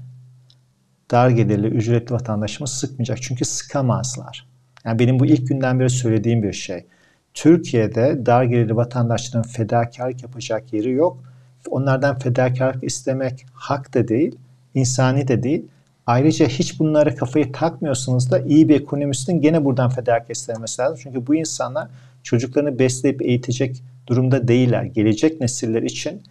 dar 1.11 1.29
gelirli, 1.29 1.67
ücretli 1.67 2.13
vatandaşımız 2.13 2.71
sıkmayacak. 2.71 3.21
Çünkü 3.21 3.45
sıkamazlar. 3.45 4.47
Yani 4.85 4.99
benim 4.99 5.19
bu 5.19 5.25
ilk 5.25 5.47
günden 5.47 5.79
beri 5.79 5.89
söylediğim 5.89 6.43
bir 6.43 6.53
şey. 6.53 6.85
Türkiye'de 7.33 8.25
dar 8.25 8.43
gelirli 8.43 8.75
vatandaşların 8.75 9.49
fedakarlık 9.49 10.23
yapacak 10.23 10.73
yeri 10.73 10.91
yok. 10.91 11.23
Onlardan 11.69 12.19
fedakarlık 12.19 12.83
istemek 12.83 13.45
hak 13.53 13.93
da 13.93 14.07
değil, 14.07 14.35
insani 14.73 15.27
de 15.27 15.43
değil. 15.43 15.65
Ayrıca 16.07 16.47
hiç 16.47 16.79
bunlara 16.79 17.15
kafayı 17.15 17.51
takmıyorsanız 17.51 18.31
da 18.31 18.39
iyi 18.39 18.69
bir 18.69 18.81
ekonomistin 18.81 19.41
gene 19.41 19.65
buradan 19.65 19.89
fedakarlık 19.89 20.79
lazım. 20.79 20.99
Çünkü 21.03 21.27
bu 21.27 21.35
insanlar 21.35 21.87
çocuklarını 22.23 22.79
besleyip 22.79 23.21
eğitecek 23.21 23.83
durumda 24.07 24.47
değiller. 24.47 24.83
Gelecek 24.83 25.41
nesiller 25.41 25.81
için 25.81 26.21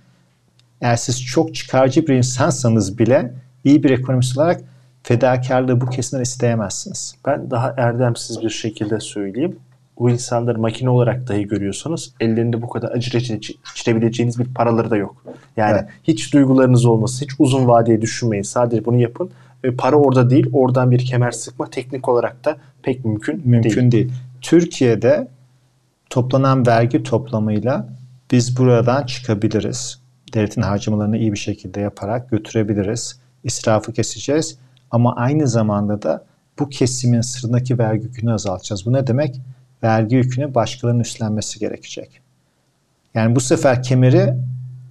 eğer 0.80 0.96
siz 0.96 1.24
çok 1.24 1.54
çıkarcı 1.54 2.06
bir 2.06 2.14
insansanız 2.14 2.98
bile 2.98 3.34
iyi 3.64 3.82
bir 3.82 3.90
ekonomist 3.90 4.38
olarak 4.38 4.60
fedakarlığı 5.02 5.80
bu 5.80 5.86
kesimden 5.86 6.22
isteyemezsiniz. 6.22 7.14
Ben 7.26 7.50
daha 7.50 7.74
erdemsiz 7.76 8.42
bir 8.42 8.50
şekilde 8.50 9.00
söyleyeyim. 9.00 9.56
Bu 9.98 10.10
insanları 10.10 10.58
makine 10.58 10.90
olarak 10.90 11.28
dahi 11.28 11.46
görüyorsanız 11.46 12.14
ellerinde 12.20 12.62
bu 12.62 12.68
kadar 12.68 12.90
acı 12.90 13.12
reçete 13.12 13.54
içirebileceğiniz 13.74 14.38
bir 14.38 14.54
paraları 14.54 14.90
da 14.90 14.96
yok. 14.96 15.24
Yani 15.56 15.78
evet. 15.78 15.90
hiç 16.04 16.34
duygularınız 16.34 16.84
olmasın, 16.84 17.26
hiç 17.26 17.30
uzun 17.38 17.68
vadeye 17.68 18.02
düşünmeyin. 18.02 18.42
Sadece 18.42 18.84
bunu 18.84 19.00
yapın 19.00 19.30
ve 19.64 19.76
para 19.76 19.96
orada 19.96 20.30
değil. 20.30 20.46
Oradan 20.52 20.90
bir 20.90 21.06
kemer 21.06 21.30
sıkma 21.30 21.70
teknik 21.70 22.08
olarak 22.08 22.44
da 22.44 22.56
pek 22.82 23.04
mümkün, 23.04 23.42
mümkün 23.44 23.92
değil. 23.92 24.08
değil. 24.08 24.12
Türkiye'de 24.40 25.28
toplanan 26.10 26.66
vergi 26.66 27.02
toplamıyla 27.02 27.88
biz 28.30 28.58
buradan 28.58 29.06
çıkabiliriz. 29.06 29.98
Devletin 30.34 30.62
harcamalarını 30.62 31.18
iyi 31.18 31.32
bir 31.32 31.38
şekilde 31.38 31.80
yaparak 31.80 32.30
götürebiliriz. 32.30 33.18
İsrafı 33.44 33.92
keseceğiz 33.92 34.58
ama 34.90 35.16
aynı 35.16 35.48
zamanda 35.48 36.02
da 36.02 36.24
bu 36.58 36.68
kesimin 36.68 37.20
sırrındaki 37.20 37.78
vergi 37.78 38.04
yükünü 38.04 38.32
azaltacağız. 38.32 38.86
Bu 38.86 38.92
ne 38.92 39.06
demek? 39.06 39.40
Vergi 39.82 40.16
yükünü 40.16 40.54
başkalarının 40.54 41.00
üstlenmesi 41.00 41.58
gerekecek. 41.58 42.20
Yani 43.14 43.36
bu 43.36 43.40
sefer 43.40 43.82
kemeri 43.82 44.34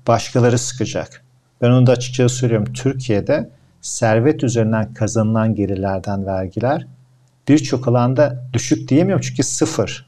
başkaları 0.08 0.58
sıkacak. 0.58 1.24
Ben 1.62 1.72
onu 1.72 1.88
da 1.88 1.92
açıkça 1.92 2.30
söylüyorum. 2.30 2.74
Türkiye'de 2.74 3.50
servet 3.82 4.44
üzerinden 4.44 4.94
kazanılan 4.94 5.56
gelirlerden 5.56 6.26
vergiler 6.26 6.88
birçok 7.48 7.88
alanda 7.88 8.46
düşük 8.54 8.90
diyemiyorum 8.90 9.26
çünkü 9.28 9.44
sıfır. 9.44 10.06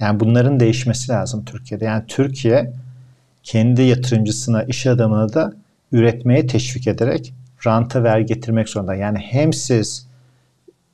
Yani 0.00 0.20
bunların 0.20 0.60
değişmesi 0.60 1.12
lazım 1.12 1.44
Türkiye'de. 1.44 1.84
Yani 1.84 2.04
Türkiye 2.08 2.72
kendi 3.42 3.82
yatırımcısına, 3.82 4.62
iş 4.62 4.86
adamına 4.86 5.32
da 5.32 5.52
üretmeye 5.92 6.46
teşvik 6.46 6.86
ederek 6.86 7.34
ranta 7.66 8.02
vergi 8.02 8.34
getirmek 8.34 8.68
zorunda. 8.68 8.94
Yani 8.94 9.18
hem 9.18 9.52
siz 9.52 10.06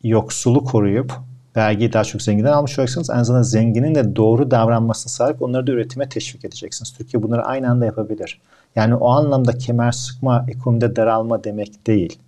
yoksulu 0.03 0.65
koruyup 0.65 1.13
vergiyi 1.57 1.93
daha 1.93 2.05
çok 2.05 2.23
zenginden 2.23 2.53
almış 2.53 2.79
olacaksınız. 2.79 3.11
Aynı 3.11 3.25
zamanda 3.25 3.45
zenginin 3.45 3.95
de 3.95 4.17
doğru 4.17 4.51
davranmasını 4.51 5.13
sağlayıp 5.13 5.43
onları 5.43 5.67
da 5.67 5.73
üretime 5.73 6.09
teşvik 6.09 6.45
edeceksiniz. 6.45 6.93
Türkiye 6.93 7.23
bunları 7.23 7.45
aynı 7.45 7.71
anda 7.71 7.87
yapabilir. 7.87 8.41
Yani 8.77 8.95
o 8.95 9.09
anlamda 9.09 9.59
kemer 9.59 9.93
sıkma, 9.93 10.47
ekonomide 10.49 10.97
daralma 10.97 11.45
demek 11.45 11.87
değil. 11.87 12.19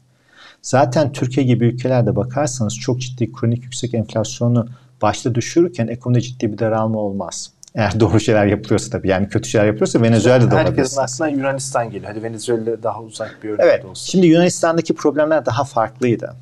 Zaten 0.63 1.13
Türkiye 1.13 1.47
gibi 1.47 1.67
ülkelerde 1.67 2.17
bakarsanız 2.17 2.75
çok 2.75 3.01
ciddi 3.01 3.33
kronik 3.33 3.63
yüksek 3.63 3.95
enflasyonu 3.95 4.69
başta 5.03 5.35
düşürürken 5.35 5.87
ekonomide 5.87 6.21
ciddi 6.21 6.53
bir 6.53 6.59
daralma 6.59 6.99
olmaz. 6.99 7.51
Eğer 7.75 7.93
doğru 8.01 8.21
şeyler 8.21 8.47
yapılıyorsa 8.47 8.91
tabii. 8.91 9.09
Yani 9.09 9.29
kötü 9.29 9.49
şeyler 9.49 9.67
yapılıyorsa 9.67 10.03
Venezuela'da 10.03 10.51
da 10.51 10.55
olabilir. 10.55 10.69
Herkesin 10.69 11.01
aslında 11.01 11.31
Yunanistan 11.31 11.91
geliyor. 11.91 12.13
Hadi 12.13 12.23
Venezuela 12.23 12.83
daha 12.83 13.03
uzak 13.03 13.39
bir 13.43 13.49
örnek 13.49 13.61
evet, 13.65 13.85
olsun. 13.85 14.07
Şimdi 14.07 14.27
Yunanistan'daki 14.27 14.95
problemler 14.95 15.47
daha 15.47 15.65
farklıydı. 15.65 16.35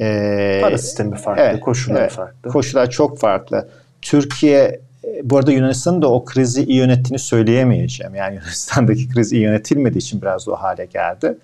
Ee, 0.00 0.58
Para 0.62 0.78
sistemi 0.78 1.16
farklı, 1.16 1.42
evet, 1.42 1.60
koşullar 1.60 2.00
evet, 2.00 2.12
farklı. 2.12 2.50
Koşullar 2.50 2.90
çok 2.90 3.18
farklı. 3.18 3.68
Türkiye 4.02 4.80
bu 5.22 5.38
arada 5.38 5.52
Yunanistan'ın 5.52 6.02
da 6.02 6.12
o 6.12 6.24
krizi 6.24 6.64
iyi 6.64 6.76
yönettiğini 6.76 7.18
söyleyemeyeceğim. 7.18 8.14
Yani 8.14 8.34
Yunanistan'daki 8.36 9.08
kriz 9.08 9.32
iyi 9.32 9.42
yönetilmediği 9.42 10.00
için 10.00 10.22
biraz 10.22 10.48
o 10.48 10.54
hale 10.54 10.84
geldi. 10.86 11.38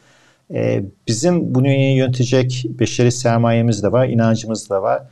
Ee, 0.55 0.83
bizim 1.09 1.55
bunu 1.55 1.69
iyi 1.69 1.97
yönetecek 1.97 2.67
beşeri 2.69 3.13
sermayemiz 3.13 3.83
de 3.83 3.93
var, 3.93 4.09
inancımız 4.09 4.71
da 4.71 4.83
var. 4.83 5.03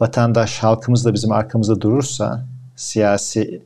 Vatandaş, 0.00 0.58
halkımız 0.58 1.04
da 1.04 1.14
bizim 1.14 1.32
arkamızda 1.32 1.80
durursa, 1.80 2.44
siyasi 2.76 3.62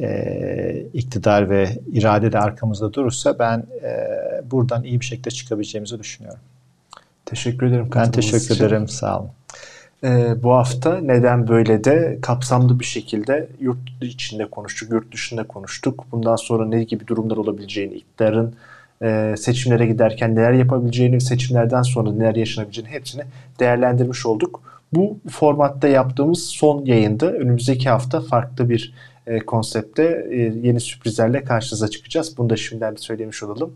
e, 0.00 0.86
iktidar 0.94 1.50
ve 1.50 1.68
irade 1.92 2.32
de 2.32 2.38
arkamızda 2.38 2.92
durursa 2.92 3.38
ben 3.38 3.58
e, 3.82 4.50
buradan 4.50 4.84
iyi 4.84 5.00
bir 5.00 5.04
şekilde 5.04 5.30
çıkabileceğimizi 5.30 5.98
düşünüyorum. 5.98 6.40
Teşekkür 7.26 7.66
ederim. 7.66 7.88
Ben 7.94 8.10
teşekkür 8.10 8.54
için. 8.54 8.54
ederim. 8.54 8.88
Sağ 8.88 9.20
olun. 9.20 9.30
Ee, 10.04 10.42
bu 10.42 10.52
hafta 10.52 11.00
neden 11.00 11.48
böyle 11.48 11.84
de 11.84 12.18
kapsamlı 12.22 12.80
bir 12.80 12.84
şekilde 12.84 13.48
yurt 13.60 13.78
içinde 14.00 14.46
konuştuk, 14.46 14.90
yurt 14.90 15.12
dışında 15.12 15.46
konuştuk. 15.46 16.04
Bundan 16.12 16.36
sonra 16.36 16.66
ne 16.66 16.84
gibi 16.84 17.06
durumlar 17.06 17.36
olabileceğini, 17.36 17.94
iktidarın 17.94 18.54
e, 19.02 19.34
seçimlere 19.38 19.86
giderken 19.86 20.34
neler 20.34 20.52
yapabileceğini, 20.52 21.20
seçimlerden 21.20 21.82
sonra 21.82 22.12
neler 22.12 22.34
yaşanabileceğini 22.34 22.90
hepsini 22.90 23.22
değerlendirmiş 23.60 24.26
olduk. 24.26 24.62
Bu 24.92 25.18
formatta 25.30 25.88
yaptığımız 25.88 26.46
son 26.46 26.84
yayında 26.84 27.32
önümüzdeki 27.32 27.88
hafta 27.88 28.20
farklı 28.20 28.70
bir 28.70 28.94
e, 29.26 29.38
konsepte 29.38 30.26
e, 30.30 30.36
yeni 30.36 30.80
sürprizlerle 30.80 31.44
karşınıza 31.44 31.88
çıkacağız. 31.88 32.38
Bunu 32.38 32.50
da 32.50 32.56
şimdiden 32.56 32.94
söylemiş 32.94 33.42
olalım. 33.42 33.74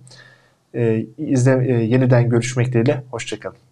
E, 0.75 1.07
izle, 1.19 1.67
e, 1.69 1.85
yeniden 1.85 2.29
görüşmek 2.29 2.69
dileğiyle. 2.69 3.03
Hoşçakalın. 3.11 3.68